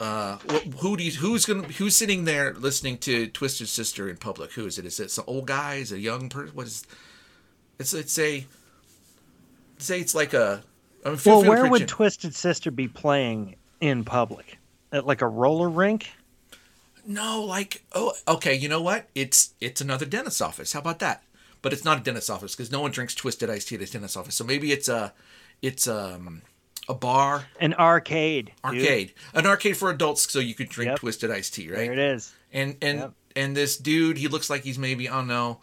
Uh, 0.00 0.38
who 0.80 0.96
do 0.96 1.04
you, 1.04 1.12
who's 1.12 1.46
gonna 1.46 1.62
who's 1.62 1.94
sitting 1.94 2.24
there 2.24 2.52
listening 2.54 2.98
to 2.98 3.28
Twisted 3.28 3.68
Sister 3.68 4.08
in 4.08 4.16
public? 4.16 4.52
Who 4.54 4.66
is 4.66 4.76
it? 4.76 4.86
Is 4.86 4.98
it 4.98 5.12
some 5.12 5.24
old 5.28 5.46
guy? 5.46 5.74
Is 5.74 5.92
it 5.92 5.96
a 5.96 6.00
young 6.00 6.28
person? 6.28 6.56
What 6.56 6.66
is? 6.66 6.84
It's 7.78 7.94
it's 7.94 8.18
a 8.18 8.44
say 9.78 10.00
it's 10.00 10.16
like 10.16 10.34
a. 10.34 10.64
I 11.04 11.10
mean, 11.10 11.18
Well, 11.24 11.44
where 11.44 11.66
would 11.66 11.82
in. 11.82 11.86
Twisted 11.86 12.34
Sister 12.34 12.70
be 12.70 12.88
playing 12.88 13.56
in 13.80 14.04
public? 14.04 14.58
At 14.92 15.06
like 15.06 15.22
a 15.22 15.28
roller 15.28 15.68
rink? 15.68 16.10
No, 17.06 17.42
like 17.44 17.82
oh, 17.92 18.12
okay. 18.28 18.54
You 18.54 18.68
know 18.68 18.82
what? 18.82 19.06
It's 19.14 19.54
it's 19.60 19.80
another 19.80 20.04
dentist's 20.04 20.40
office. 20.40 20.72
How 20.72 20.80
about 20.80 20.98
that? 20.98 21.22
But 21.62 21.72
it's 21.72 21.84
not 21.84 21.98
a 21.98 22.02
dentist's 22.02 22.28
office 22.30 22.54
because 22.54 22.70
no 22.70 22.80
one 22.80 22.90
drinks 22.90 23.14
twisted 23.14 23.48
iced 23.50 23.68
tea 23.68 23.76
at 23.76 23.82
a 23.82 23.86
dentist's 23.86 24.16
office. 24.16 24.34
So 24.34 24.44
maybe 24.44 24.72
it's 24.72 24.88
a 24.88 25.12
it's 25.62 25.86
um 25.88 26.42
a 26.88 26.94
bar 26.94 27.46
An 27.60 27.72
arcade. 27.74 28.46
dude. 28.46 28.82
arcade, 28.82 29.14
an 29.34 29.46
arcade 29.46 29.76
for 29.76 29.90
adults, 29.90 30.30
so 30.30 30.38
you 30.40 30.54
could 30.54 30.68
drink 30.68 30.90
Yep. 30.90 30.98
twisted 30.98 31.30
iced 31.30 31.54
tea, 31.54 31.68
There 31.68 31.78
right? 31.78 31.90
it 31.90 31.98
is. 31.98 32.34
And 32.52 32.76
and 32.82 32.98
Yep. 32.98 33.12
and 33.36 33.56
this 33.56 33.76
dude, 33.76 34.18
he 34.18 34.28
looks 34.28 34.50
like 34.50 34.64
he's 34.64 34.78
maybe 34.78 35.08
I 35.08 35.12
don't 35.14 35.28
know, 35.28 35.60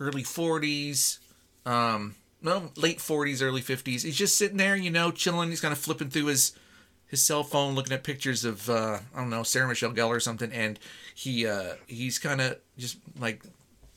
early 0.00 0.24
forties, 0.24 1.20
um, 1.64 2.16
no, 2.42 2.70
late 2.76 3.00
forties, 3.00 3.42
early 3.42 3.60
fifties. 3.60 4.02
He's 4.02 4.16
just 4.16 4.36
sitting 4.36 4.56
there, 4.56 4.76
you 4.76 4.90
know, 4.90 5.10
chilling. 5.10 5.50
He's 5.50 5.60
kind 5.60 5.72
of 5.72 5.78
flipping 5.78 6.10
through 6.10 6.26
his 6.26 6.52
his 7.06 7.22
cell 7.24 7.42
phone, 7.42 7.74
looking 7.74 7.92
at 7.92 8.04
pictures 8.04 8.44
of 8.44 8.70
uh, 8.70 8.98
I 9.14 9.18
don't 9.18 9.30
know 9.30 9.42
Sarah 9.42 9.66
Michelle 9.68 9.92
Gellar 9.92 10.16
or 10.16 10.20
something, 10.20 10.52
and 10.52 10.78
he 11.14 11.46
uh, 11.46 11.74
he's 11.86 12.18
kind 12.18 12.40
of 12.40 12.58
just 12.78 12.98
like 13.18 13.42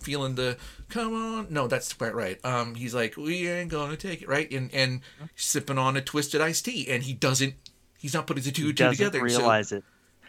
feeling 0.01 0.35
the 0.35 0.57
come 0.89 1.13
on 1.13 1.47
no 1.49 1.65
that's 1.65 1.93
quite 1.93 2.13
right 2.13 2.37
um 2.43 2.75
he's 2.75 2.93
like 2.93 3.15
we 3.15 3.47
ain't 3.47 3.71
gonna 3.71 3.95
take 3.95 4.21
it 4.21 4.27
right 4.27 4.51
and 4.51 4.69
and 4.73 4.99
sipping 5.37 5.77
on 5.77 5.95
a 5.95 6.01
twisted 6.01 6.41
iced 6.41 6.65
tea 6.65 6.85
and 6.89 7.03
he 7.03 7.13
doesn't 7.13 7.53
he's 7.99 8.13
not 8.13 8.27
putting 8.27 8.43
the 8.43 8.51
two 8.51 8.65
He 8.67 8.73
doesn't 8.73 8.97
together 8.97 9.19
so- 9.29 9.37
realize 9.39 9.71
it. 9.71 9.81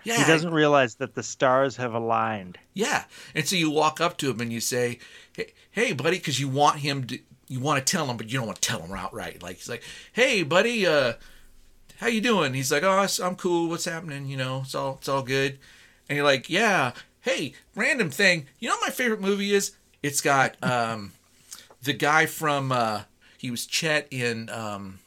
yeah 0.05 0.19
He 0.19 0.25
doesn't 0.31 0.53
realize 0.55 0.95
that 0.97 1.17
the 1.17 1.25
stars 1.25 1.75
have 1.79 1.93
aligned. 1.93 2.57
yeah. 2.73 3.03
And 3.35 3.49
so 3.49 3.57
you 3.57 3.69
walk 3.69 4.01
up 4.01 4.17
to 4.19 4.31
him 4.31 4.41
and 4.41 4.53
you 4.53 4.61
say, 4.61 5.01
"Hey, 5.33 5.55
hey 5.73 5.93
buddy," 5.93 6.19
because 6.19 6.39
you 6.39 6.47
want 6.49 6.79
him 6.79 7.09
to, 7.09 7.19
you 7.49 7.61
want 7.61 7.85
to 7.85 7.91
tell 7.91 8.07
him, 8.07 8.17
but 8.17 8.31
you 8.31 8.39
don't 8.39 8.47
want 8.47 8.61
to 8.61 8.69
tell 8.69 8.81
him 8.81 8.93
outright. 8.93 9.43
Like 9.43 9.57
he's 9.57 9.69
like, 9.69 9.83
"Hey, 10.13 10.43
buddy, 10.43 10.87
uh, 10.87 11.15
how 11.99 12.07
you 12.07 12.21
doing?" 12.21 12.55
He's 12.55 12.73
like, 12.73 12.83
"Oh, 12.83 13.07
I'm 13.23 13.37
cool. 13.37 13.69
What's 13.69 13.85
happening? 13.85 14.27
You 14.27 14.37
know, 14.37 14.63
it's 14.65 14.75
all 14.75 14.95
it's 14.99 15.09
all 15.09 15.23
good." 15.23 15.59
And 16.09 16.17
you're 16.17 16.25
like, 16.25 16.49
"Yeah, 16.51 16.93
hey, 17.23 17.55
random 17.75 18.11
thing. 18.11 18.47
You 18.59 18.69
know, 18.69 18.75
what 18.77 18.89
my 18.89 18.93
favorite 18.95 19.21
movie 19.21 19.53
is. 19.53 19.73
It's 20.03 20.21
got 20.21 20.57
um, 20.63 21.13
the 21.83 21.93
guy 21.93 22.27
from 22.27 22.73
uh, 22.73 23.03
he 23.39 23.51
was 23.51 23.67
Chet 23.67 24.09
in 24.11 24.49
um, 24.51 24.99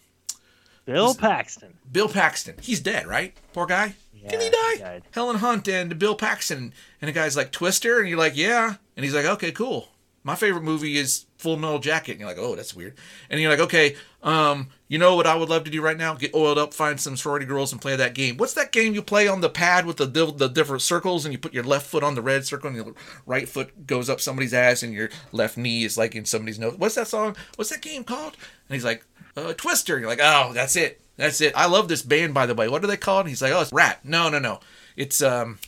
Bill 0.85 1.13
Paxton. 1.13 1.75
Bill 1.91 2.09
Paxton. 2.09 2.55
He's 2.61 2.79
dead, 2.79 3.07
right? 3.07 3.35
Poor 3.53 3.65
guy. 3.65 3.95
Yeah, 4.13 4.29
Didn't 4.29 4.43
he 4.45 4.49
die? 4.49 4.73
he 4.73 4.79
died. 4.79 5.03
Helen 5.11 5.37
Hunt 5.37 5.67
and 5.67 5.99
Bill 5.99 6.15
Paxton. 6.15 6.73
And 7.01 7.07
the 7.09 7.11
guy's 7.11 7.37
like, 7.37 7.51
Twister? 7.51 7.99
And 7.99 8.09
you're 8.09 8.17
like, 8.17 8.35
yeah. 8.35 8.75
And 8.95 9.03
he's 9.03 9.13
like, 9.13 9.25
okay, 9.25 9.51
cool. 9.51 9.89
My 10.23 10.33
favorite 10.33 10.63
movie 10.63 10.97
is 10.97 11.25
Full 11.37 11.57
Metal 11.57 11.79
Jacket. 11.79 12.11
And 12.11 12.19
you're 12.19 12.29
like, 12.29 12.37
oh, 12.39 12.55
that's 12.55 12.75
weird. 12.75 12.95
And 13.29 13.39
you're 13.39 13.51
like, 13.51 13.59
okay, 13.59 13.95
um, 14.23 14.69
you 14.87 14.97
know 14.97 15.15
what 15.15 15.27
I 15.27 15.35
would 15.35 15.49
love 15.49 15.63
to 15.65 15.71
do 15.71 15.81
right 15.81 15.97
now? 15.97 16.13
Get 16.15 16.33
oiled 16.33 16.57
up, 16.57 16.73
find 16.73 16.99
some 16.99 17.15
sorority 17.15 17.45
girls, 17.45 17.71
and 17.71 17.81
play 17.81 17.95
that 17.95 18.15
game. 18.15 18.37
What's 18.37 18.53
that 18.53 18.71
game 18.71 18.93
you 18.93 19.01
play 19.01 19.27
on 19.27 19.41
the 19.41 19.49
pad 19.49 19.85
with 19.85 19.97
the 19.97 20.05
the 20.05 20.47
different 20.47 20.81
circles, 20.81 21.25
and 21.25 21.33
you 21.33 21.37
put 21.37 21.53
your 21.53 21.63
left 21.63 21.87
foot 21.87 22.03
on 22.03 22.15
the 22.15 22.21
red 22.21 22.45
circle, 22.45 22.67
and 22.67 22.75
your 22.75 22.93
right 23.25 23.47
foot 23.47 23.85
goes 23.85 24.09
up 24.09 24.19
somebody's 24.19 24.53
ass, 24.53 24.83
and 24.83 24.93
your 24.93 25.09
left 25.31 25.57
knee 25.57 25.83
is 25.83 25.97
like 25.97 26.15
in 26.15 26.25
somebody's 26.25 26.59
nose. 26.59 26.75
What's 26.77 26.95
that 26.95 27.07
song? 27.07 27.35
What's 27.55 27.69
that 27.69 27.81
game 27.81 28.03
called? 28.03 28.35
And 28.67 28.75
he's 28.75 28.85
like, 28.85 29.05
uh, 29.35 29.53
Twister. 29.53 29.99
You're 29.99 30.09
like, 30.09 30.19
oh, 30.21 30.51
that's 30.53 30.75
it. 30.75 30.99
That's 31.17 31.41
it. 31.41 31.53
I 31.55 31.67
love 31.67 31.87
this 31.87 32.01
band, 32.01 32.33
by 32.33 32.45
the 32.45 32.55
way. 32.55 32.67
What 32.69 32.83
are 32.83 32.87
they 32.87 32.97
called? 32.97 33.21
And 33.21 33.29
he's 33.29 33.41
like, 33.41 33.53
oh, 33.53 33.61
it's 33.61 33.73
Ratt. 33.73 34.03
No, 34.03 34.29
no, 34.29 34.39
no. 34.39 34.59
It's 34.95 35.21
um, 35.21 35.59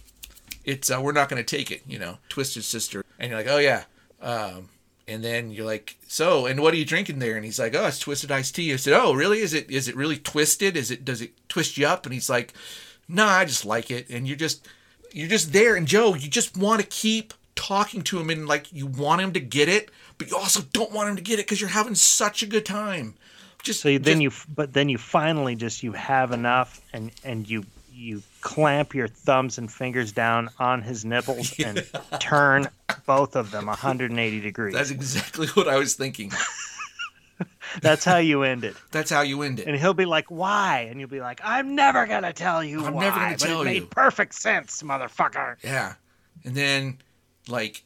it's 0.64 0.90
uh, 0.90 1.00
we're 1.02 1.12
not 1.12 1.30
to 1.30 1.44
take 1.44 1.72
it. 1.72 1.82
You 1.88 2.00
know, 2.00 2.18
Twisted 2.30 2.64
Sister. 2.64 3.04
And 3.20 3.30
you're 3.30 3.40
like, 3.40 3.50
oh 3.50 3.58
yeah. 3.58 3.84
Um, 4.22 4.70
and 5.10 5.24
then 5.24 5.52
you're 5.52 5.66
like, 5.66 5.98
so, 6.08 6.46
and 6.46 6.62
what 6.62 6.74
are 6.74 6.78
you 6.78 6.86
drinking 6.86 7.20
there? 7.20 7.36
And 7.36 7.44
he's 7.46 7.60
like, 7.60 7.76
oh, 7.76 7.88
it's 7.88 8.00
twisted 8.00 8.32
iced 8.32 8.56
tea. 8.56 8.72
I 8.74 8.76
said, 8.78 8.94
oh, 8.94 9.14
really? 9.14 9.40
Is 9.40 9.54
it 9.54 9.70
is 9.70 9.88
it 9.88 9.96
really 9.96 10.18
twisted? 10.18 10.78
Is 10.78 10.92
it 10.92 11.04
does 11.04 11.22
it 11.22 11.32
twist 11.50 11.78
you 11.78 11.88
up? 11.88 12.06
And 12.06 12.14
he's 12.14 12.30
like, 12.30 12.54
no, 13.08 13.26
I 13.26 13.46
just 13.46 13.66
like 13.66 13.92
it. 13.92 14.10
And 14.10 14.28
you're 14.28 14.38
just 14.38 14.68
you're 15.12 15.28
just 15.28 15.52
there. 15.54 15.76
And 15.76 15.88
Joe, 15.88 16.14
you 16.14 16.30
just 16.30 16.56
want 16.58 16.82
to 16.82 16.88
keep 16.88 17.34
talking 17.56 18.02
to 18.04 18.20
him 18.20 18.30
and 18.30 18.48
like 18.48 18.72
you 18.72 18.88
want 18.88 19.22
him 19.22 19.34
to 19.34 19.40
get 19.40 19.68
it, 19.68 19.90
but 20.18 20.30
you 20.30 20.38
also 20.38 20.62
don't 20.74 20.92
want 20.94 21.10
him 21.10 21.16
to 21.18 21.22
get 21.22 21.40
it 21.40 21.46
because 21.46 21.60
you're 21.60 21.70
having 21.70 21.96
such 21.96 22.42
a 22.44 22.46
good 22.46 22.66
time. 22.66 23.16
Just 23.64 23.82
So 23.82 23.90
you, 23.90 24.00
then 24.00 24.22
just- 24.22 24.48
you, 24.48 24.54
but 24.56 24.72
then 24.74 24.88
you 24.88 24.98
finally 24.98 25.56
just 25.56 25.84
you 25.84 25.92
have 25.92 26.32
enough, 26.32 26.80
and 26.94 27.12
and 27.26 27.50
you 27.50 27.66
you 28.00 28.24
clamp 28.42 28.96
your 28.96 29.08
thumbs 29.08 29.58
and 29.58 29.72
fingers 29.72 30.12
down 30.12 30.50
on 30.58 30.82
his 30.82 31.04
nipples 31.04 31.54
and 31.60 31.86
turn 32.20 32.68
both 33.06 33.36
of 33.36 33.52
them 33.52 33.66
180 33.66 34.40
degrees. 34.40 34.74
That's 34.74 34.92
exactly 34.92 35.48
what 35.50 35.68
I 35.68 35.78
was 35.78 35.96
thinking. 35.96 36.32
That's 37.82 38.04
how 38.04 38.18
you 38.18 38.44
end 38.44 38.64
it. 38.64 38.76
That's 38.92 39.12
how 39.12 39.22
you 39.22 39.44
end 39.44 39.60
it. 39.60 39.68
And 39.68 39.76
he'll 39.76 39.94
be 39.94 40.06
like, 40.06 40.32
"Why?" 40.32 40.88
And 40.90 41.00
you'll 41.00 41.10
be 41.10 41.22
like, 41.22 41.40
"I'm 41.44 41.76
never 41.76 42.08
gonna 42.08 42.34
tell 42.34 42.64
you 42.64 42.84
I'm 42.86 42.96
why." 42.96 43.04
never 43.04 43.20
gonna 43.20 43.38
but 43.38 43.40
tell 43.48 43.62
it 43.62 43.66
made 43.66 43.82
you." 43.84 43.88
perfect 43.88 44.34
sense, 44.34 44.82
motherfucker. 44.82 45.58
Yeah. 45.64 45.94
And 46.44 46.56
then 46.56 46.98
like 47.48 47.84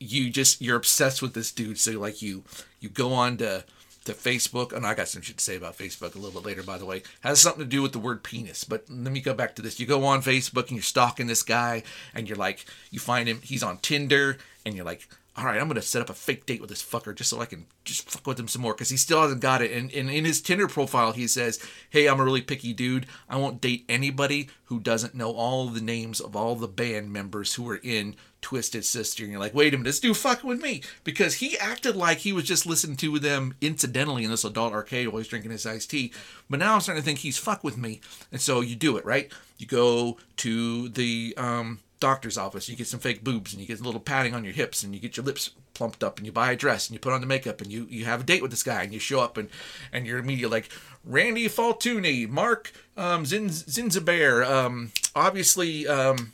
you 0.00 0.30
just 0.30 0.62
you're 0.62 0.76
obsessed 0.76 1.20
with 1.22 1.34
this 1.34 1.52
dude. 1.52 1.78
So 1.78 1.92
like 1.92 2.22
you 2.22 2.44
you 2.80 2.88
go 2.88 3.12
on 3.12 3.36
to 3.38 3.64
to 4.04 4.12
Facebook. 4.12 4.72
And 4.72 4.86
I 4.86 4.94
got 4.94 5.08
some 5.08 5.22
shit 5.22 5.38
to 5.38 5.44
say 5.44 5.56
about 5.56 5.76
Facebook 5.76 6.14
a 6.14 6.18
little 6.18 6.40
bit 6.40 6.46
later, 6.46 6.62
by 6.62 6.78
the 6.78 6.86
way. 6.86 7.02
Has 7.20 7.40
something 7.40 7.62
to 7.62 7.68
do 7.68 7.82
with 7.82 7.92
the 7.92 7.98
word 7.98 8.22
penis. 8.22 8.64
But 8.64 8.84
let 8.88 9.12
me 9.12 9.20
go 9.20 9.34
back 9.34 9.54
to 9.56 9.62
this. 9.62 9.80
You 9.80 9.86
go 9.86 10.04
on 10.04 10.22
Facebook 10.22 10.68
and 10.68 10.72
you're 10.72 10.82
stalking 10.82 11.26
this 11.26 11.42
guy 11.42 11.82
and 12.14 12.28
you're 12.28 12.38
like 12.38 12.64
you 12.90 13.00
find 13.00 13.28
him 13.28 13.40
he's 13.42 13.62
on 13.62 13.78
Tinder 13.78 14.38
and 14.64 14.74
you're 14.74 14.84
like 14.84 15.08
all 15.36 15.44
right, 15.44 15.60
I'm 15.60 15.66
gonna 15.66 15.82
set 15.82 16.00
up 16.00 16.10
a 16.10 16.14
fake 16.14 16.46
date 16.46 16.60
with 16.60 16.70
this 16.70 16.82
fucker 16.82 17.12
just 17.12 17.28
so 17.28 17.40
I 17.40 17.46
can 17.46 17.66
just 17.84 18.08
fuck 18.08 18.24
with 18.24 18.38
him 18.38 18.46
some 18.46 18.62
more 18.62 18.72
because 18.72 18.90
he 18.90 18.96
still 18.96 19.20
hasn't 19.20 19.40
got 19.40 19.62
it. 19.62 19.72
And, 19.72 19.92
and 19.92 20.08
in 20.08 20.24
his 20.24 20.40
Tinder 20.40 20.68
profile, 20.68 21.10
he 21.10 21.26
says, 21.26 21.58
"Hey, 21.90 22.06
I'm 22.06 22.20
a 22.20 22.24
really 22.24 22.42
picky 22.42 22.72
dude. 22.72 23.06
I 23.28 23.36
won't 23.36 23.60
date 23.60 23.84
anybody 23.88 24.48
who 24.66 24.78
doesn't 24.78 25.14
know 25.14 25.32
all 25.32 25.68
the 25.68 25.80
names 25.80 26.20
of 26.20 26.36
all 26.36 26.54
the 26.54 26.68
band 26.68 27.12
members 27.12 27.54
who 27.54 27.68
are 27.68 27.80
in 27.82 28.14
Twisted 28.42 28.84
Sister." 28.84 29.24
And 29.24 29.32
you're 29.32 29.40
like, 29.40 29.54
"Wait 29.54 29.74
a 29.74 29.76
minute, 29.76 29.86
this 29.88 29.98
dude 29.98 30.16
fucking 30.16 30.48
with 30.48 30.62
me?" 30.62 30.82
Because 31.02 31.34
he 31.34 31.58
acted 31.58 31.96
like 31.96 32.18
he 32.18 32.32
was 32.32 32.44
just 32.44 32.64
listening 32.64 32.96
to 32.98 33.18
them 33.18 33.56
incidentally 33.60 34.22
in 34.22 34.30
this 34.30 34.44
adult 34.44 34.72
arcade 34.72 35.08
while 35.08 35.18
he's 35.18 35.28
drinking 35.28 35.50
his 35.50 35.66
iced 35.66 35.90
tea. 35.90 36.12
But 36.48 36.60
now 36.60 36.74
I'm 36.74 36.80
starting 36.80 37.02
to 37.02 37.04
think 37.04 37.18
he's 37.18 37.38
fuck 37.38 37.64
with 37.64 37.76
me, 37.76 38.00
and 38.30 38.40
so 38.40 38.60
you 38.60 38.76
do 38.76 38.96
it 38.98 39.04
right. 39.04 39.32
You 39.58 39.66
go 39.66 40.18
to 40.36 40.88
the 40.90 41.34
um, 41.36 41.80
doctor's 42.08 42.36
office. 42.38 42.68
You 42.68 42.76
get 42.76 42.86
some 42.86 43.00
fake 43.00 43.24
boobs 43.24 43.52
and 43.52 43.60
you 43.60 43.66
get 43.66 43.80
a 43.80 43.82
little 43.82 44.00
padding 44.00 44.34
on 44.34 44.44
your 44.44 44.52
hips 44.52 44.82
and 44.82 44.94
you 44.94 45.00
get 45.00 45.16
your 45.16 45.24
lips 45.24 45.50
plumped 45.72 46.04
up 46.04 46.18
and 46.18 46.26
you 46.26 46.32
buy 46.32 46.52
a 46.52 46.56
dress 46.56 46.88
and 46.88 46.94
you 46.94 47.00
put 47.00 47.12
on 47.12 47.20
the 47.20 47.26
makeup 47.26 47.60
and 47.60 47.72
you, 47.72 47.86
you 47.90 48.04
have 48.04 48.20
a 48.20 48.24
date 48.24 48.42
with 48.42 48.50
this 48.50 48.62
guy 48.62 48.82
and 48.82 48.92
you 48.92 48.98
show 49.00 49.20
up 49.20 49.36
and, 49.38 49.48
and 49.92 50.06
you're 50.06 50.18
immediately 50.18 50.54
like 50.58 50.68
Randy 51.04 51.48
Faltuni, 51.48 52.28
Mark 52.28 52.72
um, 52.96 53.24
Zin, 53.24 53.48
Zinzabear, 53.48 54.46
um, 54.48 54.92
obviously 55.14 55.86
um, 55.88 56.32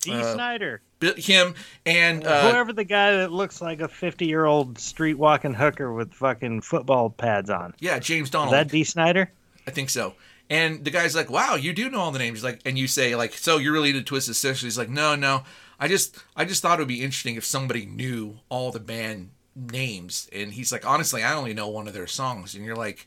Dee 0.00 0.12
Uh, 0.12 0.34
Snider, 0.34 0.80
him 1.16 1.54
and 1.86 2.24
uh, 2.26 2.50
whoever 2.50 2.72
the 2.72 2.84
guy 2.84 3.12
that 3.18 3.32
looks 3.32 3.60
like 3.62 3.80
a 3.80 3.88
fifty-year-old 3.88 4.78
street 4.78 5.14
walking 5.14 5.54
hooker 5.54 5.92
with 5.92 6.12
fucking 6.14 6.60
football 6.62 7.10
pads 7.10 7.50
on. 7.50 7.74
yeah 7.80 7.98
James 7.98 8.26
Is 8.26 8.30
Donald. 8.30 8.52
that 8.54 8.68
Dee 8.68 8.84
Snider? 8.84 9.30
I 9.66 9.70
think 9.70 9.90
so. 9.90 10.14
And 10.50 10.84
the 10.84 10.90
guy's 10.90 11.14
like, 11.14 11.30
"Wow, 11.30 11.54
you 11.54 11.72
do 11.72 11.88
know 11.88 12.00
all 12.00 12.12
the 12.12 12.18
names." 12.18 12.38
He's 12.38 12.44
like, 12.44 12.60
and 12.64 12.78
you 12.78 12.86
say 12.86 13.16
like, 13.16 13.34
"So 13.34 13.58
you're 13.58 13.72
really 13.72 13.90
into 13.90 14.02
Twisted 14.02 14.36
Sister?" 14.36 14.66
He's 14.66 14.78
like, 14.78 14.90
"No, 14.90 15.14
no. 15.14 15.44
I 15.80 15.88
just, 15.88 16.16
I 16.36 16.44
just 16.44 16.62
thought 16.62 16.78
it 16.78 16.82
would 16.82 16.88
be 16.88 17.02
interesting 17.02 17.36
if 17.36 17.44
somebody 17.44 17.86
knew 17.86 18.38
all 18.48 18.70
the 18.70 18.80
band 18.80 19.30
names." 19.56 20.28
And 20.32 20.52
he's 20.52 20.72
like, 20.72 20.86
"Honestly, 20.86 21.22
I 21.22 21.34
only 21.34 21.54
know 21.54 21.68
one 21.68 21.88
of 21.88 21.94
their 21.94 22.06
songs." 22.06 22.54
And 22.54 22.64
you're 22.64 22.76
like, 22.76 23.06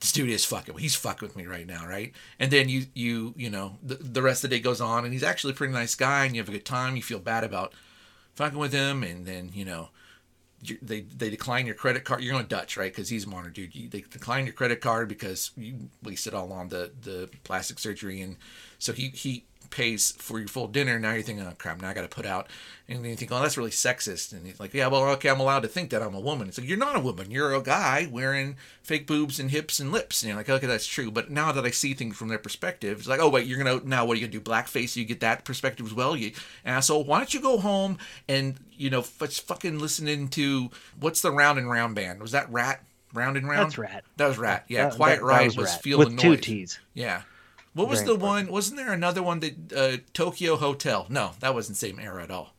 "This 0.00 0.12
dude 0.12 0.30
is 0.30 0.44
fucking. 0.44 0.76
He's 0.78 0.96
fucking 0.96 1.26
with 1.26 1.36
me 1.36 1.46
right 1.46 1.66
now, 1.66 1.86
right?" 1.86 2.12
And 2.40 2.50
then 2.50 2.68
you, 2.68 2.86
you, 2.94 3.34
you 3.36 3.50
know, 3.50 3.78
the, 3.82 3.96
the 3.96 4.22
rest 4.22 4.42
of 4.42 4.50
the 4.50 4.56
day 4.56 4.62
goes 4.62 4.80
on, 4.80 5.04
and 5.04 5.12
he's 5.12 5.22
actually 5.22 5.52
a 5.52 5.56
pretty 5.56 5.72
nice 5.72 5.94
guy, 5.94 6.24
and 6.24 6.34
you 6.34 6.40
have 6.40 6.48
a 6.48 6.52
good 6.52 6.64
time. 6.64 6.96
You 6.96 7.02
feel 7.02 7.20
bad 7.20 7.44
about 7.44 7.72
fucking 8.34 8.58
with 8.58 8.72
him, 8.72 9.02
and 9.02 9.24
then 9.24 9.50
you 9.54 9.64
know, 9.64 9.90
they 10.80 11.00
they 11.02 11.30
decline 11.30 11.66
your 11.66 11.74
credit 11.74 12.04
card. 12.04 12.22
You're 12.22 12.32
going 12.32 12.46
Dutch, 12.46 12.76
right? 12.76 12.92
Because 12.92 13.08
he's 13.08 13.24
a 13.24 13.28
modern 13.28 13.52
dude. 13.52 13.74
You, 13.74 13.88
they 13.88 14.02
decline 14.02 14.44
your 14.46 14.54
credit 14.54 14.80
card 14.80 15.08
because 15.08 15.50
you 15.56 15.90
wasted 16.02 16.34
all 16.34 16.52
on 16.52 16.68
the 16.68 16.92
the 17.00 17.28
plastic 17.44 17.78
surgery, 17.78 18.20
and 18.20 18.36
so 18.78 18.92
he 18.92 19.08
he 19.08 19.44
pays 19.72 20.12
for 20.12 20.38
your 20.38 20.46
full 20.46 20.68
dinner. 20.68 20.98
Now 21.00 21.12
you're 21.14 21.22
thinking, 21.22 21.44
oh 21.44 21.52
crap, 21.58 21.82
now 21.82 21.88
I 21.88 21.94
got 21.94 22.02
to 22.02 22.08
put 22.08 22.24
out, 22.26 22.46
and 22.88 22.98
then 23.02 23.10
you 23.10 23.16
think, 23.16 23.32
oh, 23.32 23.40
that's 23.42 23.56
really 23.56 23.70
sexist. 23.70 24.32
And 24.32 24.46
he's 24.46 24.60
like, 24.60 24.72
yeah, 24.72 24.86
well, 24.86 25.02
okay, 25.14 25.28
I'm 25.30 25.40
allowed 25.40 25.62
to 25.62 25.68
think 25.68 25.90
that 25.90 26.02
I'm 26.02 26.14
a 26.14 26.20
woman. 26.20 26.46
It's 26.46 26.58
like 26.58 26.68
you're 26.68 26.78
not 26.78 26.94
a 26.94 27.00
woman. 27.00 27.30
You're 27.32 27.52
a 27.54 27.60
guy 27.62 28.08
wearing 28.12 28.56
fake 28.82 29.08
boobs 29.08 29.40
and 29.40 29.50
hips 29.50 29.80
and 29.80 29.90
lips. 29.90 30.22
And 30.22 30.28
you're 30.28 30.36
like, 30.36 30.48
okay, 30.48 30.66
that's 30.68 30.86
true. 30.86 31.10
But 31.10 31.30
now 31.30 31.50
that 31.50 31.64
I 31.64 31.70
see 31.70 31.94
things 31.94 32.16
from 32.16 32.28
their 32.28 32.38
perspective, 32.38 32.98
it's 33.00 33.08
like, 33.08 33.20
oh 33.20 33.28
wait, 33.28 33.46
you're 33.48 33.58
gonna 33.58 33.80
now 33.84 34.04
what 34.04 34.16
are 34.16 34.20
you 34.20 34.26
gonna 34.28 34.38
do? 34.38 34.40
Blackface? 34.40 34.94
You 34.94 35.04
get 35.04 35.20
that 35.20 35.44
perspective 35.44 35.86
as 35.86 35.94
well, 35.94 36.14
you 36.16 36.32
asshole. 36.64 37.02
Why 37.04 37.18
don't 37.18 37.34
you 37.34 37.40
go 37.40 37.58
home 37.58 37.98
and 38.28 38.54
you 38.76 38.90
know, 38.90 39.00
f- 39.00 39.32
fucking 39.32 39.78
listening 39.78 40.28
to 40.28 40.70
what's 41.00 41.22
the 41.22 41.30
Round 41.32 41.58
and 41.58 41.68
Round 41.70 41.94
band? 41.94 42.20
Was 42.20 42.32
that 42.32 42.50
Ratt? 42.52 42.82
Round 43.14 43.36
and 43.36 43.46
Round. 43.46 43.66
That's 43.66 43.76
Ratt. 43.78 44.04
That 44.16 44.28
was 44.28 44.38
Ratt. 44.38 44.64
Yeah, 44.68 44.84
That- 44.88 44.94
Quiet 44.96 45.20
that- 45.20 45.26
that 45.26 45.44
was 45.44 45.56
was, 45.56 45.66
Ratt. 45.66 45.82
Feel 45.82 45.98
with 45.98 46.10
the 46.16 46.16
two 46.16 46.36
T's. 46.36 46.78
Yeah. 46.94 47.22
What 47.74 47.88
was 47.88 48.04
the 48.04 48.12
important. 48.12 48.48
one? 48.48 48.52
Wasn't 48.52 48.76
there 48.76 48.92
another 48.92 49.22
one 49.22 49.40
that 49.40 49.72
uh, 49.72 49.96
Tokio 50.12 50.56
Hotel? 50.56 51.06
No, 51.08 51.32
that 51.40 51.54
wasn't 51.54 51.78
same 51.78 51.98
era 51.98 52.22
at 52.22 52.30
all. 52.30 52.54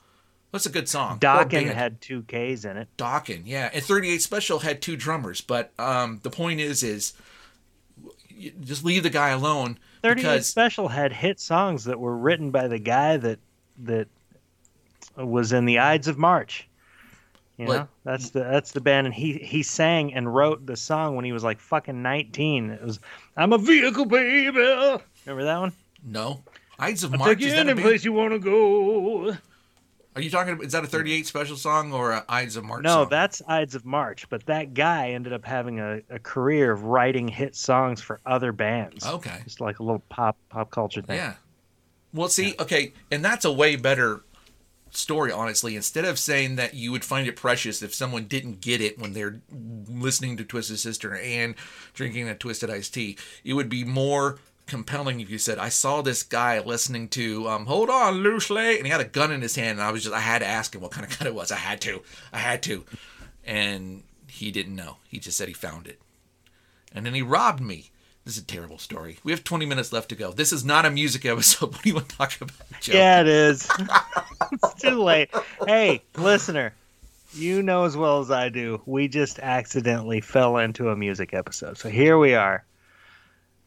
That's 0.52 0.66
a 0.68 0.70
good 0.72 0.88
song. 0.88 1.18
Band. 1.66 1.78
had 1.78 2.02
two 2.02 2.24
K's 2.24 2.64
in 2.64 2.78
it. 2.78 2.88
Dawkins, 2.96 3.48
yeah, 3.48 3.72
and 3.74 3.84
38 3.84 4.22
Special 4.22 4.60
had 4.60 4.82
two 4.82 4.96
drummers. 4.96 5.42
But 5.42 5.72
um, 5.80 6.20
the 6.22 6.30
point 6.30 6.60
is, 6.60 6.84
is 6.84 7.14
just 8.62 8.84
leave 8.84 9.04
the 9.04 9.10
guy 9.10 9.30
alone 9.30 9.80
38 10.04 10.16
because 10.16 10.48
Special 10.48 10.88
had 10.88 11.12
hit 11.12 11.40
songs 11.40 11.86
that 11.86 12.00
were 12.00 12.16
written 12.16 12.52
by 12.52 12.68
the 12.68 12.80
guy 12.80 13.18
that 13.18 13.40
that 13.80 14.08
was 15.18 15.54
in 15.54 15.66
the 15.66 15.80
Ides 15.80 16.08
of 16.08 16.18
March. 16.18 16.68
You 17.58 17.68
What- 17.68 17.78
know, 17.78 17.88
that's 18.04 18.32
the 18.32 18.40
that's 18.40 18.72
the 18.72 18.82
band, 18.82 19.06
and 19.08 19.14
he 19.14 19.34
he 19.34 19.62
sang 19.64 20.14
and 20.14 20.34
wrote 20.34 20.66
the 20.66 20.76
song 20.76 21.16
when 21.16 21.24
he 21.26 21.32
was 21.32 21.44
like 21.44 21.60
fucking 21.60 22.02
19. 22.02 22.72
It 22.72 22.82
was 22.84 23.00
"I'm 23.38 23.54
a 23.54 23.58
vehicle, 23.60 24.06
baby." 24.06 24.58
Remember 25.26 25.44
that 25.44 25.60
one? 25.60 25.74
no. 26.04 26.44
Ides 26.80 27.04
of 27.04 27.14
I'll 27.14 27.20
March. 27.20 27.38
take 27.38 27.48
you 27.48 27.54
any 27.54 27.80
place 27.80 28.04
you 28.04 28.12
want 28.12 28.34
to 28.34 28.40
go. 28.40 29.38
Are 30.16 30.22
you 30.22 30.30
talking? 30.32 30.60
Is 30.64 30.72
that 30.74 30.84
a 30.84 30.88
38 30.88 31.28
Special 31.28 31.56
song 31.56 31.94
or 31.94 32.12
a 32.12 32.26
Ides 32.28 32.56
of 32.56 32.64
March? 32.66 32.84
No, 32.84 32.90
song? 33.04 33.08
that's 33.10 33.42
Ides 33.48 33.76
of 33.76 33.86
March. 33.86 34.28
But 34.30 34.46
that 34.48 34.74
guy 34.74 35.12
ended 35.12 35.34
up 35.34 35.46
having 35.46 35.80
a, 35.80 36.02
a 36.10 36.18
career 36.20 36.72
of 36.72 36.84
writing 36.84 37.28
hit 37.28 37.56
songs 37.56 38.02
for 38.02 38.20
other 38.26 38.52
bands. 38.52 39.06
okay. 39.06 39.38
Just 39.44 39.62
like 39.62 39.80
a 39.80 39.84
little 39.84 40.04
pop 40.10 40.36
pop 40.50 40.72
culture 40.72 41.02
thing. 41.04 41.18
Yeah. 41.18 41.36
Well, 42.12 42.28
see, 42.28 42.56
okay, 42.60 42.94
and 43.12 43.24
that's 43.24 43.46
a 43.46 43.52
way 43.52 43.76
better 43.76 44.22
story, 44.96 45.32
honestly. 45.32 45.76
Instead 45.76 46.06
of 46.06 46.20
saying 46.20 46.56
that 46.56 46.74
you 46.74 46.92
would 46.92 47.06
find 47.06 47.28
it 47.28 47.36
precious 47.36 47.82
if 47.82 47.94
someone 47.94 48.26
didn't 48.26 48.62
get 48.62 48.82
it 48.82 49.00
when 49.00 49.14
they're 49.14 49.42
listening 49.52 50.38
to 50.38 50.44
Twisted 50.44 50.80
Sister 50.80 51.16
and 51.16 51.56
drinking 51.94 52.30
a 52.30 52.36
Twisted 52.36 52.70
Iced 52.70 52.94
Tea, 52.94 53.18
it 53.44 53.54
would 53.54 53.70
be 53.70 53.84
more 53.84 54.40
compelling 54.66 55.20
if 55.20 55.30
you 55.30 55.38
said, 55.38 55.58
I 55.58 55.70
saw 55.70 56.02
this 56.02 56.24
guy 56.24 56.60
listening 56.60 57.10
to 57.10 57.50
um, 57.50 57.66
Hold 57.66 57.90
On 57.90 58.16
Loosely, 58.24 58.78
and 58.78 58.86
he 58.86 58.92
had 58.92 59.02
a 59.02 59.06
gun 59.06 59.32
in 59.32 59.42
his 59.42 59.56
hand, 59.56 59.80
and 59.80 59.82
I 59.82 59.92
was 59.92 60.04
just, 60.04 60.16
I 60.16 60.20
had 60.20 60.40
to 60.40 60.48
ask 60.48 60.74
him 60.74 60.82
what 60.82 60.92
kind 60.92 61.06
of 61.06 61.18
gun 61.18 61.28
it 61.28 61.36
was. 61.36 61.52
I 61.52 61.58
had 61.58 61.82
to. 61.82 62.02
I 62.32 62.40
had 62.40 62.64
to. 62.64 62.86
And 63.46 64.04
he 64.30 64.52
didn't 64.52 64.76
know. 64.76 64.98
He 65.08 65.20
just 65.20 65.38
said 65.38 65.48
he 65.48 65.54
found 65.54 65.88
it. 65.88 66.00
And 66.94 67.06
then 67.06 67.14
he 67.14 67.22
robbed 67.22 67.62
me. 67.62 67.92
This 68.26 68.38
is 68.38 68.44
a 68.44 68.46
terrible 68.46 68.78
story. 68.78 69.18
We 69.24 69.34
have 69.34 69.44
20 69.44 69.66
minutes 69.66 69.92
left 69.92 70.10
to 70.10 70.16
go. 70.16 70.32
This 70.32 70.54
is 70.54 70.64
not 70.64 70.86
a 70.86 70.90
music 70.90 71.26
episode. 71.26 71.72
What 71.74 71.82
do 71.82 71.90
you 71.90 71.96
want 71.96 72.10
to 72.10 72.18
talk 72.18 72.36
about, 72.40 72.52
Joe? 72.80 72.94
Yeah, 72.94 73.22
it 73.22 73.28
is. 73.28 73.70
it's 74.52 74.82
too 74.82 75.02
late. 75.04 75.30
Hey, 75.68 76.02
listener, 76.16 76.74
you 77.34 77.62
know 77.62 77.84
as 77.84 77.98
well 77.98 78.20
as 78.20 78.32
I 78.32 78.48
do, 78.48 78.82
we 78.86 79.10
just 79.10 79.40
accidentally 79.40 80.22
fell 80.22 80.58
into 80.58 80.90
a 80.90 80.96
music 80.96 81.34
episode. 81.34 81.78
So 81.78 81.90
here 81.90 82.18
we 82.18 82.34
are. 82.34 82.64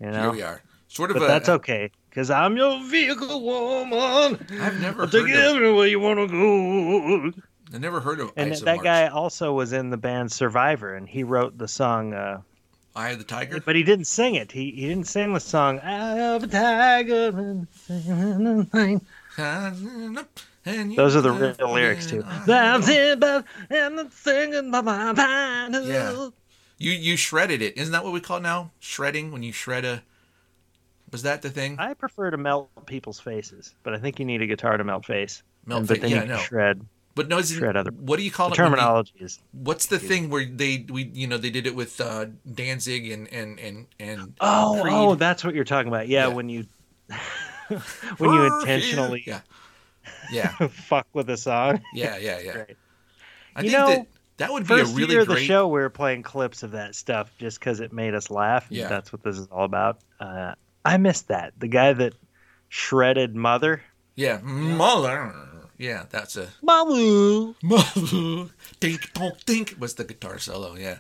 You 0.01 0.11
know, 0.11 0.23
Here 0.23 0.31
we 0.31 0.43
are. 0.43 0.63
Sort 0.89 1.11
of 1.11 1.17
but 1.17 1.25
a. 1.25 1.27
that's 1.27 1.49
okay 1.49 1.91
because 2.09 2.31
I'm 2.31 2.57
your 2.57 2.83
vehicle 2.85 3.43
woman. 3.43 4.47
I've 4.61 4.81
never 4.81 5.03
I'll 5.03 5.09
take 5.09 5.27
you 5.27 5.37
of. 5.37 5.57
everywhere 5.57 5.87
you 5.87 6.01
want 6.01 6.19
to 6.19 7.33
go. 7.33 7.43
I 7.75 7.79
never 7.79 8.01
heard 8.01 8.21
of 8.21 8.33
And 8.37 8.53
of 8.53 8.61
that 8.61 8.83
guy 8.83 9.09
also 9.09 9.53
was 9.53 9.73
in 9.73 9.91
the 9.91 9.97
band 9.97 10.33
Survivor, 10.33 10.95
and 10.95 11.09
he 11.09 11.25
wrote 11.25 11.59
the 11.59 11.69
song. 11.69 12.15
Uh, 12.15 12.41
Eye 12.97 13.11
of 13.11 13.19
the 13.19 13.25
Tiger. 13.25 13.61
but 13.61 13.77
he 13.77 13.83
didn't 13.83 14.07
sing 14.07 14.35
it. 14.35 14.51
He 14.51 14.71
he 14.73 14.89
didn't 14.89 15.07
sing 15.07 15.33
the 15.35 15.41
song. 15.41 15.79
I 15.81 16.17
have 16.17 16.43
a 16.43 16.47
tiger. 16.47 17.29
and 17.39 17.69
singing 17.87 18.59
a 18.59 18.65
thing." 18.65 19.01
Those 20.97 21.15
are 21.15 21.21
the 21.21 21.31
real 21.31 21.73
lyrics 21.73 22.07
too. 22.07 22.23
been- 22.23 22.43
That's 22.47 22.89
it, 22.89 23.21
but 23.21 23.45
and 23.71 23.99
the 23.99 24.09
singing 24.11 24.71
by 24.71 24.81
my 24.81 25.13
mind. 25.13 25.77
Yeah. 25.85 26.29
You 26.79 26.93
you 26.93 27.17
shredded 27.17 27.63
it. 27.63 27.77
Isn't 27.77 27.93
that 27.93 28.03
what 28.03 28.13
we 28.13 28.21
call 28.21 28.39
it 28.39 28.43
now? 28.43 28.71
Shredding 28.81 29.31
when 29.31 29.43
you 29.43 29.53
shred 29.53 29.85
a. 29.85 30.03
Was 31.13 31.23
that 31.23 31.43
the 31.43 31.51
thing? 31.51 31.77
I 31.79 31.95
prefer 31.95 32.31
to 32.31 32.37
melt 32.37 32.69
people's 32.87 33.21
faces, 33.21 33.73
but 33.85 33.95
I 33.95 33.99
think 33.99 34.19
you 34.19 34.25
need 34.25 34.43
a 34.43 34.47
guitar 34.47 34.77
to 34.77 34.83
melt 34.85 35.07
face. 35.07 35.43
Melt 35.65 35.81
And- 35.81 35.89
fa- 35.89 35.95
but 35.95 36.01
then 36.03 36.11
yeah, 36.11 36.23
you 36.23 36.29
know. 36.29 36.39
shred. 36.39 36.85
But 37.17 37.27
no, 37.29 37.39
is 37.39 37.51
it, 37.51 37.57
shred 37.57 37.77
other- 37.77 37.91
what 37.91 38.19
do 38.19 38.23
you 38.23 38.31
call 38.31 38.51
The 38.51 38.63
it? 38.63 38.71
when 38.71 39.05
they- 39.19 39.25
is. 39.25 39.41
what's 39.53 39.87
the 39.87 39.99
thing 39.99 40.31
where 40.31 40.45
they 40.45 40.87
we 40.89 41.11
you 41.13 41.27
know 41.27 41.39
they 41.39 41.51
did 41.51 41.67
it 41.67 41.75
with 41.75 42.01
uh, 42.01 42.27
Danzig 42.55 43.11
and 43.11 43.27
and 43.33 43.59
and 43.59 43.87
and 43.99 44.35
Oh, 44.41 44.79
Creed? 44.83 44.95
oh, 44.95 45.15
that's 45.17 45.43
what 45.43 45.55
you're 45.55 45.65
talking 45.65 45.89
about. 45.89 46.07
Yeah, 46.07 46.29
Yeah. 46.29 46.35
when 46.35 46.49
you 46.49 46.67
when 48.19 48.33
you 48.33 48.59
intentionally 48.61 49.25
yeah 49.27 49.41
yeah 50.31 50.49
fuck 50.69 51.07
with 51.13 51.29
a 51.31 51.37
song. 51.37 51.81
yeah 51.95 52.17
yeah 52.19 52.39
yeah. 52.39 52.53
Great. 52.53 52.77
I 53.57 53.63
You 53.63 53.71
think 53.71 53.81
know, 53.81 53.89
that 53.89 54.07
that 54.37 54.53
would 54.53 54.67
be 54.69 54.75
a 54.75 54.79
First 54.79 54.95
really 54.97 55.13
year 55.13 55.21
of 55.23 55.29
great. 55.29 55.39
the 55.39 55.45
show, 55.47 55.67
we 55.69 55.81
were 55.81 55.89
playing 55.89 56.23
clips 56.23 56.63
of 56.63 56.73
that 56.73 56.95
stuff 56.95 57.33
just 57.39 57.59
because 57.59 57.81
it 57.81 57.93
made 57.93 58.15
us 58.15 58.29
laugh. 58.31 58.67
Yeah. 58.69 58.89
that's 58.89 59.11
what 59.11 59.23
this 59.23 59.39
is 59.39 59.47
all 59.51 59.65
about. 59.65 59.99
Uh, 60.21 60.55
I 60.85 60.99
missed 60.99 61.29
that. 61.29 61.55
The 61.59 61.69
guy 61.69 61.95
that 61.95 62.13
shredded 62.69 63.35
Mother. 63.35 63.83
Yeah, 64.15 64.39
mother. 64.43 65.35
Yeah, 65.79 66.05
that's 66.11 66.37
a 66.37 66.49
Mother. 66.63 67.55
mother. 67.63 68.51
Dink, 68.81 69.13
donk, 69.13 69.45
dink 69.45 69.75
was 69.79 69.95
the 69.95 70.05
guitar 70.05 70.39
solo. 70.39 70.75
Yeah, 70.77 70.99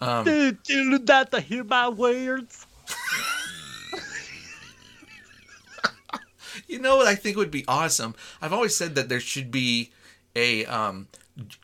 Um, 0.00 0.24
Did 0.24 0.58
you 0.66 0.98
that 1.06 1.30
to 1.30 1.40
hear 1.40 1.64
my 1.64 1.88
words? 1.88 2.66
You 6.68 6.78
know 6.80 6.96
what 6.96 7.06
I 7.06 7.14
think 7.14 7.36
would 7.36 7.50
be 7.50 7.64
awesome? 7.68 8.14
I've 8.40 8.52
always 8.52 8.76
said 8.76 8.94
that 8.96 9.08
there 9.08 9.20
should 9.20 9.50
be 9.50 9.92
a 10.34 10.64
um 10.66 11.06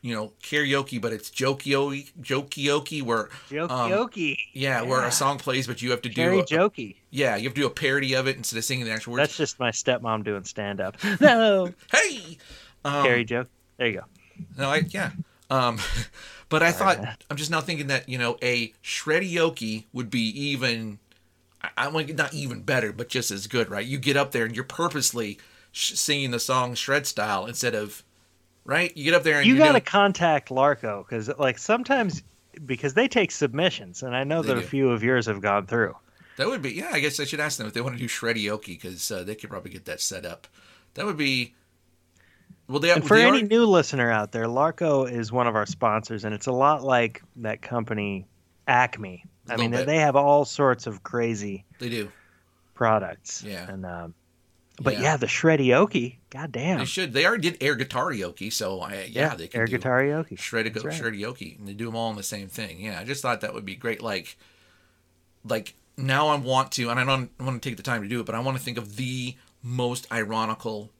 you 0.02 0.14
know 0.14 0.32
karaoke 0.42 1.00
but 1.00 1.12
it's 1.14 1.30
jokey 1.30 2.10
jokey 2.20 3.02
where 3.02 3.30
Jokey 3.48 3.70
um, 3.70 4.10
yeah, 4.52 4.82
where 4.82 5.00
Yeah. 5.00 5.08
a 5.08 5.12
song 5.12 5.38
plays 5.38 5.66
but 5.66 5.80
you 5.80 5.90
have 5.92 6.02
to 6.02 6.08
do 6.10 6.14
Very 6.22 6.42
jokey. 6.42 6.96
yeah 7.10 7.36
you 7.36 7.44
have 7.44 7.54
to 7.54 7.60
do 7.62 7.66
a 7.66 7.70
parody 7.70 8.12
of 8.14 8.28
it 8.28 8.36
instead 8.36 8.58
of 8.58 8.64
singing 8.64 8.84
the 8.84 8.90
actual 8.90 9.14
words 9.14 9.22
That's 9.22 9.36
just 9.36 9.58
my 9.58 9.70
stepmom 9.70 10.24
doing 10.24 10.44
stand 10.44 10.80
up. 10.80 10.96
No. 11.20 11.72
hey 11.90 12.36
um, 12.84 13.04
Carrie 13.04 13.24
joke. 13.24 13.48
There 13.78 13.86
you 13.86 13.94
go. 14.00 14.04
no 14.58 14.68
I 14.68 14.82
yeah 14.90 15.12
um 15.50 15.78
but 16.50 16.62
I 16.62 16.70
thought. 16.72 16.98
I'm 17.30 17.36
just 17.38 17.50
now 17.50 17.62
thinking 17.62 17.86
that 17.86 18.08
you 18.10 18.18
know 18.18 18.36
a 18.42 18.74
shredioke 18.84 19.84
would 19.94 20.10
be 20.10 20.20
even 20.50 20.98
I, 21.62 21.68
I 21.76 21.88
want 21.88 22.14
not 22.14 22.34
even 22.34 22.60
better 22.60 22.92
but 22.92 23.08
just 23.08 23.30
as 23.30 23.46
good 23.46 23.70
right 23.70 23.86
you 23.86 23.98
get 23.98 24.16
up 24.18 24.32
there 24.32 24.44
and 24.44 24.54
you're 24.54 24.64
purposely 24.64 25.38
sh- 25.70 25.94
singing 25.94 26.30
the 26.30 26.40
song 26.40 26.74
shred 26.74 27.06
style 27.06 27.46
instead 27.46 27.74
of 27.74 28.02
right 28.64 28.96
you 28.96 29.04
get 29.04 29.14
up 29.14 29.22
there 29.22 29.38
and 29.38 29.46
You 29.46 29.56
got 29.58 29.72
to 29.72 29.80
contact 29.80 30.48
Larco 30.50 31.04
because, 31.06 31.28
like, 31.38 31.58
sometimes 31.58 32.22
because 32.64 32.94
they 32.94 33.08
take 33.08 33.30
submissions, 33.30 34.02
and 34.02 34.14
I 34.14 34.24
know 34.24 34.42
that 34.42 34.56
a 34.58 34.62
few 34.62 34.90
of 34.90 35.02
yours 35.02 35.26
have 35.26 35.40
gone 35.40 35.66
through. 35.66 35.96
That 36.36 36.46
would 36.48 36.62
be 36.62 36.72
yeah. 36.72 36.90
I 36.92 37.00
guess 37.00 37.20
I 37.20 37.24
should 37.24 37.40
ask 37.40 37.58
them 37.58 37.66
if 37.66 37.72
they 37.74 37.80
want 37.80 37.94
to 37.96 37.98
do 38.00 38.08
shredioke 38.08 38.66
because 38.66 39.10
uh, 39.10 39.22
they 39.22 39.34
could 39.34 39.50
probably 39.50 39.70
get 39.70 39.84
that 39.86 40.00
set 40.00 40.24
up. 40.24 40.46
That 40.94 41.06
would 41.06 41.16
be. 41.16 41.54
Well, 42.68 42.78
they 42.80 42.90
And 42.90 43.06
for 43.06 43.16
they 43.16 43.24
any 43.26 43.42
are- 43.42 43.46
new 43.46 43.66
listener 43.66 44.10
out 44.10 44.32
there, 44.32 44.46
Larco 44.46 45.10
is 45.10 45.30
one 45.32 45.46
of 45.46 45.56
our 45.56 45.66
sponsors, 45.66 46.24
and 46.24 46.34
it's 46.34 46.46
a 46.46 46.52
lot 46.52 46.82
like 46.82 47.22
that 47.36 47.60
company 47.60 48.26
Acme. 48.66 49.24
I 49.48 49.56
mean, 49.56 49.72
bit. 49.72 49.86
they 49.86 49.96
have 49.98 50.14
all 50.16 50.44
sorts 50.44 50.86
of 50.86 51.02
crazy 51.02 51.64
they 51.80 51.88
do. 51.88 52.10
products. 52.74 53.42
Yeah. 53.42 53.68
And 53.70 53.84
um, 53.84 54.14
but 54.80 54.94
Yeah. 54.94 55.00
yeah, 55.02 55.16
the. 55.16 56.18
God 56.30 56.52
damn. 56.52 56.78
They 56.78 56.84
should. 56.84 57.12
They 57.12 57.26
already 57.26 57.50
did 57.50 57.62
air 57.62 57.76
guitarioke, 57.76 58.52
so 58.52 58.80
uh, 58.80 58.86
I, 58.86 59.10
yeah, 59.10 59.34
they 59.34 59.48
can 59.48 59.60
air 59.60 59.66
do 59.66 59.78
guitarioke. 59.78 60.38
shred 60.38 60.66
right. 60.84 60.94
and 61.58 61.68
they 61.68 61.74
do 61.74 61.86
them 61.86 61.96
all 61.96 62.10
in 62.10 62.16
the 62.16 62.22
same 62.22 62.48
thing. 62.48 62.80
Yeah, 62.80 62.98
I 62.98 63.04
just 63.04 63.22
thought 63.22 63.42
that 63.42 63.54
would 63.54 63.66
be 63.66 63.74
great. 63.74 64.02
Like, 64.02 64.36
like 65.44 65.74
now 65.96 66.28
I 66.28 66.36
want 66.36 66.72
to, 66.72 66.90
and 66.90 66.98
I 66.98 67.04
don't 67.04 67.30
want 67.38 67.62
to 67.62 67.68
take 67.68 67.76
the 67.76 67.82
time 67.82 68.02
to 68.02 68.08
do 68.08 68.20
it, 68.20 68.26
but 68.26 68.34
I 68.34 68.40
want 68.40 68.56
to 68.56 68.62
think 68.62 68.78
of 68.78 68.96
the 68.96 69.36
most 69.62 70.10
ironical, 70.10 70.90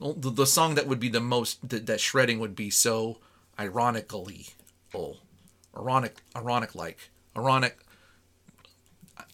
the, 0.00 0.30
the 0.30 0.46
song 0.46 0.74
that 0.74 0.86
would 0.86 1.00
be 1.00 1.08
the 1.08 1.20
most 1.20 1.68
that, 1.68 1.86
that 1.86 2.00
shredding 2.00 2.40
would 2.40 2.56
be 2.56 2.70
so 2.70 3.18
ironically, 3.60 4.46
oh, 4.94 5.18
ironic, 5.76 6.22
ironic 6.34 6.74
like, 6.74 7.10
ironic. 7.36 7.78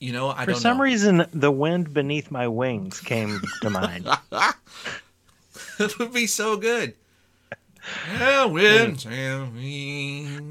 You 0.01 0.13
know, 0.13 0.29
I 0.31 0.45
For 0.45 0.55
some 0.55 0.79
know. 0.79 0.85
reason, 0.85 1.27
the 1.33 1.51
wind 1.51 1.93
beneath 1.93 2.31
my 2.31 2.47
wings 2.47 3.01
came 3.01 3.41
to 3.63 3.71
mind. 3.71 4.09
it 5.81 5.99
would 5.99 6.13
be 6.13 6.27
so 6.27 6.57
good. 6.57 6.95
Yeah, 8.19 8.45
wings. 8.45 9.07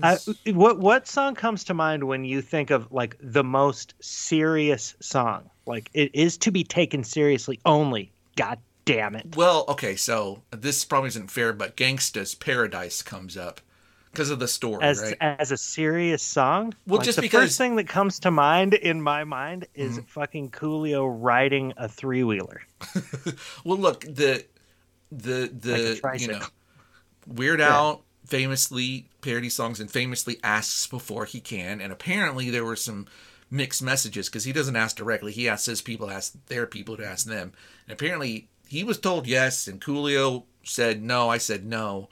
I, 0.04 0.18
what 0.52 0.80
what 0.80 1.08
song 1.08 1.36
comes 1.36 1.64
to 1.66 1.74
mind 1.74 2.04
when 2.06 2.26
you 2.26 2.42
think 2.42 2.72
of 2.72 2.92
like 2.92 3.16
the 3.22 3.44
most 3.44 3.94
serious 4.02 4.96
song? 5.00 5.50
Like 5.66 5.90
it 5.94 6.10
is 6.14 6.38
to 6.40 6.52
be 6.52 6.64
taken 6.64 7.04
seriously 7.04 7.60
only. 7.66 8.12
God 8.36 8.60
damn 8.86 9.16
it! 9.16 9.36
Well, 9.36 9.66
okay, 9.70 9.96
so 9.96 10.42
this 10.52 10.84
probably 10.84 11.10
isn't 11.10 11.30
fair, 11.32 11.54
but 11.54 11.78
Gangsta's 11.78 12.36
Paradise 12.36 13.02
comes 13.02 13.38
up 13.38 13.62
because 14.18 14.32
of 14.32 14.40
the 14.40 14.48
story, 14.48 14.84
As 14.84 15.00
right? 15.02 15.16
as 15.22 15.52
a 15.52 15.58
serious 15.58 16.24
song. 16.24 16.74
Well, 16.88 16.98
Like, 16.98 17.06
just 17.06 17.18
the 17.18 17.22
because- 17.22 17.44
first 17.44 17.58
thing 17.60 17.76
that 17.76 17.88
comes 17.88 18.18
to 18.22 18.32
mind 18.32 18.74
in 18.74 19.00
my 19.02 19.24
mind 19.24 19.68
is 19.76 19.94
Mm-hmm. 20.00 20.06
fucking 20.08 20.50
Coolio 20.50 21.08
riding 21.08 21.74
a 21.78 21.88
three 21.88 22.24
wheeler. 22.24 22.62
Well, 23.64 23.78
look, 23.78 24.02
the 24.02 24.44
the 25.12 25.42
Like 26.04 26.18
the 26.18 26.18
you 26.20 26.28
know 26.30 26.42
Weird 27.28 27.62
Al 27.62 28.04
famously 28.26 29.08
parody 29.22 29.50
songs 29.50 29.80
and 29.80 29.90
famously 29.92 30.38
asks 30.44 30.88
before 30.88 31.26
he 31.26 31.40
can, 31.40 31.80
and 31.80 31.94
apparently 31.94 32.50
there 32.50 32.66
were 32.66 32.76
some 32.76 33.06
mixed 33.52 33.82
messages 33.84 34.28
because 34.28 34.44
he 34.46 34.52
doesn't 34.52 34.76
ask 34.76 34.96
directly. 34.98 35.32
He 35.32 35.48
asks 35.48 35.68
his 35.68 35.82
people, 35.82 36.10
asks 36.10 36.36
their 36.48 36.66
people 36.66 36.98
to 36.98 37.06
ask 37.08 37.26
them, 37.28 37.54
and 37.88 37.94
apparently 37.94 38.50
he 38.68 38.84
was 38.84 38.98
told 38.98 39.28
yes, 39.28 39.68
and 39.68 39.80
Coolio 39.80 40.44
said 40.64 41.02
no. 41.04 41.30
I 41.30 41.38
said 41.38 41.66
no. 41.66 42.10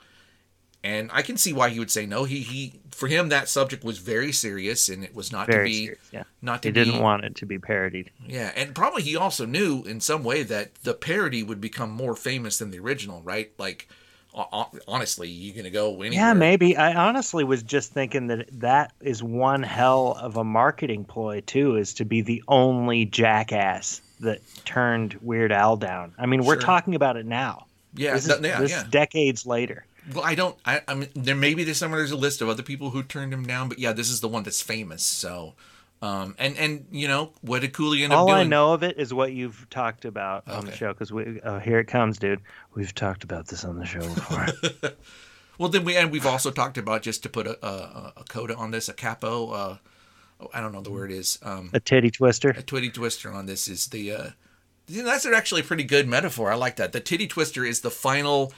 And 0.86 1.10
I 1.12 1.22
can 1.22 1.36
see 1.36 1.52
why 1.52 1.70
he 1.70 1.78
would 1.80 1.90
say 1.90 2.06
no. 2.06 2.24
He 2.24 2.40
he 2.40 2.80
for 2.92 3.08
him 3.08 3.28
that 3.30 3.48
subject 3.48 3.82
was 3.84 3.98
very 3.98 4.30
serious 4.32 4.88
and 4.88 5.02
it 5.04 5.14
was 5.14 5.32
not 5.32 5.46
Very 5.48 5.68
to 5.68 5.72
be 5.72 5.84
serious. 5.86 6.08
Yeah. 6.12 6.22
not 6.40 6.62
to 6.62 6.68
He 6.68 6.72
didn't 6.72 7.00
want 7.00 7.24
it 7.24 7.34
to 7.36 7.46
be 7.46 7.58
parodied. 7.58 8.10
yeah, 8.26 8.52
and 8.56 8.74
probably 8.74 9.02
he 9.02 9.16
also 9.16 9.44
knew 9.46 9.82
in 9.84 10.00
some 10.00 10.22
way 10.24 10.42
that 10.44 10.74
the 10.76 10.94
parody 10.94 11.42
would 11.42 11.60
become 11.60 11.90
more 11.90 12.14
famous 12.14 12.58
than 12.58 12.70
the 12.70 12.78
original, 12.78 13.20
right? 13.22 13.50
Like, 13.58 13.88
ho- 14.32 14.48
ho- 14.50 14.78
honestly, 14.88 15.28
you're 15.28 15.56
gonna 15.56 15.70
go 15.70 15.90
anywhere. 16.02 16.12
Yeah, 16.28 16.32
maybe. 16.34 16.76
I 16.76 16.94
honestly 16.94 17.42
was 17.44 17.62
just 17.62 17.92
thinking 17.92 18.28
that 18.28 18.48
that 18.60 18.92
is 19.00 19.22
one 19.22 19.62
hell 19.64 20.16
of 20.20 20.36
a 20.36 20.44
marketing 20.44 21.04
ploy 21.04 21.42
too, 21.44 21.76
is 21.76 21.92
to 21.94 22.04
be 22.04 22.20
the 22.22 22.42
only 22.48 23.04
jackass 23.06 24.00
that 24.20 24.40
turned 24.64 25.18
Weird 25.20 25.52
Al 25.52 25.76
down. 25.76 26.14
I 26.18 26.24
mean, 26.26 26.44
we're 26.44 26.54
Sure. 26.54 26.62
talking 26.62 26.94
about 26.94 27.16
it 27.16 27.26
now. 27.26 27.66
Yeah, 27.94 28.14
this 28.14 28.26
is, 28.28 28.38
th- 28.38 28.44
yeah, 28.46 28.60
this 28.60 28.70
yeah. 28.70 28.84
decades 28.90 29.44
later. 29.46 29.84
Well, 30.14 30.24
I 30.24 30.34
don't. 30.34 30.56
I, 30.64 30.82
I 30.86 30.94
mean, 30.94 31.08
there 31.14 31.34
maybe 31.34 31.64
there's 31.64 31.78
somewhere 31.78 32.00
there's 32.00 32.10
a 32.12 32.16
list 32.16 32.40
of 32.40 32.48
other 32.48 32.62
people 32.62 32.90
who 32.90 33.02
turned 33.02 33.32
him 33.32 33.46
down, 33.46 33.68
but 33.68 33.78
yeah, 33.78 33.92
this 33.92 34.10
is 34.10 34.20
the 34.20 34.28
one 34.28 34.42
that's 34.42 34.62
famous. 34.62 35.02
So, 35.02 35.54
um, 36.02 36.34
and 36.38 36.56
and 36.56 36.86
you 36.90 37.08
know 37.08 37.32
what 37.40 37.62
did 37.62 37.72
Cooley 37.72 38.04
end 38.04 38.12
up 38.12 38.20
All 38.20 38.26
doing? 38.26 38.38
I 38.38 38.44
know 38.44 38.72
of 38.72 38.82
it 38.82 38.98
is 38.98 39.12
what 39.12 39.32
you've 39.32 39.68
talked 39.70 40.04
about 40.04 40.48
on 40.48 40.66
the 40.66 40.72
show. 40.72 40.92
Because 40.92 41.12
we, 41.12 41.40
oh, 41.42 41.58
here 41.58 41.78
it 41.78 41.86
comes, 41.86 42.18
dude. 42.18 42.40
We've 42.74 42.94
talked 42.94 43.24
about 43.24 43.48
this 43.48 43.64
on 43.64 43.78
the 43.78 43.86
show 43.86 44.00
before. 44.00 44.46
Well, 45.58 45.70
then 45.70 45.84
we 45.84 45.96
and 45.96 46.10
we've 46.10 46.26
also 46.26 46.50
talked 46.50 46.76
about 46.76 47.02
just 47.02 47.22
to 47.22 47.28
put 47.28 47.46
a 47.46 47.66
a, 47.66 48.12
a 48.18 48.24
coda 48.28 48.54
on 48.56 48.70
this, 48.72 48.88
a 48.88 48.92
capo. 48.92 49.50
Uh, 49.50 49.76
oh, 50.40 50.50
I 50.52 50.60
don't 50.60 50.72
know 50.72 50.82
the 50.82 50.90
word 50.90 51.10
is. 51.10 51.38
Um, 51.42 51.70
a 51.72 51.80
titty 51.80 52.10
twister. 52.10 52.50
a 52.50 52.62
titty 52.62 52.90
twister 52.90 53.32
on 53.32 53.46
this 53.46 53.68
is 53.68 53.86
the 53.86 54.12
uh 54.12 54.30
that's 54.88 55.26
actually 55.26 55.62
a 55.62 55.64
pretty 55.64 55.82
good 55.82 56.06
metaphor 56.06 56.52
i 56.52 56.54
like 56.54 56.76
that 56.76 56.92
the 56.92 57.00
titty 57.00 57.26
twister 57.26 57.64
is 57.64 57.80
the 57.80 57.90
final 57.90 58.52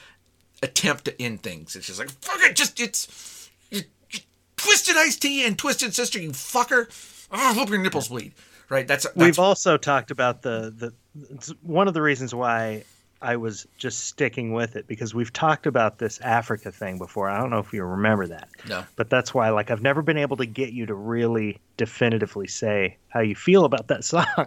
attempt 0.61 1.05
to 1.05 1.21
end 1.21 1.41
things 1.41 1.75
it's 1.75 1.87
just 1.87 1.99
like 1.99 2.09
fuck 2.09 2.39
it 2.41 2.55
just 2.55 2.79
it's 2.79 3.49
you, 3.69 3.81
you 4.11 4.19
twisted 4.57 4.95
iced 4.97 5.21
tea 5.21 5.45
and 5.45 5.57
twisted 5.57 5.93
sister 5.93 6.19
you 6.19 6.31
fucker 6.31 6.87
oh, 7.31 7.35
i 7.35 7.53
hope 7.53 7.69
your 7.69 7.77
nipples 7.79 8.09
bleed 8.09 8.33
right 8.69 8.87
that's, 8.87 9.05
that's 9.05 9.15
We've 9.15 9.39
also 9.39 9.77
talked 9.77 10.11
about 10.11 10.41
the 10.41 10.73
the 10.75 10.93
it's 11.31 11.49
one 11.61 11.87
of 11.87 11.93
the 11.93 12.01
reasons 12.01 12.35
why 12.35 12.83
I 13.21 13.35
was 13.35 13.67
just 13.77 14.05
sticking 14.05 14.53
with 14.53 14.75
it 14.75 14.87
because 14.87 15.13
we've 15.13 15.33
talked 15.33 15.67
about 15.67 15.97
this 15.97 16.21
Africa 16.21 16.71
thing 16.71 16.97
before. 16.97 17.29
I 17.29 17.37
don't 17.37 17.49
know 17.49 17.59
if 17.59 17.73
you 17.73 17.83
remember 17.83 18.27
that. 18.27 18.47
no 18.67 18.85
But 18.95 19.09
that's 19.09 19.33
why 19.33 19.49
like 19.49 19.71
I've 19.71 19.81
never 19.81 20.01
been 20.01 20.17
able 20.17 20.37
to 20.37 20.45
get 20.45 20.71
you 20.71 20.85
to 20.85 20.93
really 20.93 21.59
definitively 21.75 22.47
say 22.47 22.97
how 23.09 23.19
you 23.19 23.35
feel 23.35 23.65
about 23.65 23.87
that 23.87 24.05
song. 24.05 24.25
I 24.37 24.45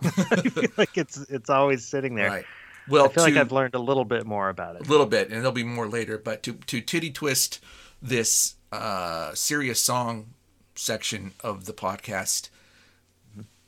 feel 0.48 0.70
like 0.76 0.96
it's 0.96 1.18
it's 1.28 1.50
always 1.50 1.84
sitting 1.84 2.14
there. 2.14 2.30
right 2.30 2.44
well 2.88 3.06
I 3.06 3.08
feel 3.08 3.24
like 3.24 3.36
I've 3.36 3.52
learned 3.52 3.74
a 3.74 3.78
little 3.78 4.04
bit 4.04 4.26
more 4.26 4.48
about 4.48 4.76
it. 4.76 4.86
a 4.86 4.90
little 4.90 5.06
bit 5.06 5.28
and 5.28 5.36
there'll 5.36 5.52
be 5.52 5.64
more 5.64 5.88
later 5.88 6.18
but 6.18 6.42
to 6.44 6.52
to 6.54 6.80
titty 6.80 7.10
twist 7.10 7.60
this 8.00 8.56
uh 8.72 9.32
serious 9.34 9.80
song 9.80 10.34
section 10.74 11.32
of 11.40 11.66
the 11.66 11.72
podcast 11.72 12.48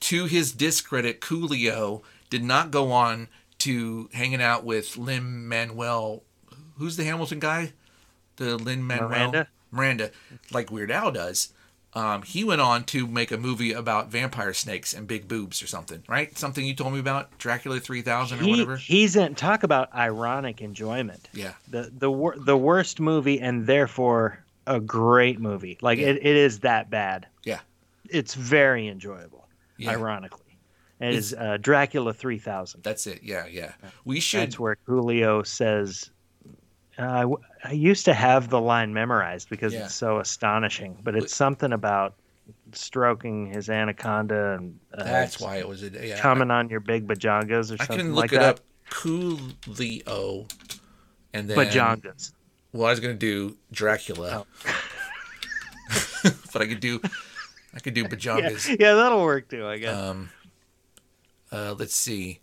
to 0.01 0.27
his 0.27 0.53
discredit 0.53 1.21
coolio 1.21 2.03
did 2.31 2.43
not 2.43 2.71
go 2.71 2.91
on 2.93 3.29
to 3.59 4.09
hanging 4.13 4.43
out 4.43 4.65
with 4.65 4.97
lin 4.97 5.49
manuel 5.49 6.23
who's 6.79 6.97
the 6.97 7.05
hamilton 7.05 7.39
guy 7.39 7.73
the 8.37 8.57
lin 8.57 8.87
manuel 8.87 9.09
Miranda? 9.09 9.49
miranda 9.71 10.11
like 10.53 10.71
weird 10.71 10.91
al 10.91 11.11
does 11.13 11.53
um, 11.95 12.23
he 12.23 12.43
went 12.45 12.61
on 12.61 12.85
to 12.85 13.07
make 13.07 13.31
a 13.31 13.37
movie 13.39 13.73
about 13.73 14.09
vampire 14.11 14.53
snakes 14.53 14.93
and 14.95 15.07
big 15.07 15.29
boobs 15.29 15.63
or 15.63 15.67
something, 15.67 16.03
right? 16.09 16.37
Something 16.37 16.67
you 16.67 16.75
told 16.75 16.93
me 16.93 16.99
about 16.99 17.37
Dracula 17.39 17.79
3000 17.81 18.39
or 18.39 18.43
He, 18.43 18.51
whatever. 18.51 18.77
he's 18.77 19.15
in 19.17 19.35
talk 19.35 19.63
about 19.63 19.95
ironic 19.95 20.61
enjoyment. 20.61 21.29
Yeah. 21.33 21.53
The 21.69 21.93
the 21.97 22.11
wor- 22.11 22.37
the 22.39 22.57
worst 22.57 23.01
movie 23.01 23.41
and 23.41 23.67
therefore 23.67 24.45
a 24.67 24.81
great 24.81 25.39
movie. 25.41 25.79
Like 25.83 25.99
Yeah. 25.99 26.09
it, 26.09 26.17
it 26.17 26.37
is 26.37 26.61
that 26.61 26.91
bad. 26.91 27.27
Yeah. 27.45 27.61
It's 28.11 28.35
very 28.35 28.89
enjoyable. 28.89 29.47
Yeah. 29.77 29.91
Ironically, 29.91 30.59
it 31.01 31.15
is 31.15 31.35
uh, 31.35 31.59
Dracula 31.61 32.13
three 32.13 32.39
thousand. 32.39 32.83
That's 32.83 33.07
it. 33.07 33.21
Yeah, 33.23 33.47
yeah. 33.47 33.73
We 34.05 34.21
should. 34.21 34.41
That's 34.41 34.59
where 34.59 34.77
Julio 34.87 35.43
says. 35.43 36.11
Uh, 36.99 37.03
I, 37.65 37.69
I 37.69 37.73
used 37.73 38.05
to 38.05 38.15
have 38.15 38.51
the 38.51 38.61
line 38.61 38.93
memorized 38.95 39.49
because 39.49 39.73
Yeah. 39.73 39.85
it's 39.87 39.95
so 39.95 40.19
astonishing, 40.21 40.97
but 41.03 41.17
it's 41.17 41.35
something 41.35 41.73
about 41.73 42.15
stroking 42.73 43.47
his 43.47 43.69
anaconda 43.71 44.53
and 44.59 44.79
uh, 44.97 45.03
That's 45.05 45.41
why 45.41 45.57
it 45.57 45.67
was 45.67 45.83
a 45.83 45.89
yeah. 46.07 46.21
coming 46.21 46.51
on 46.51 46.69
your 46.69 46.81
big 46.81 47.07
bajongas 47.09 47.73
or 47.73 47.79
something 47.85 47.85
like 47.85 47.87
that. 47.87 47.87
I 47.87 47.89
something 47.89 47.99
can 48.07 48.15
like 48.15 48.33
look 48.33 48.33
it 48.33 48.39
that. 48.41 48.55
up. 48.57 48.61
Coolio, 48.91 50.51
and 51.33 51.49
then 51.49 51.57
Bajongas. 51.57 52.33
Well, 52.73 52.87
I 52.87 52.91
was 52.91 53.01
gonna 53.01 53.15
do 53.15 53.57
Dracula, 53.73 54.45
Oh. 54.67 54.81
but 56.53 56.63
I 56.63 56.67
could 56.67 56.81
do 56.81 57.01
I 57.75 57.81
could 57.81 57.95
do 57.95 58.03
Yeah, 58.25 58.51
yeah, 58.79 58.95
that'll 58.95 59.23
work 59.25 59.49
too. 59.49 59.67
I 59.67 59.79
guess. 59.79 59.97
Um, 59.97 60.31
uh, 61.51 61.75
let's 61.79 61.95
see. 61.95 62.41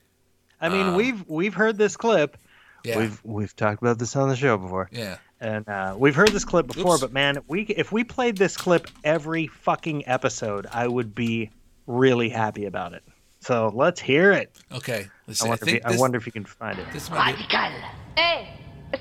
I 0.60 0.70
mean, 0.70 0.88
um, 0.88 0.96
we've 0.96 1.28
we've 1.28 1.54
heard 1.54 1.78
this 1.78 1.96
clip. 1.96 2.38
Yeah, 2.84 2.98
We've 2.98 3.22
we've 3.24 3.56
talked 3.56 3.82
about 3.82 4.00
this 4.00 4.16
on 4.16 4.30
the 4.30 4.36
show 4.36 4.58
before, 4.58 4.90
yeah. 4.92 5.18
and 5.40 5.68
uh, 5.70 5.96
we've 5.98 6.16
heard 6.16 6.30
this 6.30 6.46
clip 6.46 6.68
before. 6.68 6.94
Oops. 6.94 7.02
But 7.02 7.14
man, 7.14 7.40
we 7.48 7.62
if 7.64 7.92
we 7.92 8.04
played 8.04 8.38
this 8.38 8.58
clip 8.58 8.88
every 9.04 9.48
fucking 9.48 10.08
episode, 10.08 10.68
I 10.72 10.88
would 10.88 11.14
be 11.14 11.52
really 11.88 12.30
happy 12.30 12.66
about 12.66 12.94
it. 12.94 13.04
So 13.40 13.72
let's 13.74 14.00
hear 14.00 14.32
it. 14.32 14.56
Okay. 14.72 15.08
Let's 15.28 15.42
I 15.42 15.46
see. 15.46 15.48
I, 15.48 15.50
wonder, 15.50 15.64
if 15.64 15.70
think 15.70 15.84
you, 15.84 15.90
I 15.90 16.00
wonder 16.00 16.18
if 16.18 16.26
you 16.26 16.32
can 16.32 16.46
find 16.46 16.78
it. 16.80 16.86
this 16.94 17.10
might 17.10 17.36
be. 17.36 17.44
Radical. 17.44 17.72
Hé, 18.18 18.48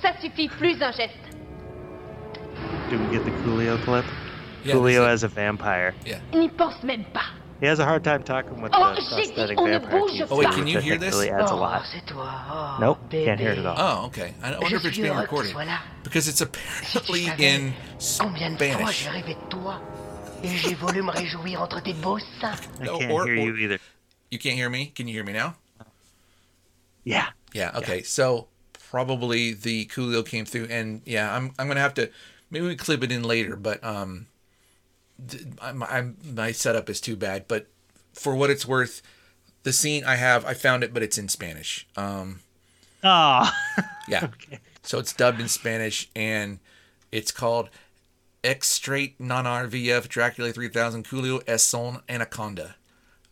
ça 0.00 0.20
suffit, 0.20 0.48
plus 0.48 0.80
un 0.80 0.92
geste. 0.92 1.36
Do 2.88 2.98
we 2.98 3.06
get 3.16 3.24
the 3.24 3.30
Coolio 3.42 3.82
clip? 3.84 4.04
Yeah, 4.64 4.74
Coolio 4.74 5.06
as 5.06 5.22
a 5.22 5.28
vampire. 5.28 5.94
Yeah. 6.04 6.20
N'y 6.32 6.48
pense 6.48 6.82
même 6.82 7.04
pas. 7.12 7.26
He 7.60 7.66
has 7.66 7.78
a 7.78 7.84
hard 7.84 8.02
time 8.02 8.22
talking 8.22 8.60
with 8.62 8.72
Oh, 8.74 8.94
the 8.94 9.00
j'ai 9.02 9.32
prosthetic 9.32 9.58
vampire 9.58 9.80
bouge 9.90 10.10
teeth. 10.12 10.26
Oh, 10.30 10.36
wait, 10.38 10.48
can 10.50 10.66
you 10.66 10.80
hear 10.80 10.96
this? 10.96 11.14
Really 11.14 11.30
adds 11.30 11.50
a 11.50 11.54
Oh, 11.54 11.58
lot. 11.58 11.82
c'est 11.92 12.06
toi. 12.06 12.26
Oh, 12.50 12.76
Nope, 12.80 12.98
can't 13.10 13.38
hear 13.38 13.50
it 13.50 13.58
at 13.58 13.66
all. 13.66 13.76
Oh, 13.78 14.06
okay. 14.06 14.34
I 14.42 14.58
wonder 14.58 14.76
if 14.76 14.84
it's 14.86 14.96
being 14.96 15.12
heureux 15.12 15.26
que 15.26 15.42
tu 15.42 15.58
recorded 15.58 15.78
because 16.02 16.26
it's 16.28 16.40
apparently 16.40 17.26
in 17.38 17.74
combien 18.18 18.56
de 18.56 18.72
fois 18.72 18.92
Spanish. 18.92 19.04
j'ai 19.04 19.10
rêvé 19.10 19.36
toi 19.50 19.78
et 20.42 20.48
j'ai 20.56 20.74
voulu 20.74 21.02
me 21.02 21.10
réjouir 21.12 21.60
entre 21.60 21.80
tes 21.82 21.92
beaux 21.92 22.18
seins. 22.40 22.56
I 22.80 22.84
No, 22.84 22.98
can't 22.98 23.12
or- 23.12 23.26
hear 23.26 23.36
or- 23.36 23.46
you 23.48 23.56
either. 23.56 23.78
You 24.30 24.38
can't 24.38 24.56
hear 24.56 24.70
me? 24.70 24.86
Can 24.94 25.06
you 25.06 25.12
hear 25.14 25.24
me 25.24 25.32
now? 25.34 25.54
Yeah. 27.04 27.26
Yeah. 27.52 27.72
Okay. 27.76 28.02
So 28.02 28.46
probably 28.90 29.52
the 29.52 29.84
Coolio 29.86 30.24
came 30.24 30.44
through, 30.46 30.68
and 30.70 31.02
yeah, 31.04 31.34
I'm 31.34 31.52
I'm 31.58 31.68
gonna 31.68 31.80
have 31.80 31.94
to 31.94 32.08
maybe 32.50 32.66
we 32.66 32.76
clip 32.76 33.02
it 33.02 33.12
in 33.12 33.22
later, 33.22 33.56
but 33.56 33.82
um, 33.84 34.12
th- 34.12 34.26
I'm, 35.60 35.82
I'm 35.82 36.16
my 36.34 36.52
setup 36.52 36.88
is 36.90 37.00
too 37.00 37.16
bad. 37.16 37.46
But 37.48 37.66
for 38.12 38.34
what 38.34 38.50
it's 38.50 38.66
worth, 38.66 39.02
the 39.62 39.72
scene 39.72 40.04
I 40.04 40.16
have, 40.16 40.44
I 40.44 40.54
found 40.54 40.82
it, 40.84 40.92
but 40.94 41.02
it's 41.02 41.18
in 41.18 41.28
Spanish. 41.28 41.86
Um, 41.96 42.40
Oh. 43.02 43.50
yeah. 44.08 44.24
okay. 44.24 44.58
So 44.82 44.98
it's 44.98 45.12
dubbed 45.14 45.40
in 45.40 45.48
Spanish, 45.48 46.10
and 46.14 46.58
it's 47.12 47.32
called 47.32 47.70
X 48.44 48.68
Straight 48.68 49.18
non 49.20 49.44
RVF 49.46 50.08
Dracula 50.08 50.52
3000 50.52 51.04
Coolio 51.06 51.42
es 51.46 51.62
son 51.62 52.00
anaconda. 52.08 52.76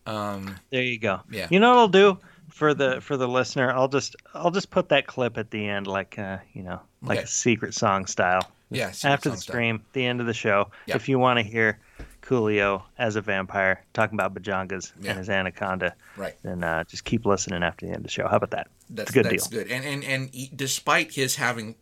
Um, 0.05 0.55
There 0.71 0.81
you 0.81 0.97
go. 0.99 1.21
Yeah. 1.31 1.47
You 1.51 1.59
know 1.59 1.69
what 1.69 1.77
I'll 1.79 1.87
do 1.87 2.17
for 2.49 2.73
the 2.73 2.99
for 3.01 3.15
the 3.17 3.27
listener? 3.27 3.71
I'll 3.71 3.87
just 3.87 4.15
I'll 4.33 4.49
just 4.51 4.71
put 4.71 4.89
that 4.89 5.05
clip 5.07 5.37
at 5.37 5.51
the 5.51 5.67
end, 5.67 5.85
like 5.87 6.17
uh, 6.17 6.37
you 6.53 6.63
know, 6.63 6.79
like 7.03 7.17
Okay. 7.19 7.23
a 7.25 7.27
secret 7.27 7.73
song 7.75 8.05
style. 8.07 8.41
Yeah. 8.69 8.91
After 9.03 9.29
the 9.29 9.37
stream, 9.37 9.81
the 9.93 10.05
end 10.05 10.21
of 10.21 10.27
the 10.27 10.33
show. 10.33 10.69
Yeah. 10.85 10.95
If 10.95 11.09
you 11.09 11.19
want 11.19 11.37
to 11.39 11.43
hear 11.43 11.79
Coolio 12.21 12.83
as 12.97 13.15
a 13.15 13.21
vampire 13.21 13.83
talking 13.93 14.15
about 14.15 14.33
bajangas 14.33 14.91
Yeah. 14.99 15.11
and 15.11 15.19
his 15.19 15.29
anaconda, 15.29 15.95
Right. 16.17 16.35
then 16.43 16.63
uh, 16.63 16.83
just 16.83 17.03
keep 17.05 17.25
listening 17.25 17.63
after 17.63 17.85
the 17.85 17.91
end 17.91 17.97
of 17.97 18.03
the 18.03 18.09
show. 18.09 18.27
How 18.27 18.37
about 18.37 18.51
that? 18.51 18.67
That's 18.89 19.09
it's 19.09 19.17
a 19.17 19.23
good 19.23 19.31
that's 19.31 19.47
deal. 19.47 19.63
good. 19.63 19.71
And 19.71 19.85
and 19.85 20.03
and 20.03 20.29
he- 20.33 20.51
despite 20.55 21.13
his 21.13 21.37
having 21.37 21.75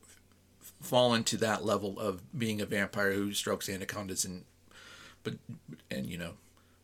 fallen 0.82 1.24
to 1.26 1.38
that 1.38 1.66
level 1.66 2.00
of 2.00 2.22
being 2.38 2.62
a 2.62 2.66
vampire 2.66 3.12
who 3.14 3.34
strokes 3.34 3.68
anacondas 3.68 4.24
and 4.26 4.46
but 5.24 5.34
and 5.90 6.06
you 6.06 6.18
know 6.18 6.34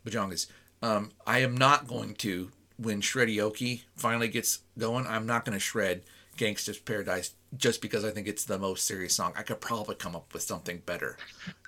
bajangas, 0.06 0.47
um, 0.82 1.12
I 1.26 1.39
am 1.39 1.56
not 1.56 1.88
going 1.88 2.16
to 2.16 2.51
when 2.78 3.01
Shredioki 3.01 3.84
finally 3.95 4.28
gets 4.28 4.60
going. 4.78 5.06
I'm 5.08 5.26
not 5.26 5.45
going 5.45 5.54
to 5.54 5.60
shred 5.60 6.01
Gangsta's 6.38 6.78
Paradise 6.80 7.34
just 7.58 7.82
because 7.82 8.04
I 8.04 8.12
think 8.12 8.28
it's 8.28 8.46
the 8.46 8.58
most 8.58 8.86
serious 8.86 9.14
song. 9.14 9.34
I 9.38 9.44
could 9.44 9.62
probably 9.62 9.96
come 9.96 10.16
up 10.16 10.34
with 10.34 10.42
something 10.42 10.82
better. 10.86 11.18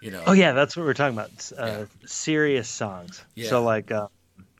You 0.01 0.11
know. 0.11 0.23
Oh 0.25 0.33
yeah, 0.33 0.53
that's 0.53 0.75
what 0.75 0.85
we're 0.85 0.93
talking 0.93 1.17
about. 1.17 1.51
Uh, 1.57 1.85
Serious 2.05 2.67
songs. 2.69 3.23
Yeah. 3.35 3.49
So 3.49 3.63
like, 3.63 3.91
uh, 3.91 4.07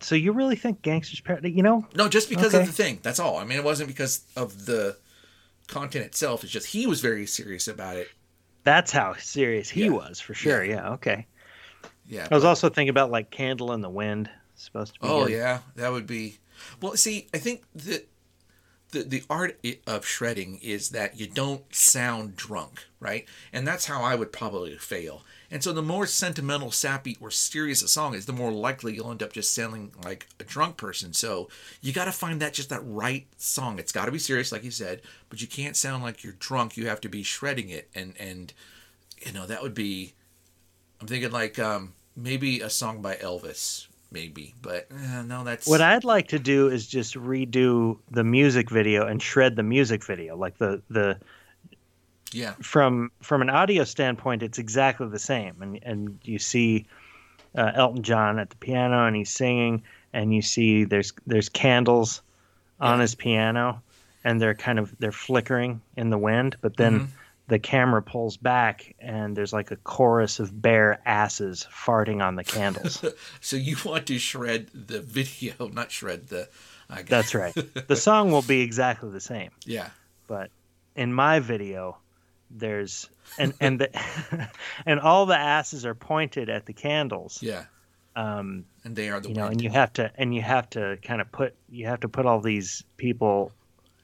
so 0.02 0.16
you 0.16 0.32
really 0.34 0.56
think 0.56 0.82
Gangsta's 0.82 1.22
Paradise? 1.22 1.54
You 1.54 1.64
know, 1.64 1.86
No, 1.96 2.08
just 2.08 2.30
because 2.30 2.54
Okay. 2.54 2.62
of 2.62 2.68
the 2.68 2.74
thing. 2.74 3.00
That's 3.02 3.20
all. 3.20 3.38
I 3.38 3.44
mean, 3.46 3.58
it 3.58 3.64
wasn't 3.64 3.88
because 3.88 4.22
of 4.36 4.66
the 4.66 4.98
content 5.68 6.06
itself. 6.06 6.44
It's 6.44 6.54
just 6.54 6.68
he 6.68 6.86
was 6.88 7.02
very 7.02 7.26
serious 7.26 7.68
about 7.68 7.98
it. 7.98 8.08
that's 8.64 8.92
how 8.92 9.14
serious 9.16 9.70
he 9.70 9.84
Yeah. 9.86 9.90
was 9.92 10.20
for 10.20 10.34
sure. 10.34 10.64
Yeah. 10.64 10.94
Okay. 10.94 11.28
Yeah. 12.08 12.28
I 12.32 12.34
was 12.36 12.44
also 12.44 12.68
thinking 12.70 12.90
about 12.90 13.12
like 13.12 13.30
Candle 13.32 13.72
in 13.74 13.82
the 13.82 13.90
Wind. 13.90 14.30
Supposed 14.56 14.94
to 14.96 15.00
be. 15.02 15.08
Oh 15.08 15.26
good. 15.26 15.34
yeah, 15.34 15.60
that 15.76 15.92
would 15.92 16.08
be. 16.08 16.40
Well, 16.82 16.96
see, 16.96 17.28
I 17.34 17.38
think 17.40 17.64
that 17.76 18.08
the 18.96 19.04
the 19.04 19.24
art 19.30 19.60
of 19.86 20.06
shredding 20.06 20.60
is 20.64 20.90
that 20.90 21.20
you 21.20 21.28
don't 21.28 21.74
sound 21.76 22.36
drunk, 22.36 22.86
right? 23.00 23.28
And 23.52 23.68
that's 23.68 23.86
how 23.86 24.02
I 24.02 24.16
would 24.16 24.32
probably 24.32 24.76
fail. 24.78 25.24
And 25.52 25.64
so 25.64 25.72
the 25.72 25.82
more 25.82 26.08
sentimental, 26.08 26.72
sappy, 26.72 27.18
or 27.22 27.30
serious 27.30 27.84
a 27.84 27.88
song 27.88 28.16
is, 28.16 28.26
the 28.26 28.34
more 28.34 28.52
likely 28.52 28.96
you'll 28.96 29.12
end 29.12 29.22
up 29.22 29.34
just 29.34 29.54
sounding 29.54 29.92
like 30.04 30.28
a 30.40 30.44
drunk 30.44 30.78
person. 30.78 31.14
So 31.14 31.50
you 31.82 31.94
got 31.94 32.06
to 32.06 32.12
find 32.12 32.42
that 32.42 32.54
just 32.54 32.70
that 32.70 32.82
right 32.84 33.28
song. 33.38 33.78
It's 33.78 33.92
got 33.92 34.06
to 34.06 34.12
be 34.12 34.18
serious, 34.18 34.52
like 34.52 34.64
you 34.64 34.72
said, 34.72 35.02
but 35.30 35.42
you 35.42 35.48
can't 35.48 35.76
sound 35.76 36.04
like 36.04 36.24
you're 36.24 36.34
drunk. 36.40 36.78
You 36.78 36.88
have 36.88 37.02
to 37.02 37.10
be 37.10 37.24
shredding 37.24 37.70
it, 37.70 37.90
and 37.94 38.16
and 38.20 38.54
you 39.26 39.34
know 39.34 39.46
that 39.46 39.62
would 39.62 39.76
be. 39.76 40.14
I'm 41.00 41.08
thinking 41.08 41.32
like 41.32 41.60
um, 41.60 41.94
maybe 42.16 42.62
a 42.62 42.70
song 42.70 43.02
by 43.02 43.16
Elvis, 43.16 43.88
maybe, 44.12 44.54
but 44.62 44.88
uh, 44.92 45.22
no, 45.24 45.44
that's 45.44 45.68
What 45.68 45.82
I'd 45.82 46.04
like 46.04 46.28
to 46.30 46.40
do 46.40 46.68
is 46.70 46.88
just 46.88 47.16
redo 47.16 47.98
the 48.12 48.24
music 48.24 48.70
video 48.70 49.06
and 49.06 49.22
shred 49.22 49.56
the 49.56 49.64
music 49.64 50.04
video. 50.04 50.36
Like 50.38 50.58
the 50.58 50.82
the 50.90 51.18
yeah, 52.32 52.54
from 52.62 53.12
from 53.22 53.42
an 53.42 53.50
audio 53.50 53.84
standpoint, 53.84 54.44
it's 54.44 54.58
exactly 54.58 55.08
the 55.08 55.20
same. 55.20 55.62
And 55.62 55.80
and 55.84 56.20
you 56.24 56.40
see 56.40 56.86
uh, 57.56 57.72
Elton 57.76 58.04
John 58.04 58.40
at 58.40 58.50
the 58.50 58.58
piano 58.58 59.06
and 59.06 59.16
he's 59.16 59.30
singing, 59.32 59.82
and 60.14 60.34
you 60.34 60.42
see 60.42 60.84
there's 60.84 61.14
there's 61.26 61.50
candles 61.50 62.22
on 62.82 62.98
Yeah. 62.98 63.02
his 63.04 63.16
piano, 63.16 63.82
and 64.24 64.42
they're 64.42 64.56
kind 64.56 64.80
of 64.80 64.94
they're 65.00 65.12
flickering 65.14 65.82
in 65.96 66.10
the 66.10 66.18
wind. 66.18 66.58
But 66.62 66.78
then 66.78 67.02
Mhm. 67.02 67.08
The 67.48 67.60
camera 67.60 68.02
pulls 68.02 68.38
back, 68.38 68.96
and 69.00 69.36
there's 69.36 69.54
like 69.54 69.72
a 69.72 69.76
chorus 69.78 70.40
of 70.40 70.62
bare 70.62 71.00
asses 71.06 71.68
farting 71.72 72.24
on 72.24 72.36
the 72.36 72.44
candles. 72.44 73.04
So 73.42 73.56
you 73.56 73.78
want 73.86 74.08
to 74.08 74.18
shred 74.18 74.70
the 74.74 75.02
video, 75.02 75.68
not 75.70 75.92
shred 75.92 76.28
the. 76.28 76.50
I 76.90 77.02
guess. 77.02 77.10
That's 77.10 77.36
right. 77.36 77.56
The 77.88 77.96
song 77.96 78.32
will 78.32 78.42
be 78.44 78.62
exactly 78.62 79.10
the 79.12 79.20
same. 79.20 79.52
Yeah, 79.66 79.90
but 80.28 80.50
in 80.96 81.14
my 81.14 81.40
video 81.40 81.98
there's 82.52 83.10
and 83.40 83.54
and 83.60 83.80
the 83.82 84.50
and 84.86 85.00
all 85.00 85.26
the 85.26 85.38
asses 85.38 85.86
are 85.86 85.96
pointed 85.96 86.48
at 86.48 86.68
the 86.68 86.74
candles 86.74 87.40
yeah, 87.42 87.66
um 88.16 88.66
and 88.84 88.96
they 88.96 89.10
are 89.10 89.20
the 89.20 89.30
you 89.30 89.36
know 89.36 89.48
and 89.48 89.62
you 89.62 89.70
have 89.72 89.92
to 89.94 90.12
and 90.16 90.34
you 90.34 90.44
have 90.44 90.70
to 90.70 90.98
kind 91.02 91.22
of 91.22 91.32
put 91.32 91.56
you 91.70 91.88
have 91.88 92.00
to 92.00 92.08
put 92.08 92.26
all 92.28 92.40
these 92.40 92.84
people 92.98 93.52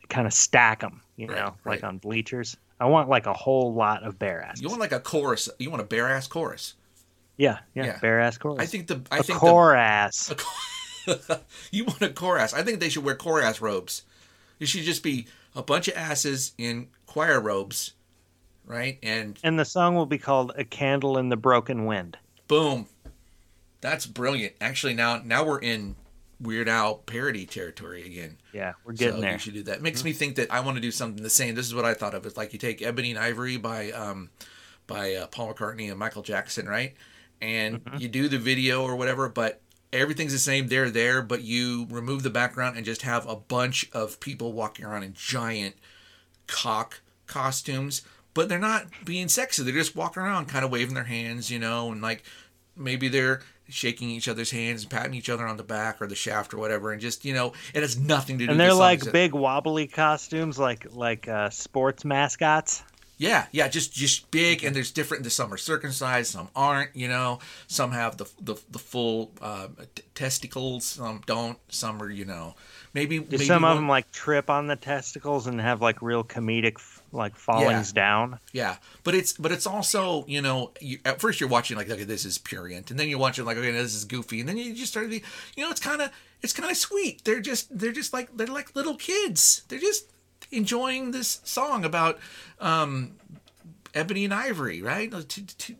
kind 0.09 0.25
of 0.25 0.33
stack 0.33 0.79
them 0.81 1.01
you 1.17 1.27
Right, 1.27 1.37
know 1.37 1.55
like 1.65 1.83
on 1.83 1.99
bleachers 1.99 2.57
i 2.81 2.85
want 2.85 3.07
like 3.07 3.25
a 3.27 3.33
whole 3.33 3.73
lot 3.73 4.03
of 4.03 4.19
bare 4.19 4.41
ass. 4.41 4.59
You 4.61 4.67
want 4.67 4.81
like 4.81 4.91
a 4.91 4.99
chorus. 4.99 5.47
You 5.59 5.69
want 5.69 5.81
a 5.81 5.85
bare 5.85 6.09
ass 6.09 6.27
chorus. 6.27 6.73
yeah, 7.37 7.59
yeah 7.73 7.85
Yeah. 7.85 7.99
bare 7.99 8.19
ass 8.19 8.37
chorus 8.37 8.57
I 8.59 8.65
think 8.65 8.87
the. 8.87 9.01
I 9.09 9.19
a 9.19 9.23
think 9.23 9.39
core 9.39 9.75
ass 9.95 10.27
the. 11.05 11.41
you 11.71 11.85
want 11.85 12.01
a 12.01 12.09
chorus. 12.09 12.53
I 12.53 12.63
think 12.63 12.79
they 12.79 12.89
should 12.89 13.03
wear 13.05 13.15
core 13.15 13.41
ass 13.41 13.61
robes. 13.61 14.03
It 14.59 14.67
should 14.67 14.83
just 14.83 15.01
be 15.03 15.27
a 15.55 15.63
bunch 15.63 15.87
of 15.87 15.95
asses 15.95 16.53
in 16.57 16.87
choir 17.07 17.39
robes, 17.39 17.93
right? 18.65 18.99
And 19.01 19.39
and 19.43 19.57
the 19.57 19.65
song 19.65 19.95
will 19.95 20.05
be 20.05 20.17
called 20.19 20.51
a 20.57 20.63
candle 20.63 21.17
in 21.17 21.29
the 21.29 21.37
broken 21.37 21.85
wind 21.85 22.17
boom, 22.47 22.87
that's 23.79 24.05
brilliant. 24.05 24.53
Actually, 24.59 24.93
now 24.93 25.21
now 25.23 25.45
we're 25.45 25.59
in 25.61 25.95
Weird 26.41 26.67
Al 26.67 26.95
parody 26.95 27.45
territory 27.45 28.05
again. 28.05 28.37
yeah 28.53 28.73
we're 28.83 28.93
getting 28.93 29.15
so 29.15 29.21
there 29.21 29.33
You 29.33 29.37
should 29.39 29.53
do 29.53 29.63
that. 29.63 29.77
It 29.77 29.81
makes 29.83 30.03
me 30.03 30.11
think 30.13 30.35
that 30.35 30.51
I 30.51 30.59
want 30.61 30.75
to 30.77 30.81
do 30.81 30.91
something 30.91 31.21
the 31.23 31.29
same. 31.29 31.55
This 31.55 31.67
is 31.67 31.75
what 31.75 31.85
I 31.85 31.93
thought 31.93 32.13
of. 32.13 32.25
It's 32.25 32.37
like 32.37 32.53
you 32.53 32.59
take 32.59 32.81
Ebony 32.81 33.11
and 33.11 33.19
Ivory 33.19 33.57
by 33.57 33.91
um, 33.91 34.29
by 34.87 35.13
uh, 35.15 35.27
Paul 35.27 35.53
McCartney 35.53 35.89
and 35.89 35.97
Michael 35.99 36.23
Jackson, 36.23 36.67
right? 36.67 36.95
And 37.41 37.83
Mm-hmm. 37.83 37.97
you 37.97 38.07
do 38.07 38.27
the 38.27 38.37
video 38.39 38.83
or 38.83 38.95
whatever, 38.95 39.29
but 39.29 39.61
everything's 39.93 40.31
the 40.33 40.39
same. 40.39 40.67
They're 40.67 40.89
there, 40.89 41.21
but 41.21 41.41
you 41.43 41.87
remove 41.89 42.23
the 42.23 42.29
background 42.29 42.77
and 42.77 42.85
just 42.85 43.01
have 43.03 43.27
a 43.27 43.35
bunch 43.35 43.89
of 43.93 44.19
people 44.19 44.53
walking 44.53 44.85
around 44.85 45.03
in 45.03 45.13
giant 45.13 45.75
cock 46.47 47.01
costumes, 47.27 48.01
but 48.33 48.49
they're 48.49 48.59
not 48.59 48.85
being 49.05 49.27
sexy. 49.27 49.63
They're 49.63 49.73
just 49.73 49.95
walking 49.95 50.23
around, 50.23 50.47
kind 50.47 50.65
of 50.65 50.71
waving 50.71 50.95
their 50.95 51.05
hands, 51.05 51.49
you 51.49 51.59
know, 51.59 51.91
and 51.91 52.01
like 52.01 52.23
maybe 52.75 53.07
they're 53.07 53.41
shaking 53.71 54.09
each 54.09 54.27
other's 54.27 54.51
hands 54.51 54.83
and 54.83 54.91
patting 54.91 55.13
each 55.13 55.29
other 55.29 55.47
on 55.47 55.57
the 55.57 55.63
back 55.63 56.01
or 56.01 56.07
the 56.07 56.15
shaft 56.15 56.53
or 56.53 56.57
whatever, 56.57 56.91
and 56.91 57.01
just 57.01 57.25
you 57.25 57.33
know, 57.33 57.53
it 57.73 57.81
has 57.81 57.97
nothing 57.97 58.37
to 58.39 58.45
do. 58.45 58.51
and 58.51 58.59
they're 58.59 58.69
the 58.69 58.75
like 58.75 59.11
big 59.11 59.33
wobbly 59.33 59.87
costumes 59.87 60.59
like 60.59 60.93
like 60.93 61.27
uh 61.27 61.49
sports 61.49 62.05
mascots 62.05 62.83
Yeah, 63.17 63.45
yeah, 63.51 63.67
just 63.67 63.93
just 63.93 64.31
big, 64.31 64.63
and 64.63 64.75
there's 64.75 64.91
different. 64.91 65.23
There's 65.23 65.35
some 65.35 65.53
are 65.53 65.57
circumcised, 65.57 66.31
some 66.31 66.49
aren't. 66.55 66.95
You 66.95 67.07
know, 67.07 67.39
some 67.67 67.91
have 67.91 68.17
the 68.17 68.25
the, 68.41 68.55
the 68.71 68.79
full 68.79 69.31
uh, 69.41 69.67
t- 69.93 70.03
testicles, 70.15 70.85
some 70.85 71.21
don't. 71.27 71.59
Some 71.69 72.01
are, 72.01 72.09
you 72.09 72.25
know, 72.25 72.55
maybe, 72.93 73.19
maybe 73.19 73.45
some 73.45 73.63
of 73.63 73.75
them 73.75 73.87
like 73.87 74.11
trip 74.11 74.49
on 74.49 74.65
the 74.67 74.75
testicles 74.75 75.45
and 75.45 75.61
have 75.61 75.81
like 75.81 76.01
real 76.01 76.23
comedic 76.23 76.79
like 77.11 77.35
fallings 77.35 77.91
down? 77.91 78.39
Yeah, 78.51 78.77
but 79.03 79.15
it's 79.15 79.33
but 79.33 79.51
it's 79.51 79.67
also 79.67 80.25
you 80.27 80.41
know 80.41 80.71
you, 80.79 80.99
at 81.05 81.21
first 81.21 81.39
you're 81.39 81.49
watching 81.49 81.77
like 81.77 81.89
okay 81.89 82.03
this 82.03 82.25
is 82.25 82.37
purient, 82.37 82.91
and 82.91 82.99
then 82.99 83.09
you're 83.09 83.19
watching 83.19 83.45
like 83.45 83.57
okay 83.57 83.71
this 83.71 83.93
is 83.93 84.05
goofy, 84.05 84.39
and 84.39 84.49
then 84.49 84.57
you 84.57 84.73
just 84.73 84.91
start 84.91 85.05
to 85.05 85.09
be 85.09 85.23
you 85.55 85.63
know 85.63 85.69
it's 85.71 85.79
kind 85.79 86.01
of 86.01 86.11
it's 86.41 86.53
kind 86.53 86.69
of 86.69 86.77
sweet. 86.77 87.23
They're 87.23 87.41
just 87.41 87.77
they're 87.77 87.91
just 87.91 88.13
like 88.13 88.35
they're 88.35 88.47
like 88.47 88.75
little 88.75 88.95
kids. 88.95 89.63
They're 89.67 89.79
just 89.79 90.09
enjoying 90.51 91.11
this 91.11 91.41
song 91.43 91.85
about 91.85 92.19
um 92.59 93.13
ebony 93.93 94.25
and 94.25 94.33
ivory, 94.33 94.81
right? 94.81 95.11
Two 95.27 95.43
two 95.43 95.75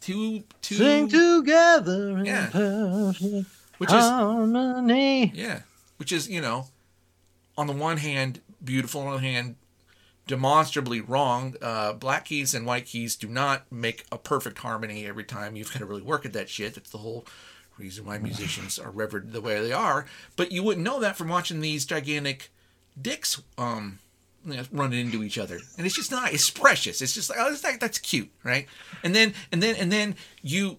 two 0.00 0.44
two 0.62 0.74
Sing 0.74 1.08
together 1.08 2.18
in 2.18 2.26
Yeah. 2.26 2.50
perfect 2.50 3.48
which 3.78 3.90
is 3.92 4.04
harmony. 4.04 5.32
Yeah, 5.34 5.60
which 5.96 6.12
is 6.12 6.28
you 6.28 6.40
know, 6.40 6.66
on 7.56 7.66
the 7.66 7.72
one 7.72 7.96
hand 7.98 8.40
beautiful, 8.62 9.00
on 9.02 9.06
the 9.08 9.12
other 9.14 9.20
hand 9.22 9.56
demonstrably 10.26 11.00
wrong. 11.00 11.54
Uh, 11.60 11.92
black 11.92 12.26
keys 12.26 12.54
and 12.54 12.66
white 12.66 12.86
keys 12.86 13.16
do 13.16 13.28
not 13.28 13.70
make 13.70 14.04
a 14.10 14.18
perfect 14.18 14.58
harmony 14.58 15.06
every 15.06 15.24
time. 15.24 15.56
You've 15.56 15.72
got 15.72 15.80
to 15.80 15.86
really 15.86 16.02
work 16.02 16.24
at 16.24 16.32
that 16.32 16.48
shit. 16.48 16.74
That's 16.74 16.90
the 16.90 16.98
whole 16.98 17.26
reason 17.78 18.04
why 18.06 18.18
musicians 18.18 18.78
are 18.78 18.90
revered 18.90 19.32
the 19.32 19.40
way 19.40 19.60
they 19.60 19.72
are. 19.72 20.06
But 20.36 20.52
you 20.52 20.62
wouldn't 20.62 20.84
know 20.84 21.00
that 21.00 21.16
from 21.16 21.28
watching 21.28 21.60
these 21.60 21.84
gigantic 21.84 22.50
dicks 23.00 23.42
um 23.58 23.98
you 24.46 24.54
know, 24.56 24.62
running 24.70 25.00
into 25.06 25.24
each 25.24 25.36
other 25.36 25.58
and 25.76 25.84
it's 25.84 25.96
just 25.96 26.12
not 26.12 26.32
it's 26.32 26.48
precious 26.48 27.02
it's 27.02 27.12
just 27.12 27.28
like 27.28 27.38
oh 27.42 27.52
that's, 27.52 27.78
that's 27.78 27.98
cute 27.98 28.30
right 28.44 28.68
and 29.02 29.16
then 29.16 29.34
and 29.50 29.60
then 29.60 29.74
and 29.74 29.90
then 29.90 30.14
you 30.42 30.76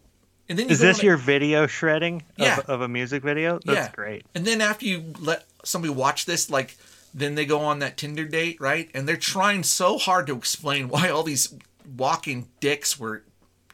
and 0.47 0.57
then 0.57 0.67
you 0.67 0.71
Is 0.71 0.79
this 0.79 1.03
your 1.03 1.17
video 1.17 1.67
shredding 1.67 2.23
Yeah. 2.37 2.59
of, 2.59 2.69
of 2.69 2.81
a 2.81 2.87
music 2.87 3.21
video? 3.23 3.59
That's 3.65 3.93
great. 3.93 4.25
and 4.33 4.45
then 4.45 4.61
after 4.61 4.85
you 4.85 5.13
let 5.19 5.43
somebody 5.63 5.93
watch 5.93 6.25
this, 6.25 6.49
like, 6.49 6.77
then 7.15 7.35
they 7.35 7.45
go 7.45 7.61
on 7.61 7.79
that 7.79 7.95
Tinder 7.95 8.25
date, 8.25 8.59
right? 8.59 8.89
And 8.93 9.07
they're 9.07 9.15
trying 9.15 9.63
so 9.63 9.97
hard 9.97 10.27
to 10.27 10.35
explain 10.35 10.89
why 10.89 11.09
all 11.09 11.23
these 11.23 11.55
walking 11.97 12.49
dicks 12.59 12.99
were 12.99 13.23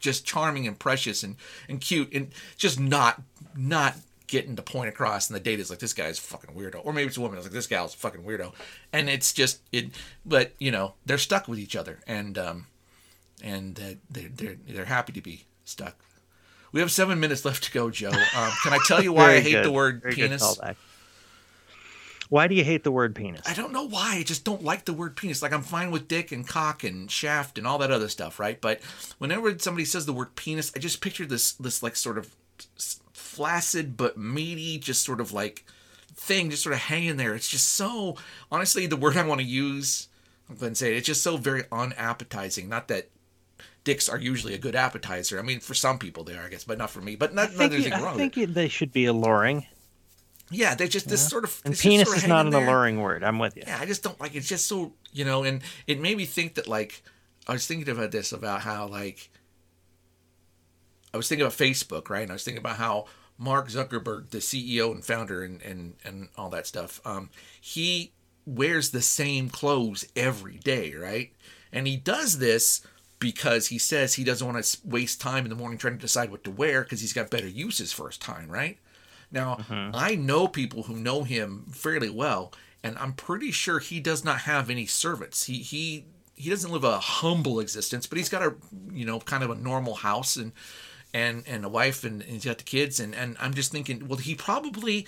just 0.00 0.24
charming 0.24 0.66
and 0.66 0.78
precious 0.78 1.22
and, 1.22 1.36
and 1.68 1.80
cute 1.80 2.12
and 2.12 2.28
just 2.56 2.78
not 2.78 3.22
not 3.54 3.96
getting 4.28 4.54
the 4.54 4.62
point 4.62 4.88
across. 4.88 5.28
And 5.28 5.36
the 5.36 5.40
date 5.40 5.60
is 5.60 5.68
like, 5.68 5.80
this 5.80 5.92
guy's 5.92 6.18
fucking 6.18 6.54
weirdo. 6.54 6.80
Or 6.84 6.92
maybe 6.92 7.08
it's 7.08 7.18
a 7.18 7.20
woman. 7.20 7.36
It's 7.36 7.46
like, 7.46 7.52
this 7.52 7.66
gal's 7.66 7.94
fucking 7.94 8.22
weirdo. 8.22 8.54
And 8.92 9.10
it's 9.10 9.32
just, 9.34 9.60
it, 9.72 9.90
but, 10.24 10.52
you 10.58 10.70
know, 10.70 10.94
they're 11.04 11.18
stuck 11.18 11.48
with 11.48 11.58
each 11.58 11.76
other. 11.76 11.98
And, 12.06 12.38
um, 12.38 12.66
and 13.42 13.78
uh, 13.78 13.94
they're, 14.08 14.30
they're, 14.34 14.56
they're 14.66 14.84
happy 14.86 15.12
to 15.12 15.20
be 15.20 15.44
stuck. 15.66 15.96
We 16.72 16.80
have 16.80 16.90
seven 16.90 17.20
minutes 17.20 17.44
left 17.44 17.64
to 17.64 17.72
go, 17.72 17.90
Joe. 17.90 18.08
Um, 18.08 18.50
can 18.62 18.72
I 18.72 18.78
tell 18.86 19.02
you 19.02 19.12
why 19.12 19.32
I 19.34 19.40
hate 19.40 19.52
good. 19.52 19.66
the 19.66 19.72
word 19.72 20.00
Very 20.00 20.14
penis? 20.14 20.58
Why 22.32 22.46
do 22.48 22.54
you 22.54 22.64
hate 22.64 22.82
the 22.82 22.90
word 22.90 23.14
penis? 23.14 23.42
I 23.46 23.52
don't 23.52 23.74
know 23.74 23.86
why. 23.86 24.14
I 24.16 24.22
just 24.22 24.42
don't 24.42 24.64
like 24.64 24.86
the 24.86 24.94
word 24.94 25.16
penis. 25.16 25.42
Like 25.42 25.52
I'm 25.52 25.60
fine 25.60 25.90
with 25.90 26.08
dick 26.08 26.32
and 26.32 26.48
cock 26.48 26.82
and 26.82 27.10
shaft 27.10 27.58
and 27.58 27.66
all 27.66 27.76
that 27.76 27.90
other 27.90 28.08
stuff, 28.08 28.40
right? 28.40 28.58
But 28.58 28.80
whenever 29.18 29.58
somebody 29.58 29.84
says 29.84 30.06
the 30.06 30.14
word 30.14 30.34
penis, 30.34 30.72
I 30.74 30.78
just 30.78 31.02
picture 31.02 31.26
this 31.26 31.52
this 31.52 31.82
like 31.82 31.94
sort 31.94 32.16
of 32.16 32.34
flaccid 33.12 33.98
but 33.98 34.16
meaty, 34.16 34.78
just 34.78 35.04
sort 35.04 35.20
of 35.20 35.34
like 35.34 35.66
thing 36.14 36.48
just 36.48 36.62
sort 36.62 36.72
of 36.74 36.78
hanging 36.80 37.18
there. 37.18 37.34
It's 37.34 37.48
just 37.50 37.68
so 37.74 38.16
honestly 38.50 38.86
the 38.86 38.96
word 38.96 39.18
I 39.18 39.26
want 39.26 39.42
to 39.42 39.46
use. 39.46 40.08
I'm 40.48 40.56
going 40.56 40.72
to 40.72 40.76
say 40.76 40.94
it, 40.94 40.96
it's 40.96 41.06
just 41.06 41.22
so 41.22 41.36
very 41.36 41.64
unappetizing. 41.70 42.66
Not 42.66 42.88
that 42.88 43.10
dicks 43.84 44.08
are 44.08 44.18
usually 44.18 44.54
a 44.54 44.58
good 44.58 44.74
appetizer. 44.74 45.38
I 45.38 45.42
mean, 45.42 45.60
for 45.60 45.74
some 45.74 45.98
people 45.98 46.24
they 46.24 46.34
are, 46.36 46.46
I 46.46 46.48
guess, 46.48 46.64
but 46.64 46.78
not 46.78 46.88
for 46.88 47.02
me. 47.02 47.14
But 47.14 47.32
I 47.32 47.34
not, 47.34 47.50
not 47.56 47.58
think, 47.70 47.84
you- 47.84 47.92
I 47.92 48.14
think 48.16 48.38
it- 48.38 48.54
they 48.54 48.68
should 48.68 48.90
be 48.92 49.04
alluring. 49.04 49.66
Yeah, 50.52 50.74
they're 50.74 50.86
just 50.88 51.08
this 51.08 51.26
sort 51.28 51.44
of 51.44 51.60
And 51.64 51.76
penis 51.76 52.06
sort 52.06 52.18
of 52.18 52.22
is 52.24 52.28
not 52.28 52.46
an 52.46 52.52
there. 52.52 52.64
alluring 52.64 53.00
word. 53.00 53.24
I'm 53.24 53.38
with 53.38 53.56
you. 53.56 53.62
yeah, 53.66 53.78
I 53.80 53.86
just 53.86 54.02
don't 54.02 54.20
like 54.20 54.34
it's 54.34 54.48
just 54.48 54.66
so 54.66 54.92
you 55.12 55.24
know, 55.24 55.42
and 55.44 55.62
it 55.86 56.00
made 56.00 56.16
me 56.16 56.24
think 56.26 56.54
that 56.54 56.68
like 56.68 57.02
I 57.48 57.52
was 57.52 57.66
thinking 57.66 57.88
about 57.88 58.10
this 58.12 58.32
about 58.32 58.60
how 58.62 58.86
like 58.86 59.30
I 61.12 61.16
was 61.16 61.28
thinking 61.28 61.44
about 61.46 61.56
Facebook, 61.58 62.08
right? 62.08 62.22
And 62.22 62.30
I 62.30 62.34
was 62.34 62.44
thinking 62.44 62.60
about 62.62 62.76
how 62.76 63.06
Mark 63.38 63.68
Zuckerberg, 63.68 64.30
the 64.30 64.38
CEO 64.38 64.92
and 64.92 65.04
founder 65.04 65.42
and 65.42 65.60
and, 65.62 65.94
and 66.04 66.28
all 66.36 66.50
that 66.50 66.66
stuff, 66.66 67.00
um, 67.04 67.30
he 67.60 68.12
wears 68.46 68.90
the 68.90 69.02
same 69.02 69.48
clothes 69.48 70.04
every 70.16 70.58
day, 70.58 70.94
right? 70.94 71.32
And 71.72 71.86
he 71.86 71.96
does 71.96 72.38
this 72.38 72.82
because 73.18 73.68
he 73.68 73.78
says 73.78 74.14
he 74.14 74.24
doesn't 74.24 74.46
want 74.46 74.62
to 74.64 74.78
waste 74.84 75.20
time 75.20 75.44
in 75.44 75.50
the 75.50 75.54
morning 75.54 75.78
trying 75.78 75.94
to 75.94 76.00
decide 76.00 76.30
what 76.30 76.42
to 76.44 76.50
wear 76.50 76.82
because 76.82 77.00
he's 77.00 77.12
got 77.12 77.30
better 77.30 77.46
uses 77.46 77.92
for 77.92 78.08
his 78.08 78.18
time, 78.18 78.50
right? 78.50 78.78
Now, 79.32 79.56
mm-hmm. 79.56 79.90
I 79.94 80.14
know 80.14 80.46
people 80.46 80.84
who 80.84 80.94
know 80.94 81.24
him 81.24 81.64
fairly 81.72 82.10
well, 82.10 82.52
and 82.84 82.98
I'm 82.98 83.14
pretty 83.14 83.50
sure 83.50 83.78
he 83.78 83.98
does 83.98 84.24
not 84.24 84.42
have 84.42 84.70
any 84.70 84.86
servants. 84.86 85.44
He 85.44 85.58
he 85.58 86.04
he 86.34 86.50
doesn't 86.50 86.70
live 86.70 86.84
a 86.84 86.98
humble 86.98 87.58
existence, 87.60 88.06
but 88.06 88.18
he's 88.18 88.28
got 88.28 88.42
a 88.42 88.54
you 88.92 89.06
know 89.06 89.20
kind 89.20 89.42
of 89.42 89.50
a 89.50 89.54
normal 89.54 89.94
house 89.94 90.36
and 90.36 90.52
and 91.14 91.44
and 91.46 91.64
a 91.64 91.68
wife 91.68 92.04
and, 92.04 92.22
and 92.22 92.32
he's 92.32 92.44
got 92.44 92.58
the 92.58 92.64
kids 92.64 93.00
and 93.00 93.14
and 93.14 93.36
I'm 93.40 93.54
just 93.54 93.72
thinking, 93.72 94.06
well, 94.06 94.18
he 94.18 94.34
probably 94.34 95.06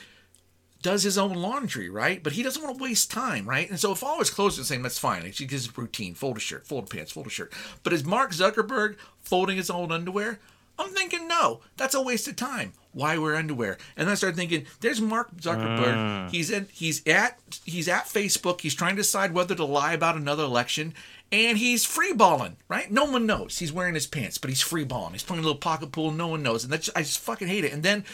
does 0.82 1.02
his 1.02 1.16
own 1.16 1.32
laundry, 1.32 1.88
right? 1.88 2.22
But 2.22 2.34
he 2.34 2.42
doesn't 2.42 2.62
want 2.62 2.76
to 2.76 2.82
waste 2.82 3.10
time, 3.10 3.48
right? 3.48 3.68
And 3.68 3.80
so 3.80 3.90
if 3.92 4.04
all 4.04 4.18
his 4.18 4.28
clothes 4.30 4.58
are 4.58 4.60
the 4.60 4.66
same, 4.66 4.82
that's 4.82 4.98
fine. 4.98 5.24
It's 5.24 5.38
his 5.38 5.76
routine: 5.76 6.14
fold 6.14 6.36
a 6.36 6.40
shirt, 6.40 6.66
fold 6.66 6.84
a 6.84 6.86
pants, 6.94 7.12
fold 7.12 7.26
a 7.26 7.30
shirt. 7.30 7.52
But 7.82 7.92
is 7.92 8.04
Mark 8.04 8.32
Zuckerberg 8.32 8.96
folding 9.22 9.56
his 9.56 9.70
own 9.70 9.90
underwear? 9.90 10.40
I'm 10.78 10.90
thinking 10.90 11.26
no, 11.28 11.60
that's 11.76 11.94
a 11.94 12.02
waste 12.02 12.28
of 12.28 12.36
time. 12.36 12.72
Why 12.94 13.18
wear 13.18 13.34
underwear? 13.34 13.76
And 13.96 14.08
I 14.08 14.14
started 14.14 14.36
thinking, 14.36 14.66
there's 14.80 15.00
Mark 15.00 15.36
Zuckerberg. 15.36 15.94
Ah. 15.96 16.28
He's 16.30 16.50
in, 16.50 16.68
he's 16.72 17.06
at 17.06 17.38
he's 17.64 17.88
at 17.88 18.06
Facebook. 18.06 18.60
He's 18.60 18.74
trying 18.74 18.96
to 18.96 19.02
decide 19.02 19.34
whether 19.34 19.54
to 19.54 19.64
lie 19.64 19.92
about 19.92 20.16
another 20.16 20.44
election, 20.44 20.94
and 21.30 21.58
he's 21.58 21.84
freeballing. 21.84 22.54
Right? 22.68 22.90
No 22.90 23.04
one 23.04 23.26
knows 23.26 23.58
he's 23.58 23.72
wearing 23.72 23.94
his 23.94 24.06
pants, 24.06 24.38
but 24.38 24.48
he's 24.48 24.62
freeballing. 24.62 25.12
He's 25.12 25.24
playing 25.24 25.42
a 25.42 25.46
little 25.46 25.58
pocket 25.58 25.92
pool. 25.92 26.12
No 26.12 26.28
one 26.28 26.42
knows, 26.42 26.64
and 26.64 26.72
that's 26.72 26.88
I 26.94 27.02
just 27.02 27.20
fucking 27.20 27.48
hate 27.48 27.64
it. 27.64 27.72
And 27.72 27.82
then 27.82 28.04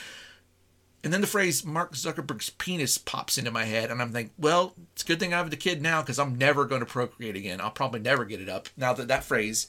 and 1.02 1.12
then 1.12 1.20
the 1.20 1.26
phrase 1.26 1.64
Mark 1.64 1.94
Zuckerberg's 1.94 2.50
penis 2.50 2.98
pops 2.98 3.38
into 3.38 3.50
my 3.50 3.64
head, 3.64 3.90
and 3.90 4.02
I'm 4.02 4.12
like, 4.12 4.30
well, 4.38 4.74
it's 4.92 5.02
a 5.02 5.06
good 5.06 5.18
thing 5.18 5.32
I 5.32 5.38
have 5.38 5.50
the 5.50 5.56
kid 5.56 5.80
now 5.80 6.02
because 6.02 6.18
I'm 6.18 6.36
never 6.36 6.66
going 6.66 6.80
to 6.80 6.86
procreate 6.86 7.36
again. 7.36 7.60
I'll 7.60 7.70
probably 7.70 8.00
never 8.00 8.24
get 8.24 8.40
it 8.40 8.48
up 8.48 8.68
now 8.76 8.92
that 8.92 9.08
that 9.08 9.24
phrase 9.24 9.68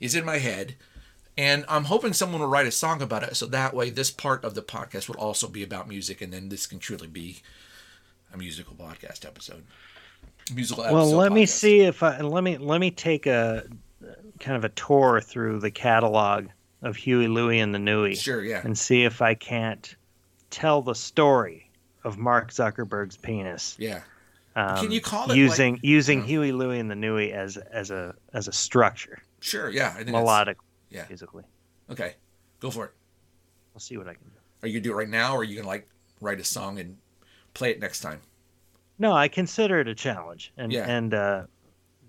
is 0.00 0.14
in 0.14 0.24
my 0.24 0.38
head. 0.38 0.76
And 1.38 1.64
I'm 1.68 1.84
hoping 1.84 2.12
someone 2.14 2.40
will 2.40 2.48
write 2.48 2.66
a 2.66 2.70
song 2.72 3.02
about 3.02 3.22
it 3.22 3.36
so 3.36 3.44
that 3.46 3.74
way 3.74 3.90
this 3.90 4.10
part 4.10 4.42
of 4.44 4.54
the 4.54 4.62
podcast 4.62 5.08
will 5.08 5.16
also 5.16 5.48
be 5.48 5.62
about 5.62 5.86
music, 5.88 6.22
and 6.22 6.32
then 6.32 6.48
this 6.48 6.66
can 6.66 6.78
truly 6.78 7.06
be 7.08 7.42
a 8.32 8.38
musical 8.38 8.74
podcast 8.74 9.26
episode. 9.26 9.64
Musical 10.54 10.84
episode. 10.84 10.94
Well, 10.96 11.10
let 11.12 11.32
me 11.32 11.44
see 11.44 11.80
if 11.80 12.02
I 12.02 12.20
let 12.20 12.42
me 12.42 12.56
let 12.56 12.80
me 12.80 12.90
take 12.90 13.26
a 13.26 13.64
kind 14.40 14.56
of 14.56 14.64
a 14.64 14.68
tour 14.70 15.20
through 15.20 15.60
the 15.60 15.70
catalog 15.70 16.46
of 16.82 16.96
Huey, 16.96 17.26
Louie, 17.26 17.58
and 17.58 17.74
the 17.74 17.78
Newie, 17.78 18.16
Sure, 18.16 18.42
yeah. 18.44 18.60
and 18.64 18.76
see 18.78 19.04
if 19.04 19.20
I 19.20 19.34
can't 19.34 19.94
tell 20.50 20.82
the 20.82 20.94
story 20.94 21.68
of 22.04 22.16
Mark 22.16 22.50
Zuckerberg's 22.52 23.16
penis. 23.16 23.74
Yeah. 23.78 24.02
Um, 24.54 24.76
Can 24.78 24.90
you 24.92 25.00
call 25.00 25.30
it, 25.30 25.36
using 25.36 25.74
like- 25.74 25.84
using 25.84 26.20
Yeah. 26.20 26.26
Huey, 26.26 26.52
Louie, 26.52 26.78
and 26.78 26.90
the 26.90 26.94
Newie 26.94 27.32
as 27.32 27.56
as 27.58 27.90
a 27.90 28.14
as 28.32 28.48
a 28.48 28.52
structure, 28.52 29.18
Sure, 29.40 29.68
yeah. 29.68 29.88
I 29.88 29.90
think 29.94 30.06
that's- 30.06 30.12
melodic, 30.22 30.56
Yeah. 30.90 31.04
musically? 31.08 31.44
Okay. 31.90 32.14
Go 32.60 32.70
for 32.70 32.86
it. 32.86 32.92
I'll 33.74 33.80
see 33.80 33.96
what 33.96 34.08
I 34.08 34.14
can 34.14 34.24
do. 34.24 34.30
Are 34.62 34.68
you 34.68 34.74
going 34.74 34.82
to 34.82 34.88
do 34.88 34.92
it 34.92 34.96
right 34.96 35.08
now, 35.08 35.34
or 35.34 35.40
are 35.40 35.44
you 35.44 35.54
going 35.54 35.64
to, 35.64 35.68
like, 35.68 35.88
write 36.20 36.40
a 36.40 36.44
song 36.44 36.78
and 36.78 36.96
play 37.54 37.70
it 37.70 37.80
next 37.80 38.00
time? 38.00 38.20
No, 38.98 39.12
I 39.12 39.28
consider 39.28 39.80
it 39.80 39.88
a 39.88 39.94
challenge, 39.94 40.52
and 40.56 40.72
Yeah. 40.72 40.88
and 40.88 41.12
uh, 41.12 41.42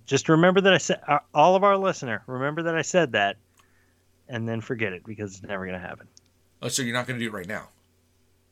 just 0.05 0.30
remember 0.30 0.61
that 0.61 0.73
I 0.73 0.78
said 0.78 1.01
uh, 1.05 1.19
all 1.34 1.55
of 1.57 1.63
our 1.65 1.75
listener 1.78 2.23
remember 2.28 2.63
that 2.63 2.75
I 2.75 2.82
said 2.82 3.11
that, 3.11 3.36
and 4.30 4.47
then 4.47 4.61
forget 4.61 4.93
it 4.93 5.03
because 5.05 5.34
it's 5.36 5.43
never 5.43 5.65
gonna 5.65 5.80
happen. 5.80 6.07
Oh, 6.61 6.69
so 6.69 6.82
you're 6.84 6.93
not 6.95 7.05
going 7.05 7.19
to 7.19 7.25
do 7.25 7.30
it 7.30 7.34
right 7.38 7.47
now? 7.47 7.67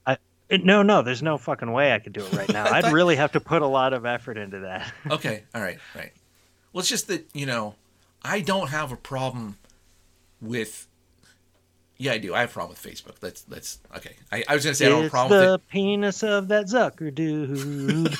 I 0.05 0.17
no, 0.51 0.83
no, 0.83 1.01
there's 1.01 1.23
no 1.23 1.37
fucking 1.37 1.71
way 1.71 1.93
I 1.93 1.99
could 1.99 2.11
do 2.13 2.25
it 2.25 2.33
right 2.33 2.51
now. 2.51 2.65
I'd 2.71 2.91
really 2.91 3.15
have 3.15 3.31
to 3.31 3.39
put 3.39 3.61
a 3.61 3.67
lot 3.67 3.93
of 3.93 4.05
effort 4.05 4.37
into 4.37 4.59
that. 4.59 4.91
Okay, 5.11 5.43
all 5.55 5.61
right, 5.61 5.79
right. 5.95 6.11
Well, 6.73 6.81
it's 6.81 6.89
just 6.89 7.07
that 7.07 7.25
you 7.33 7.45
know, 7.45 7.75
I 8.21 8.41
don't 8.41 8.67
have 8.69 8.91
a 8.91 8.97
problem 8.97 9.57
with. 10.45 10.87
Yeah, 11.97 12.11
I 12.13 12.17
do. 12.17 12.33
I 12.35 12.41
have 12.41 12.49
a 12.49 12.53
problem 12.53 12.71
with 12.77 12.83
Facebook. 12.83 13.19
That's 13.19 13.41
that's 13.43 13.79
okay. 13.97 14.15
I, 14.31 14.43
I 14.49 14.55
was 14.55 14.63
gonna 14.65 14.75
say 14.75 14.85
I 14.87 14.89
don't 14.89 14.97
have 14.97 15.03
a 15.03 15.05
it's 15.05 15.11
problem 15.11 15.39
the 15.39 15.51
with 15.53 15.61
it. 15.61 15.67
penis 15.69 16.23
of 16.23 16.47
that 16.49 16.65
Zucker 16.65 17.13
dude. 17.13 18.13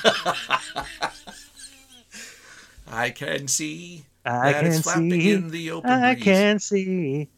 I 2.88 3.10
can 3.10 3.48
see 3.48 4.04
I 4.24 4.52
that 4.52 4.60
can 4.62 4.72
it's 4.72 4.92
see. 4.92 5.32
in 5.32 5.50
the 5.50 5.70
open 5.72 5.90
I 5.90 6.14
breeze. 6.14 6.24
can 6.24 6.58
see. 6.58 7.28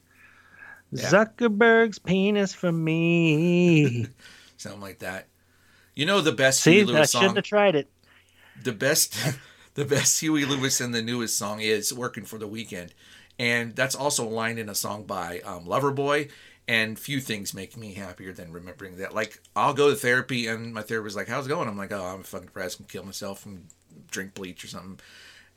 Yeah. 0.91 1.09
Zuckerberg's 1.09 1.99
penis 1.99 2.55
for 2.55 2.73
me. 2.73 4.07
Something 4.57 4.81
like 4.81 5.01
that. 5.01 5.27
You 5.95 6.07
know 6.07 6.21
the 6.21 6.33
best 6.33 6.61
see, 6.61 6.75
Huey 6.75 6.83
I 6.83 6.85
Lewis 6.87 7.11
shouldn't 7.11 7.29
song. 7.31 7.37
have 7.37 7.45
tried 7.45 7.75
it. 7.75 7.91
The 8.63 8.73
best, 8.73 9.17
the 9.75 9.85
best 9.85 10.21
Huey 10.21 10.45
Lewis 10.45 10.81
and 10.81 10.95
the 10.95 11.03
newest 11.03 11.37
song 11.37 11.61
is 11.61 11.93
"Working 11.93 12.25
for 12.25 12.39
the 12.39 12.47
Weekend," 12.47 12.95
and 13.39 13.75
that's 13.77 13.95
also 13.95 14.27
a 14.27 14.31
line 14.31 14.59
in 14.59 14.69
a 14.69 14.75
song 14.75 15.05
by 15.05 15.41
um, 15.41 15.65
Loverboy. 15.65 16.31
And 16.71 16.99
few 16.99 17.21
things 17.21 17.55
make 17.55 17.79
me 17.79 17.95
happier 17.95 18.31
than 18.35 18.53
remembering 18.53 18.99
that. 18.99 19.15
Like 19.15 19.41
I'll 19.57 19.73
go 19.73 19.89
to 19.89 19.97
therapy, 19.97 20.49
and 20.49 20.75
my 20.75 20.83
therapist's 20.83 21.17
like, 21.17 21.27
"How's 21.29 21.47
it 21.47 21.49
going?" 21.49 21.67
I'm 21.67 21.79
like, 21.79 21.93
"Oh, 21.93 22.05
I'm 22.05 22.23
fucking 22.23 22.49
depressed 22.49 22.79
and 22.79 22.87
kill 22.87 23.05
myself 23.05 23.47
and 23.47 23.69
drink 24.11 24.35
bleach 24.35 24.65
or 24.65 24.67
something." 24.67 24.99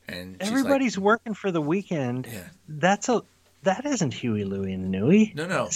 And 0.07 0.37
she's 0.39 0.49
like, 0.49 0.59
Everybody's 0.59 0.97
working 0.97 1.33
for 1.33 1.51
the 1.51 1.61
weekend. 1.61 2.27
Yeah. 2.31 2.47
That's 2.69 3.09
a 3.09 3.23
that 3.63 3.85
isn't 3.85 4.13
Huey, 4.13 4.45
Louie, 4.45 4.71
and 4.71 4.85
the 4.93 4.97
Newie. 4.97 5.35
No, 5.35 5.47
no. 5.47 5.69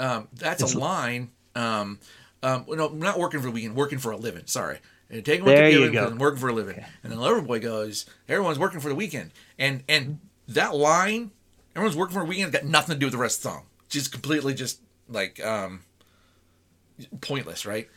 Um, 0.00 0.28
that's 0.34 0.62
It's- 0.62 0.74
a 0.74 0.78
line. 0.78 1.30
Um, 1.54 1.98
um, 2.42 2.64
no, 2.66 2.88
not 2.88 3.18
working 3.18 3.40
for 3.42 3.48
a 3.48 3.50
weekend, 3.50 3.76
working 3.76 3.98
for 3.98 4.10
a 4.12 4.16
living. 4.16 4.44
Sorry. 4.46 4.78
And 5.10 5.22
taking 5.22 5.44
what 5.44 5.50
There 5.50 5.64
they're 5.64 5.70
you 5.70 5.78
giving 5.80 5.92
go. 5.92 6.02
'cause 6.04 6.12
I'm 6.12 6.18
working 6.18 6.40
for 6.40 6.48
a 6.48 6.52
living. 6.54 6.82
And 7.04 7.12
then 7.12 7.18
Loverboy 7.18 7.60
goes, 7.60 8.06
everyone's 8.26 8.58
working 8.58 8.80
for 8.80 8.88
the 8.88 8.94
weekend. 8.94 9.32
And 9.58 9.84
and 9.86 10.18
that 10.54 10.74
line, 10.74 11.30
everyone's 11.74 11.96
working 11.96 12.14
for 12.14 12.22
a 12.22 12.24
weekend, 12.24 12.52
got 12.52 12.64
nothing 12.64 12.94
to 12.94 12.98
do 12.98 13.06
with 13.06 13.12
the 13.12 13.18
rest 13.18 13.38
of 13.38 13.42
the 13.42 13.48
song. 13.50 13.66
Just 13.88 14.12
completely 14.12 14.54
just 14.54 14.80
like 15.08 15.44
um, 15.44 15.82
pointless, 17.20 17.66
right? 17.66 17.88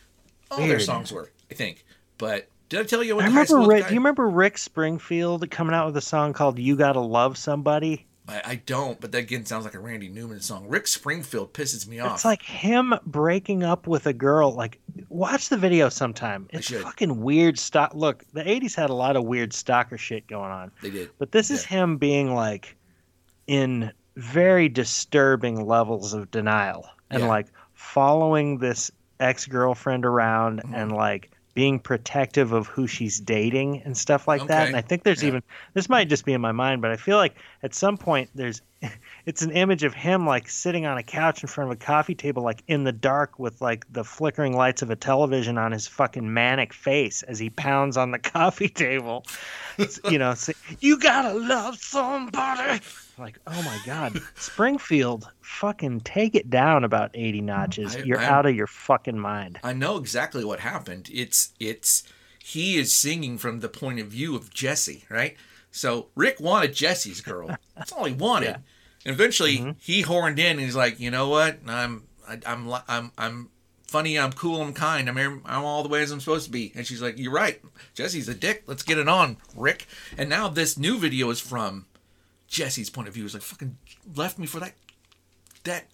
All 0.51 0.59
their 0.59 0.79
songs 0.79 1.11
were, 1.11 1.31
I 1.49 1.55
think. 1.55 1.85
But 2.17 2.47
did 2.69 2.79
I 2.79 2.83
tell 2.83 3.03
you 3.03 3.15
what 3.15 3.25
I 3.25 3.27
remember. 3.27 3.59
Rick, 3.59 3.83
guy? 3.83 3.89
do 3.89 3.93
you 3.93 3.99
remember 3.99 4.27
Rick 4.27 4.57
Springfield 4.57 5.49
coming 5.51 5.73
out 5.73 5.87
with 5.87 5.97
a 5.97 6.01
song 6.01 6.33
called 6.33 6.59
"You 6.59 6.75
Gotta 6.75 6.99
Love 6.99 7.37
Somebody"? 7.37 8.05
I, 8.27 8.41
I 8.45 8.55
don't, 8.65 8.99
but 8.99 9.11
that 9.11 9.19
again 9.19 9.45
sounds 9.45 9.65
like 9.65 9.75
a 9.75 9.79
Randy 9.79 10.09
Newman 10.09 10.39
song. 10.41 10.67
Rick 10.67 10.87
Springfield 10.87 11.53
pisses 11.53 11.87
me 11.87 11.99
off. 11.99 12.15
It's 12.15 12.25
like 12.25 12.41
him 12.41 12.93
breaking 13.05 13.63
up 13.63 13.85
with 13.87 14.07
a 14.07 14.13
girl. 14.13 14.51
Like, 14.51 14.79
watch 15.09 15.49
the 15.49 15.57
video 15.57 15.89
sometime. 15.89 16.47
It's 16.51 16.69
fucking 16.69 17.21
weird 17.21 17.59
stock. 17.59 17.93
Look, 17.93 18.23
the 18.33 18.43
'80s 18.43 18.75
had 18.75 18.89
a 18.89 18.93
lot 18.95 19.15
of 19.15 19.25
weird 19.25 19.53
stalker 19.53 19.97
shit 19.97 20.25
going 20.27 20.51
on, 20.51 20.71
they 20.81 20.89
did. 20.89 21.09
but 21.19 21.31
this 21.31 21.51
is 21.51 21.63
him 21.63 21.97
being 21.97 22.33
like 22.33 22.75
in 23.47 23.91
very 24.15 24.69
disturbing 24.69 25.65
levels 25.65 26.13
of 26.13 26.31
denial 26.31 26.87
and 27.11 27.21
Yeah. 27.23 27.27
like 27.27 27.47
following 27.73 28.57
this 28.57 28.89
ex-girlfriend 29.19 30.05
around 30.05 30.59
Mm-hmm. 30.63 30.73
and 30.73 30.91
like 30.91 31.31
being 31.55 31.79
protective 31.79 32.51
of 32.51 32.67
who 32.67 32.85
she's 32.85 33.19
dating 33.19 33.81
and 33.83 33.97
stuff 33.97 34.27
like 34.27 34.45
that. 34.47 34.67
And 34.67 34.75
i 34.75 34.81
think 34.81 35.03
there's 35.03 35.23
Yeah. 35.23 35.29
even 35.29 35.43
this 35.73 35.89
might 35.89 36.07
just 36.09 36.25
be 36.25 36.33
in 36.33 36.41
my 36.41 36.51
mind 36.51 36.81
but 36.81 36.91
i 36.91 36.97
feel 36.97 37.17
like 37.17 37.35
at 37.63 37.73
some 37.73 37.97
point 37.97 38.29
there's 38.35 38.61
it's 39.25 39.41
an 39.41 39.51
image 39.51 39.83
of 39.83 39.93
him 39.93 40.27
like 40.27 40.49
sitting 40.49 40.85
on 40.85 40.97
a 40.97 41.03
couch 41.03 41.41
in 41.41 41.47
front 41.47 41.71
of 41.71 41.77
a 41.77 41.79
coffee 41.79 42.13
table 42.13 42.43
like 42.43 42.61
in 42.67 42.83
the 42.83 42.91
dark 42.91 43.39
with 43.39 43.61
like 43.61 43.91
the 43.91 44.03
flickering 44.03 44.53
lights 44.55 44.81
of 44.81 44.91
a 44.91 44.95
television 44.95 45.57
on 45.57 45.71
his 45.71 45.87
fucking 45.87 46.31
manic 46.31 46.73
face 46.73 47.23
as 47.23 47.39
he 47.39 47.49
pounds 47.49 47.95
on 47.97 48.11
the 48.11 48.19
coffee 48.35 48.69
table. 48.69 49.25
You 50.09 50.19
know 50.19 50.33
say, 50.35 50.53
you 50.81 50.99
gotta 50.99 51.33
love 51.33 51.77
somebody 51.77 52.81
like 53.17 53.39
oh 53.47 53.61
my 53.63 53.79
god 53.85 54.19
springfield 54.35 55.27
fucking 55.41 56.01
take 56.01 56.35
it 56.35 56.49
down 56.49 56.83
about 56.83 57.11
80 57.13 57.41
notches 57.41 57.95
I- 57.95 57.99
you're 57.99 58.19
I'm- 58.19 58.33
out 58.33 58.45
of 58.45 58.55
your 58.55 58.67
fucking 58.67 59.17
mind 59.19 59.59
I 59.63 59.73
know 59.73 59.97
exactly 59.97 60.43
what 60.43 60.59
happened. 60.59 61.09
It's 61.13 61.53
it's 61.59 62.03
he 62.43 62.77
is 62.77 62.93
singing 62.93 63.37
from 63.37 63.59
the 63.61 63.69
point 63.69 63.99
of 63.99 64.07
view 64.07 64.35
of 64.35 64.53
Jesse, 64.53 65.03
right? 65.09 65.35
So 65.71 66.07
Rick 66.15 66.39
wanted 66.39 66.73
Jesse's 66.73 67.19
girl. 67.21 67.49
That's 67.75 67.91
all 67.91 68.05
he 68.05 68.13
wanted. 68.27 68.45
Yeah. 68.49 68.57
And 69.05 69.13
eventually 69.13 69.57
Mm-hmm. 69.57 69.71
he 69.79 70.01
horned 70.01 70.39
in 70.39 70.51
and 70.51 70.59
he's 70.59 70.75
like, 70.75 70.99
you 70.99 71.09
know 71.11 71.27
what? 71.29 71.57
I'm 71.67 72.03
I, 72.27 72.39
I'm 72.45 72.71
I'm 72.87 73.11
I'm 73.17 73.49
funny. 73.87 74.17
I'm 74.19 74.31
cool. 74.33 74.61
I'm 74.61 74.73
kind. 74.73 75.09
I'm 75.09 75.17
I'm 75.45 75.63
all 75.63 75.83
the 75.83 75.89
way 75.89 76.01
as 76.01 76.11
I'm 76.11 76.19
supposed 76.19 76.45
to 76.45 76.51
be. 76.51 76.71
And 76.75 76.85
she's 76.85 77.01
like, 77.01 77.17
you're 77.17 77.31
right. 77.31 77.61
Jesse's 77.93 78.29
a 78.29 78.35
dick. 78.35 78.63
Let's 78.67 78.83
get 78.83 78.97
it 78.97 79.07
on, 79.07 79.37
Rick. 79.55 79.87
And 80.17 80.29
now 80.29 80.47
this 80.47 80.77
new 80.77 80.97
video 80.99 81.29
is 81.29 81.39
from 81.39 81.85
Jesse's 82.47 82.89
point 82.89 83.07
of 83.07 83.13
view. 83.13 83.23
He's 83.23 83.33
like, 83.33 83.43
fucking 83.43 83.77
left 84.15 84.37
me 84.37 84.45
for 84.45 84.59
that 84.59 84.73
that 85.65 85.85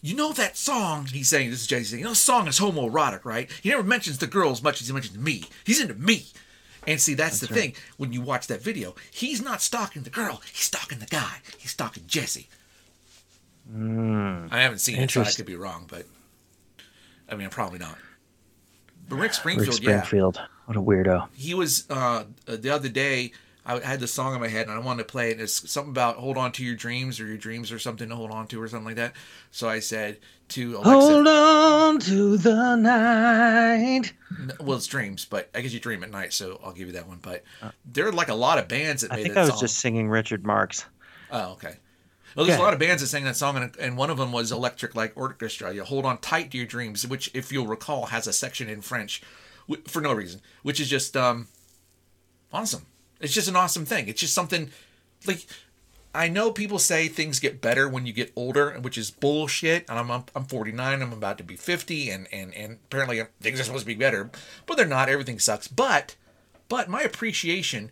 you 0.00 0.16
know 0.16 0.32
that 0.32 0.56
song 0.56 1.06
he's 1.06 1.28
saying 1.28 1.50
this 1.50 1.62
is 1.62 1.66
Jesse 1.66 1.84
saying, 1.84 2.00
you 2.00 2.04
know 2.04 2.10
the 2.10 2.16
song 2.16 2.48
is 2.48 2.58
homoerotic, 2.58 3.24
right? 3.24 3.50
He 3.62 3.68
never 3.68 3.82
mentions 3.82 4.18
the 4.18 4.26
girl 4.26 4.50
as 4.50 4.62
much 4.62 4.80
as 4.80 4.86
he 4.86 4.92
mentions 4.92 5.18
me. 5.18 5.44
He's 5.64 5.80
into 5.80 5.94
me. 5.94 6.26
And 6.86 7.00
see, 7.00 7.14
that's, 7.14 7.40
the 7.40 7.46
thing. 7.46 7.74
When 7.96 8.12
you 8.12 8.20
watch 8.20 8.46
that 8.48 8.60
video, 8.60 8.94
he's 9.10 9.40
not 9.40 9.62
stalking 9.62 10.02
the 10.02 10.10
girl, 10.10 10.42
he's 10.52 10.64
stalking 10.64 10.98
the 10.98 11.06
guy. 11.06 11.36
He's 11.58 11.70
stalking 11.70 12.04
Jesse. 12.06 12.48
I 13.74 14.60
haven't 14.60 14.80
seen 14.80 14.98
it, 14.98 15.10
so 15.10 15.22
I 15.22 15.30
could 15.30 15.46
be 15.46 15.56
wrong, 15.56 15.86
but 15.88 16.04
I 17.28 17.34
mean 17.34 17.44
I'm 17.44 17.50
probably 17.50 17.78
not. 17.78 17.96
But 19.08 19.16
Rick 19.16 19.22
rick 19.22 19.34
Springfield, 19.34 19.82
yeah. 19.82 20.02
springfield 20.02 20.40
what 20.66 20.76
a 20.78 20.80
weirdo 20.80 21.28
He 21.34 21.54
was 21.54 21.88
uh 21.90 22.24
the 22.46 22.70
other 22.70 22.88
day 22.88 23.32
I 23.66 23.80
had 23.80 24.00
the 24.00 24.06
song 24.06 24.34
in 24.34 24.40
my 24.40 24.48
head 24.48 24.68
and 24.68 24.76
I 24.76 24.78
wanted 24.80 25.04
to 25.04 25.10
play 25.12 25.30
it. 25.30 25.40
It's 25.40 25.70
something 25.70 25.90
about 25.90 26.16
hold 26.16 26.36
on 26.36 26.52
to 26.52 26.64
your 26.64 26.74
dreams 26.74 27.18
or 27.18 27.26
your 27.26 27.38
dreams 27.38 27.72
or 27.72 27.78
something 27.78 28.08
to 28.10 28.14
hold 28.16 28.30
on 28.30 28.46
to 28.48 28.60
or 28.60 28.68
something 28.68 28.84
like 28.84 28.96
that. 28.96 29.14
So 29.50 29.68
I 29.68 29.80
said 29.80 30.18
to 30.48 30.76
Alexa, 30.76 30.90
hold 30.92 31.26
on 31.28 31.98
to 32.00 32.36
the 32.36 32.76
night 32.76 34.12
Well, 34.60 34.76
it's 34.76 34.86
dreams, 34.86 35.24
but 35.24 35.48
I 35.54 35.60
guess 35.62 35.72
you 35.72 35.80
dream 35.80 36.04
at 36.04 36.10
night, 36.10 36.32
so 36.32 36.60
I'll 36.62 36.72
give 36.72 36.88
you 36.88 36.92
that 36.94 37.08
one. 37.08 37.20
But 37.22 37.42
there 37.90 38.06
are 38.06 38.12
like 38.12 38.28
a 38.28 38.34
lot 38.34 38.58
of 38.58 38.68
bands 38.68 39.00
that 39.02 39.12
i 39.12 39.16
made 39.16 39.22
think 39.22 39.34
that 39.34 39.40
i 39.40 39.44
was 39.44 39.52
song. 39.54 39.60
just 39.60 39.78
singing 39.78 40.08
richard 40.08 40.44
marx 40.44 40.84
Oh, 41.30 41.52
okay. 41.52 41.76
Well, 42.36 42.44
there's 42.44 42.56
Okay. 42.56 42.62
a 42.62 42.64
lot 42.64 42.74
of 42.74 42.80
bands 42.80 43.00
that 43.00 43.08
sang 43.08 43.24
that 43.24 43.36
song, 43.36 43.56
and, 43.56 43.74
and 43.78 43.96
one 43.96 44.10
of 44.10 44.18
them 44.18 44.30
was 44.30 44.52
Electric 44.52 44.94
Light 44.94 45.12
Orchestra. 45.16 45.72
You 45.72 45.84
hold 45.84 46.04
on 46.04 46.18
tight 46.18 46.50
to 46.50 46.56
your 46.58 46.66
dreams, 46.66 47.06
which, 47.06 47.30
if 47.32 47.50
you'll 47.52 47.66
recall, 47.66 48.06
has 48.06 48.26
a 48.26 48.32
section 48.32 48.68
in 48.68 48.82
French 48.82 49.22
for 49.86 50.02
no 50.02 50.12
reason, 50.12 50.40
which 50.62 50.80
is 50.80 50.88
just 50.90 51.16
um, 51.16 51.46
awesome. 52.52 52.86
It's 53.20 53.32
just 53.32 53.48
an 53.48 53.56
awesome 53.56 53.84
thing. 53.84 54.08
It's 54.08 54.20
just 54.20 54.34
something 54.34 54.70
like 55.26 55.46
I 56.14 56.28
know 56.28 56.52
people 56.52 56.78
say 56.78 57.08
things 57.08 57.40
get 57.40 57.60
better 57.60 57.88
when 57.88 58.06
you 58.06 58.12
get 58.12 58.32
older, 58.36 58.72
which 58.80 58.98
is 58.98 59.10
bullshit. 59.10 59.88
And 59.88 59.98
I'm 59.98 60.10
I'm, 60.10 60.24
I'm 60.34 60.44
49. 60.44 61.02
I'm 61.02 61.12
about 61.12 61.38
to 61.38 61.44
be 61.44 61.56
50, 61.56 62.10
and 62.10 62.28
and 62.32 62.54
and 62.54 62.78
apparently 62.86 63.20
um, 63.20 63.28
things 63.40 63.60
are 63.60 63.64
supposed 63.64 63.82
to 63.82 63.86
be 63.86 63.94
better, 63.94 64.30
but 64.66 64.76
they're 64.76 64.86
not. 64.86 65.08
Everything 65.08 65.38
sucks. 65.38 65.68
But 65.68 66.16
but 66.68 66.88
my 66.88 67.02
appreciation 67.02 67.90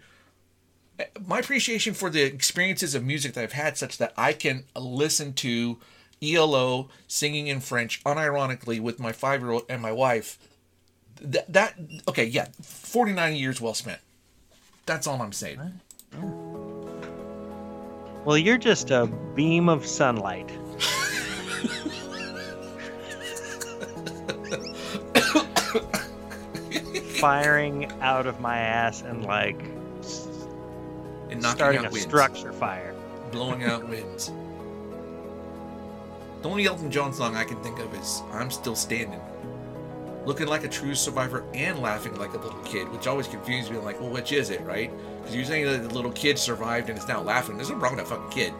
my 1.25 1.39
appreciation 1.39 1.95
for 1.95 2.11
the 2.11 2.23
experiences 2.23 2.95
of 2.95 3.05
music 3.05 3.35
that 3.35 3.43
I've 3.43 3.53
had, 3.53 3.77
such 3.77 3.99
that 3.99 4.13
I 4.17 4.33
can 4.33 4.65
listen 4.77 5.33
to 5.35 5.79
ELO 6.23 6.89
singing 7.07 7.47
in 7.47 7.61
French 7.61 8.03
unironically 8.05 8.81
with 8.81 9.01
my 9.01 9.13
five 9.13 9.41
year 9.41 9.51
old 9.51 9.65
and 9.69 9.83
my 9.83 9.93
wife. 9.93 10.39
That, 11.21 11.53
that 11.53 11.75
okay, 12.09 12.25
yeah, 12.25 12.49
forty 12.63 13.13
nine 13.13 13.37
years 13.37 13.61
well 13.61 13.75
spent. 13.75 14.01
That's 14.87 15.07
all 15.07 15.21
I'm 15.23 15.33
saying. 15.33 15.61
Oh. 16.21 16.49
Well, 18.25 18.39
you're 18.39 18.59
just 18.59 18.91
a 18.91 19.07
beam 19.35 19.69
of 19.69 19.87
sunlight. 19.87 20.51
Firing 27.21 27.91
out 28.01 28.27
of 28.27 28.41
my 28.41 28.59
ass 28.59 29.03
and 29.03 29.25
like 29.25 29.61
And 31.31 31.41
knocking 31.41 31.57
starting 31.57 31.79
out 31.81 31.87
a 31.87 31.91
winds, 31.91 32.03
structure 32.03 32.53
fire. 32.53 32.95
blowing 33.31 33.65
out 33.65 33.89
winds. 33.89 34.33
The 36.43 36.49
only 36.49 36.67
Elton 36.67 36.91
John 36.91 37.13
song 37.15 37.37
I 37.37 37.45
can 37.45 37.63
think 37.63 37.79
of 37.79 37.95
is 37.95 38.23
"I'm 38.33 38.51
Still 38.51 38.75
Standing." 38.75 39.21
Looking 40.25 40.47
like 40.47 40.65
a 40.65 40.69
true 40.69 40.95
survivor 40.95 41.45
and 41.53 41.81
laughing 41.81 42.15
like 42.17 42.33
a 42.35 42.39
little 42.39 42.61
kid, 42.61 42.89
which 42.91 43.07
always 43.07 43.27
confused 43.27 43.71
me. 43.71 43.79
Like, 43.79 44.01
well, 44.01 44.11
which 44.11 44.31
is 44.33 44.51
it, 44.51 44.61
right? 44.63 44.91
Because 45.21 45.35
you're 45.35 45.45
saying 45.45 45.67
that 45.67 45.89
the 45.89 45.95
little 45.95 46.13
kid 46.13 46.39
survived 46.39 46.89
and 46.91 46.99
is 46.99 47.09
now 47.09 47.21
laughing. 47.21 47.57
There's 47.57 47.69
nothing 47.71 47.83
wrong 47.83 47.97
with 47.97 48.09
that 48.09 48.15
fucking 48.15 48.31
kid. 48.31 48.55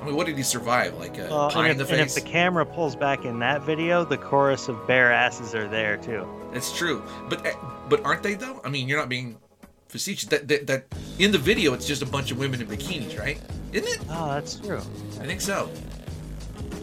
I 0.00 0.04
mean, 0.04 0.14
what 0.14 0.26
did 0.26 0.36
he 0.36 0.42
survive? 0.42 0.94
Like 0.94 1.18
a 1.18 1.28
Well, 1.28 1.50
pie 1.50 1.68
and, 1.68 1.76
in 1.76 1.80
if, 1.80 1.88
the 1.88 1.94
and 1.94 2.02
if 2.02 2.14
the 2.14 2.20
camera 2.20 2.64
pulls 2.64 2.94
back 2.94 3.24
in 3.24 3.38
that 3.40 3.62
video, 3.62 4.04
the 4.04 4.18
chorus 4.18 4.68
of 4.68 4.86
bare 4.86 5.10
asses 5.12 5.54
are 5.54 5.66
there 5.68 5.96
too. 5.96 6.26
It's 6.52 6.76
true, 6.76 7.02
but 7.28 7.44
eh, 7.44 7.54
but 7.88 8.04
aren't 8.04 8.22
they 8.22 8.34
though? 8.34 8.60
I 8.64 8.68
mean, 8.68 8.88
you're 8.88 8.98
not 8.98 9.08
being 9.08 9.38
facetious. 9.88 10.28
That, 10.28 10.46
that 10.48 10.66
that 10.66 10.84
in 11.18 11.32
the 11.32 11.38
video, 11.38 11.74
it's 11.74 11.86
just 11.86 12.02
a 12.02 12.06
bunch 12.06 12.30
of 12.30 12.38
women 12.38 12.60
in 12.60 12.68
bikinis, 12.68 13.18
right? 13.18 13.40
Isn't 13.72 13.88
it? 13.88 14.06
Oh, 14.10 14.28
that's 14.28 14.56
true. 14.56 14.80
I 15.20 15.26
think 15.26 15.40
so. 15.40 15.68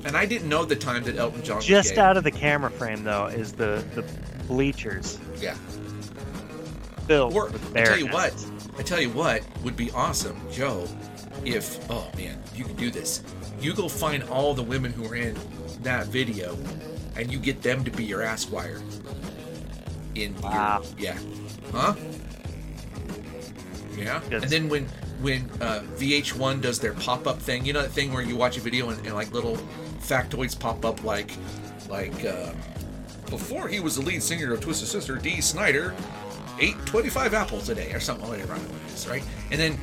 And 0.06 0.16
I 0.16 0.26
didn't 0.26 0.48
know 0.48 0.64
the 0.66 0.76
time 0.76 1.04
that 1.06 1.18
Elton 1.18 1.44
John 1.44 1.62
Just 1.62 1.98
out 1.98 2.16
of 2.16 2.24
the 2.24 2.32
camera 2.32 2.70
frame 2.70 3.04
though 3.04 3.26
is 3.26 3.54
the 3.54 3.84
the 3.96 4.04
bleachers 4.48 5.20
Yeah. 5.42 5.56
filled 7.08 7.34
Or 7.34 7.50
with 7.50 7.76
I 7.76 7.84
tell 7.84 7.98
you 7.98 8.08
what. 8.08 8.46
I 8.78 8.84
tell 8.84 9.02
you 9.02 9.10
what 9.10 9.42
would 9.64 9.76
be 9.76 9.90
awesome, 9.92 10.40
Joe. 10.52 10.88
If 11.44 11.90
oh 11.90 12.08
man, 12.16 12.42
you 12.56 12.64
can 12.66 12.76
do 12.76 12.92
this. 12.92 13.24
You 13.60 13.74
go 13.74 13.88
find 13.90 14.24
all 14.26 14.54
the 14.54 14.64
women 14.64 14.92
who 14.94 15.06
are 15.08 15.16
in 15.16 15.38
that 15.82 16.08
video, 16.08 16.58
and 17.16 17.32
you 17.32 17.40
get 17.40 17.62
them 17.62 17.84
to 17.84 17.92
be 17.92 18.04
your 18.04 18.22
ass 18.22 18.48
wire. 18.48 18.82
In 20.14 20.36
Wow. 20.42 20.82
your 20.98 21.00
yeah, 21.00 21.18
huh? 21.72 21.94
Yeah. 23.98 24.22
Good. 24.30 24.44
And 24.44 24.52
then 24.52 24.70
when 24.70 24.86
when 25.22 25.50
uh, 25.62 25.82
VH1 25.98 26.62
does 26.62 26.80
their 26.80 26.94
pop 26.94 27.26
up 27.28 27.40
thing, 27.40 27.66
you 27.66 27.74
know 27.74 27.82
that 27.82 27.92
thing 27.92 28.14
where 28.14 28.22
you 28.22 28.36
watch 28.36 28.58
a 28.58 28.60
video 28.60 28.90
and, 28.90 29.04
and 29.06 29.16
like 29.16 29.32
little 29.32 29.58
factoids 30.08 30.58
pop 30.58 30.86
up 30.86 31.04
like 31.04 31.32
like 31.90 32.26
uh, 32.26 32.52
before 33.30 33.68
he 33.68 33.80
was 33.80 33.96
the 33.96 34.02
lead 34.02 34.22
singer 34.22 34.54
of 34.54 34.62
Twisted 34.62 34.88
Sister, 34.88 35.16
Dee 35.16 35.42
Snider 35.42 35.94
ate 36.60 36.78
25 36.86 37.34
apples 37.34 37.70
a 37.70 37.76
day 37.76 37.92
or 37.92 38.00
something, 38.00 38.32
it 38.34 38.50
is, 38.94 39.08
right? 39.08 39.24
And 39.52 39.60
then 39.60 39.78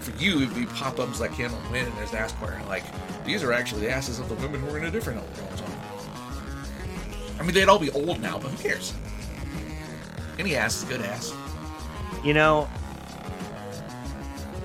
for 0.00 0.10
you, 0.22 0.42
it'd 0.42 0.54
be 0.54 0.66
pop-ups 0.66 1.20
like 1.20 1.32
him 1.32 1.52
and 1.52 1.70
Win 1.70 1.86
and 1.86 1.96
there's 1.96 2.14
ass 2.14 2.32
choir, 2.32 2.60
like, 2.68 2.84
these 3.24 3.42
are 3.42 3.52
actually 3.52 3.82
the 3.82 3.90
asses 3.90 4.18
of 4.18 4.28
the 4.28 4.34
women 4.36 4.60
who 4.60 4.70
are 4.70 4.78
in 4.78 4.84
a 4.84 4.90
different 4.90 5.20
song. 5.36 5.70
I 7.38 7.42
mean, 7.42 7.54
they'd 7.54 7.68
all 7.68 7.78
be 7.78 7.90
old 7.90 8.20
now, 8.20 8.38
but 8.38 8.50
who 8.50 8.68
cares? 8.68 8.94
Any 10.38 10.56
ass 10.56 10.78
is 10.78 10.84
good 10.84 11.00
ass. 11.02 11.32
You 12.24 12.34
know, 12.34 12.68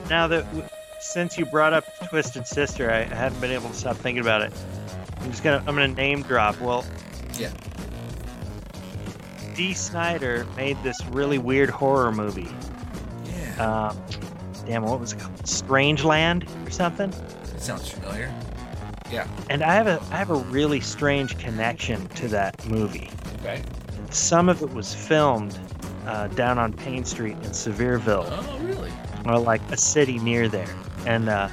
now 0.10 0.28
that 0.28 0.46
since 1.08 1.38
you 1.38 1.46
brought 1.46 1.74
up 1.74 1.86
Twisted 2.10 2.46
Sister, 2.48 2.92
I, 2.92 3.02
I 3.02 3.04
haven't 3.06 3.40
been 3.42 3.52
able 3.52 3.70
to 3.70 3.76
stop 3.76 3.96
thinking 3.98 4.22
about 4.22 4.42
it. 4.42 4.54
I'm 5.20 5.32
just 5.32 5.44
gonna 5.44 5.58
I'm 5.60 5.76
gonna 5.76 5.88
name 5.88 6.22
drop. 6.24 6.60
Well, 6.60 6.86
Yeah. 7.38 7.52
Dee 9.56 9.74
Snider 9.74 10.46
made 10.56 10.78
this 10.84 11.04
really 11.08 11.40
weird 11.40 11.70
horror 11.70 12.12
movie. 12.12 12.48
Yeah. 13.26 13.88
Um, 13.90 13.98
damn, 14.68 14.84
what 14.84 15.00
was 15.00 15.14
it 15.14 15.20
called? 15.20 15.36
Strangeland 15.44 16.48
or 16.68 16.70
something? 16.70 17.10
It 17.10 17.62
sounds 17.62 17.90
familiar. 17.90 18.32
Yeah. 19.12 19.28
And 19.50 19.64
I 19.64 19.74
have 19.74 19.88
a 19.88 20.00
I 20.12 20.18
have 20.18 20.30
a 20.30 20.36
really 20.36 20.80
strange 20.82 21.38
connection 21.40 22.08
to 22.10 22.28
that 22.28 22.64
movie. 22.68 23.10
Okay. 23.40 23.64
Some 24.12 24.48
of 24.50 24.62
it 24.62 24.72
was 24.74 24.94
filmed 24.94 25.58
uh, 26.06 26.28
down 26.28 26.58
on 26.60 26.72
Payne 26.74 27.04
Street 27.06 27.34
in 27.44 27.50
Sevierville, 27.52 28.26
Oh, 28.30 28.60
really? 28.60 28.92
or 29.26 29.38
like 29.40 29.62
a 29.72 29.78
city 29.78 30.20
near 30.20 30.48
there. 30.48 30.74
And 31.08 31.30
uh, 31.30 31.48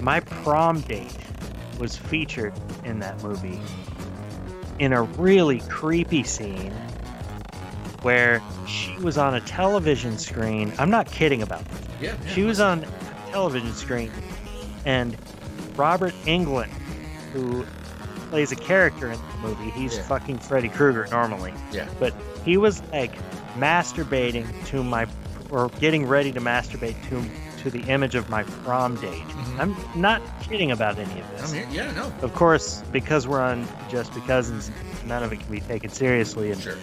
my 0.00 0.20
prom 0.20 0.82
date 0.82 1.16
was 1.78 1.96
featured 1.96 2.52
in 2.84 2.98
that 3.00 3.22
movie 3.22 3.58
in 4.78 4.92
a 4.92 5.02
really 5.02 5.60
creepy 5.60 6.22
scene 6.22 6.72
where 8.02 8.42
she 8.66 8.94
was 8.98 9.16
on 9.16 9.34
a 9.34 9.40
television 9.40 10.18
screen. 10.18 10.72
I'm 10.78 10.90
not 10.90 11.10
kidding 11.10 11.40
about 11.42 11.64
this. 11.68 11.80
Yeah. 12.00 12.16
yeah. 12.22 12.30
She 12.34 12.42
was 12.42 12.60
on 12.60 12.84
a 12.84 13.30
television 13.30 13.72
screen, 13.72 14.10
and 14.84 15.16
Robert 15.76 16.12
Englund, 16.26 16.66
who 17.32 17.64
plays 18.28 18.52
a 18.52 18.56
character 18.56 19.10
in 19.10 19.18
the 19.18 19.38
movie, 19.48 19.70
he's 19.70 19.96
Yeah. 19.96 20.02
fucking 20.02 20.38
Freddy 20.38 20.68
Krueger 20.68 21.06
normally, 21.10 21.54
Yeah. 21.72 21.88
but 21.98 22.12
he 22.44 22.56
was 22.58 22.82
like 22.92 23.12
masturbating 23.56 24.46
to 24.66 24.82
my, 24.84 25.06
or 25.50 25.70
getting 25.80 26.06
ready 26.06 26.32
to 26.32 26.40
masturbate 26.40 26.96
to 27.08 27.22
to 27.62 27.70
the 27.70 27.80
image 27.82 28.14
of 28.14 28.28
my 28.28 28.42
prom 28.64 28.96
date. 28.96 29.22
Mhm. 29.28 29.58
I'm 29.60 29.76
not 30.00 30.20
kidding 30.42 30.70
about 30.70 30.98
any 30.98 31.20
of 31.20 31.30
this. 31.30 31.50
I'm 31.52 31.56
here. 31.70 31.84
Yeah, 31.86 31.92
no. 31.92 32.12
Of 32.22 32.34
course, 32.34 32.82
because 32.92 33.26
we're 33.28 33.40
on 33.42 33.66
Just 33.88 34.12
Because, 34.14 34.70
none 35.06 35.22
of 35.22 35.32
it 35.32 35.40
can 35.40 35.50
be 35.50 35.60
taken 35.60 35.90
seriously, 35.90 36.50
and 36.50 36.60
Sure. 36.60 36.76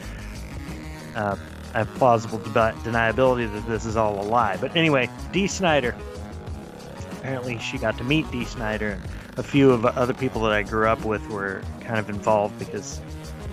uh, 1.15 1.35
I 1.73 1.79
have 1.79 1.93
plausible 1.95 2.37
deb- 2.39 2.75
deniability 2.83 3.51
that 3.53 3.67
this 3.67 3.85
is 3.85 3.95
all 3.97 4.19
a 4.19 4.25
lie. 4.27 4.57
But 4.59 4.75
anyway, 4.75 5.09
Dee 5.31 5.47
Snider. 5.47 5.95
Apparently, 7.11 7.59
she 7.59 7.77
got 7.77 7.97
to 7.97 8.03
meet 8.03 8.29
Dee 8.31 8.45
Snider, 8.45 8.91
and 8.91 9.01
a 9.37 9.43
few 9.43 9.71
of 9.71 9.81
the 9.81 9.89
other 9.99 10.13
people 10.13 10.41
that 10.43 10.51
I 10.53 10.63
grew 10.63 10.87
up 10.87 11.03
with 11.03 11.27
were 11.29 11.61
kind 11.81 11.99
of 11.99 12.09
involved 12.09 12.57
because, 12.57 13.01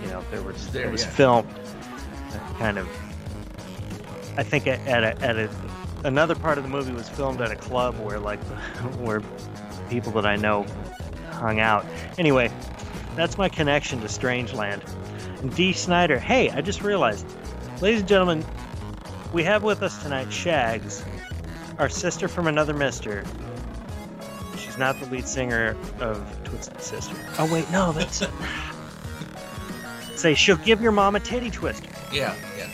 you 0.01 0.09
know, 0.09 0.23
there 0.31 0.41
was 0.41 0.67
There, 0.69 0.85
it 0.85 0.91
was 0.91 1.03
yeah. 1.03 1.09
filmed, 1.09 1.47
kind 2.59 2.77
of. 2.77 2.87
I 4.37 4.43
think 4.43 4.67
at 4.67 5.03
a, 5.03 5.21
at 5.23 5.35
a 5.37 5.49
another 6.07 6.35
part 6.35 6.57
of 6.57 6.63
the 6.63 6.69
movie 6.69 6.93
was 6.93 7.09
filmed 7.09 7.41
at 7.41 7.51
a 7.51 7.55
club 7.55 7.99
where 7.99 8.17
like 8.17 8.39
where 8.99 9.21
people 9.89 10.11
that 10.13 10.25
I 10.25 10.37
know 10.37 10.65
hung 11.31 11.59
out. 11.59 11.85
Anyway, 12.17 12.49
that's 13.15 13.37
my 13.37 13.49
connection 13.49 13.99
to 14.01 14.07
Strangeland. 14.07 14.81
And 15.41 15.53
Dee 15.55 15.73
Snider. 15.73 16.17
Hey, 16.17 16.49
I 16.49 16.61
just 16.61 16.81
realized, 16.81 17.27
ladies 17.81 17.99
and 17.99 18.09
gentlemen, 18.09 18.45
we 19.33 19.43
have 19.43 19.61
with 19.63 19.83
us 19.83 20.01
tonight 20.01 20.31
Shags, 20.31 21.03
our 21.77 21.89
sister 21.89 22.27
from 22.27 22.47
another 22.47 22.73
Mister. 22.73 23.23
She's 24.57 24.77
not 24.77 24.99
the 24.99 25.05
lead 25.07 25.27
singer 25.27 25.75
of 25.99 26.25
Twisted 26.43 26.81
Sister. 26.81 27.15
Oh 27.37 27.51
wait, 27.51 27.69
no, 27.69 27.91
that's. 27.91 28.23
Say 30.15 30.33
she'll 30.33 30.55
give 30.55 30.81
your 30.81 30.91
mom 30.91 31.15
a 31.15 31.19
titty 31.19 31.51
twister. 31.51 31.89
Yeah, 32.11 32.35
yeah. 32.57 32.67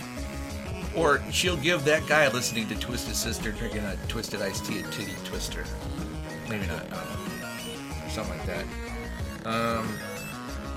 Or 0.96 1.22
she'll 1.32 1.58
give 1.58 1.86
that 1.86 2.06
guy 2.08 2.28
listening 2.30 2.68
to 2.68 2.76
Twisted 2.76 3.16
Sister 3.16 3.52
drinking 3.52 3.84
a 3.84 3.98
twisted 4.08 4.42
iced 4.42 4.66
tea 4.66 4.80
a 4.80 4.84
titty 4.84 5.14
twister. 5.24 5.66
Maybe 6.50 6.68
not. 6.68 6.86
Or 6.92 8.10
something 8.10 8.38
like 8.38 8.46
that. 8.46 8.66
Um. 9.46 9.90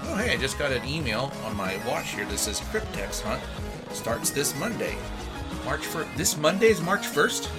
Oh, 0.09 0.15
hey, 0.17 0.33
I 0.33 0.37
just 0.37 0.59
got 0.59 0.71
an 0.71 0.87
email 0.87 1.33
on 1.45 1.57
my 1.57 1.77
watch 1.87 2.11
here 2.11 2.25
that 2.25 2.39
says 2.39 2.61
Cryptex 2.61 3.23
Hunt 3.23 3.43
starts 3.93 4.31
this 4.31 4.59
Monday. 4.59 4.97
March 5.65 5.81
1st. 5.81 6.17
This 6.17 6.37
Monday 6.37 6.69
is 6.69 6.81
March 6.81 7.03
1st? 7.03 7.51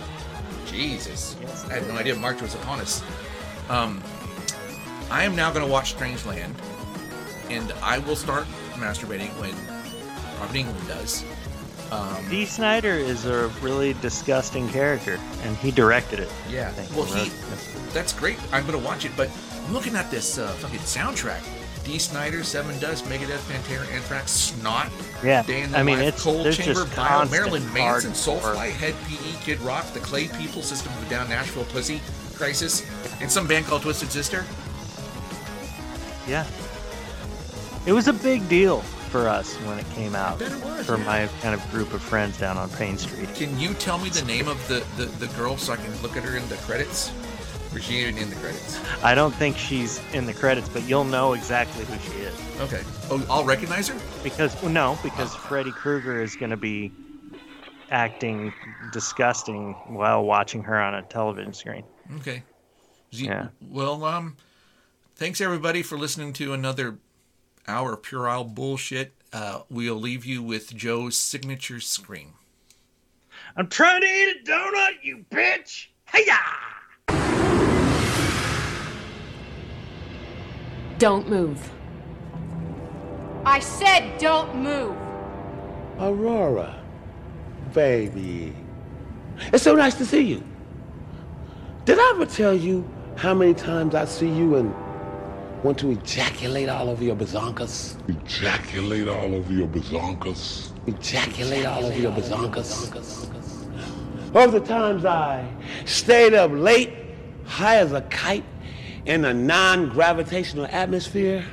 Jesus. 0.66 1.36
I 1.70 1.74
had 1.74 1.88
no 1.88 1.95
idea 1.95 2.16
March 2.16 2.41
was 2.41 2.55
upon 2.55 2.80
us. 2.80 3.03
Um, 3.70 4.01
I 5.12 5.24
am 5.24 5.36
now 5.36 5.51
going 5.51 5.66
to 5.66 5.72
watch 5.72 5.95
Strangeland, 5.95 6.53
and 7.49 7.72
I 7.82 7.99
will 7.99 8.16
start 8.16 8.45
masturbating 8.76 9.30
when 9.41 9.51
Robert 10.39 10.55
Englund 10.55 10.88
does. 10.88 11.26
Um, 11.91 12.27
Dee 12.29 12.45
Snider 12.45 12.93
is 12.93 13.25
a 13.25 13.47
really 13.61 13.93
disgusting 13.93 14.67
character, 14.69 15.19
and 15.43 15.55
he 15.57 15.71
directed 15.71 16.19
it. 16.19 16.29
yeah. 16.49 16.73
Well, 16.95 17.05
he. 17.05 17.31
That's 17.93 18.13
great. 18.13 18.38
I'm 18.51 18.65
going 18.67 18.77
to 18.79 18.85
watch 18.85 19.05
it, 19.05 19.11
but 19.15 19.29
I'm 19.65 19.73
looking 19.73 19.95
at 19.95 20.11
this 20.11 20.38
uh, 20.38 20.47
fucking 20.47 20.79
soundtrack. 20.79 21.41
Dee 21.85 21.99
Snider, 21.99 22.43
Seven 22.43 22.77
Dust, 22.79 23.05
Megadeth, 23.05 23.39
Pantera, 23.49 23.89
Anthrax, 23.93 24.31
Snot, 24.31 24.91
Yeah, 25.23 25.43
Day 25.43 25.61
in 25.61 25.71
the 25.71 25.77
I 25.77 25.83
mean, 25.83 25.99
Life, 25.99 26.15
it's 26.15 26.23
Cold 26.23 26.45
there's 26.45 26.57
Chamber, 26.57 26.83
just 26.83 26.95
Bio, 26.97 27.25
Marilyn 27.29 27.73
Manson, 27.73 28.11
Soulfly, 28.11 28.71
Hed 28.71 28.93
PE, 29.07 29.41
Kid 29.43 29.61
Rock, 29.61 29.85
The 29.93 30.01
Clay 30.01 30.27
People, 30.27 30.61
System 30.61 30.91
of 30.91 31.07
a 31.07 31.09
Down, 31.09 31.29
Nashville 31.29 31.63
Pussy, 31.63 32.01
Crisis, 32.35 32.85
and 33.21 33.31
some 33.31 33.47
band 33.47 33.65
called 33.67 33.83
Twisted 33.83 34.11
Sister. 34.11 34.45
Yeah. 36.27 36.45
It 37.85 37.93
was 37.93 38.09
a 38.09 38.13
big 38.13 38.47
deal 38.49 38.83
for 39.08 39.28
us 39.28 39.55
when 39.62 39.80
it 39.80 39.89
came 39.91 40.16
out. 40.16 40.41
it 40.41 40.51
was, 40.64 40.86
For 40.86 40.97
yeah. 40.97 41.03
my 41.05 41.28
kind 41.41 41.53
of 41.53 41.72
group 41.72 41.93
of 41.93 42.01
friends 42.01 42.38
down 42.38 42.58
on 42.58 42.70
Payne 42.72 42.97
Street. 42.97 43.34
Can 43.36 43.58
you 43.60 43.74
tell 43.76 43.97
me 43.97 44.10
the 44.10 44.26
name 44.26 44.47
of 44.47 44.66
the, 44.68 44.86
the, 44.97 45.05
the 45.05 45.28
girl 45.36 45.58
so 45.58 45.74
I 45.74 45.78
can 45.78 45.95
look 46.01 46.16
at 46.18 46.24
her 46.24 46.38
in 46.38 46.47
the 46.49 46.55
credits? 46.58 47.12
Or 47.74 47.80
she 47.80 47.95
even 47.99 48.18
in 48.18 48.30
the 48.30 48.36
credits? 48.38 48.80
I 49.03 49.14
don't 49.16 49.34
think 49.36 49.58
she's 49.58 50.01
in 50.14 50.26
the 50.26 50.34
credits, 50.34 50.70
but 50.70 50.84
you'll 50.84 51.03
know 51.03 51.34
exactly 51.34 51.84
who 51.86 51.97
she 51.99 52.18
is. 52.20 52.36
Okay. 52.62 52.82
Oh, 53.10 53.26
I'll 53.30 53.43
recognize 53.45 53.88
her? 53.89 53.99
Because, 54.24 54.55
well, 54.62 54.72
no, 54.72 54.97
because 55.03 55.36
Freddy 55.36 55.72
Krueger 55.72 56.22
is 56.22 56.36
going 56.36 56.49
to 56.51 56.58
be 56.58 56.91
acting 57.91 58.53
disgusting 58.91 59.74
while 59.88 60.24
watching 60.24 60.64
her 60.64 60.80
on 60.80 60.93
a 60.95 61.01
television 61.03 61.53
screen. 61.53 61.84
Okay. 62.18 62.43
Z- 63.14 63.26
Yeah. 63.26 63.47
Well, 63.62 64.03
um, 64.05 64.36
thanks 65.16 65.39
everybody 65.41 65.84
for 65.84 65.97
listening 65.97 66.34
to 66.34 66.53
another 66.53 66.97
hour 67.68 67.93
of 67.93 68.03
puerile 68.03 68.43
bullshit. 68.43 69.13
Uh, 69.34 69.61
we'll 69.70 69.95
leave 69.95 70.26
you 70.26 70.41
with 70.41 70.76
Joe's 70.76 71.18
signature 71.18 71.80
scream. 71.80 72.34
I'm 73.55 73.68
trying 73.68 74.01
to 74.01 74.07
eat 74.07 74.38
a 74.41 74.49
donut, 74.49 75.03
you 75.03 75.26
bitch! 75.32 75.88
Hiya! 76.13 76.38
Don't 80.97 81.30
move. 81.30 81.72
I 83.45 83.59
said 83.59 84.18
don't 84.18 84.55
move. 84.55 84.95
Aurora, 85.99 86.82
baby. 87.74 88.55
It's 89.53 89.63
so 89.63 89.76
nice 89.76 89.95
to 89.95 90.05
see 90.05 90.22
you. 90.22 90.43
Did 91.86 91.99
I 91.99 92.13
ever 92.15 92.26
tell 92.26 92.53
you 92.53 92.88
how 93.15 93.34
many 93.34 93.53
times 93.53 93.95
I 93.95 94.05
see 94.05 94.30
you 94.30 94.55
and 94.55 94.74
want 95.64 95.80
to 95.80 95.91
ejaculate 95.91 96.70
all 96.70 96.89
over 96.89 97.03
your 97.03 97.16
bazonkas? 97.16 97.97
Ejaculate 98.10 99.08
all 99.08 99.34
over 99.34 99.53
your 99.53 99.68
bazonkas. 99.68 100.72
Ejaculate 100.88 101.66
all 101.66 101.86
over 101.86 101.99
your 101.99 102.12
bazonkas? 102.12 102.93
Of 104.36 104.51
the 104.51 104.60
times 104.60 105.05
I 105.05 105.47
stayed 105.86 106.34
up 106.34 106.51
late, 106.51 106.93
high 107.45 107.78
as 107.78 107.91
a 107.93 108.01
kite, 108.01 108.43
in 109.05 109.26
a 109.26 109.34
non-gravitational 109.34 110.68
atmosphere, 110.70 111.43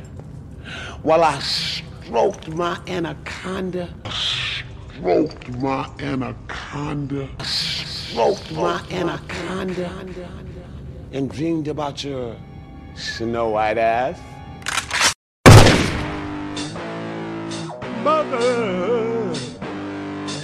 while 1.03 1.23
I 1.23 1.39
stroked 1.39 2.49
my 2.49 2.79
anaconda, 2.87 3.89
Stroked 4.97 5.49
my 5.59 5.89
anaconda. 6.01 7.29
stroked 7.45 8.53
my 8.53 8.83
anaconda, 8.91 9.91
and 11.13 11.31
dreamed 11.31 11.69
about 11.69 12.03
your 12.05 12.37
snow 12.95 13.51
white 13.51 13.79
ass. 13.79 14.21
Mother, 18.03 19.35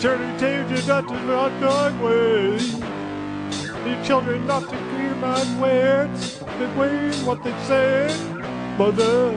turning 0.00 0.38
changes 0.38 0.86
not 0.88 1.06
to 1.08 1.14
not 1.24 1.60
going 1.60 2.00
way. 2.00 2.56
Need 3.84 4.04
children 4.04 4.46
not 4.46 4.68
to 4.68 4.76
hear 4.76 5.14
my 5.16 5.60
words, 5.60 6.38
but 6.38 6.76
wait 6.76 7.14
what 7.26 7.42
they 7.44 7.52
say. 7.64 8.08
Mother, 8.78 9.32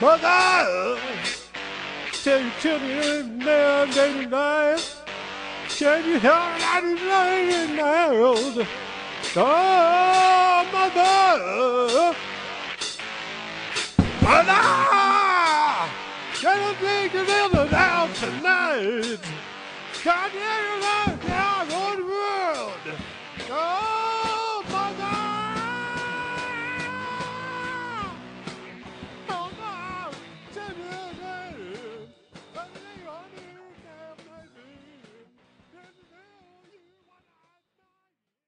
mother, 0.00 0.98
tell 2.12 2.40
your 2.40 2.50
children 2.60 3.38
now 3.38 3.84
day 3.86 4.22
and 4.22 4.30
night. 4.30 4.94
Can 5.68 6.04
you 6.04 6.20
hear 6.20 6.30
that 6.30 6.84
night 6.84 7.48
in 7.48 7.76
the 7.76 7.82
house? 7.82 8.93
Oh, 9.36 10.64
mother! 10.72 12.14
Mother! 14.22 14.64
Little 17.14 17.74
out 17.74 18.14
tonight? 18.14 19.18
Hear 20.02 20.80
that? 20.82 21.13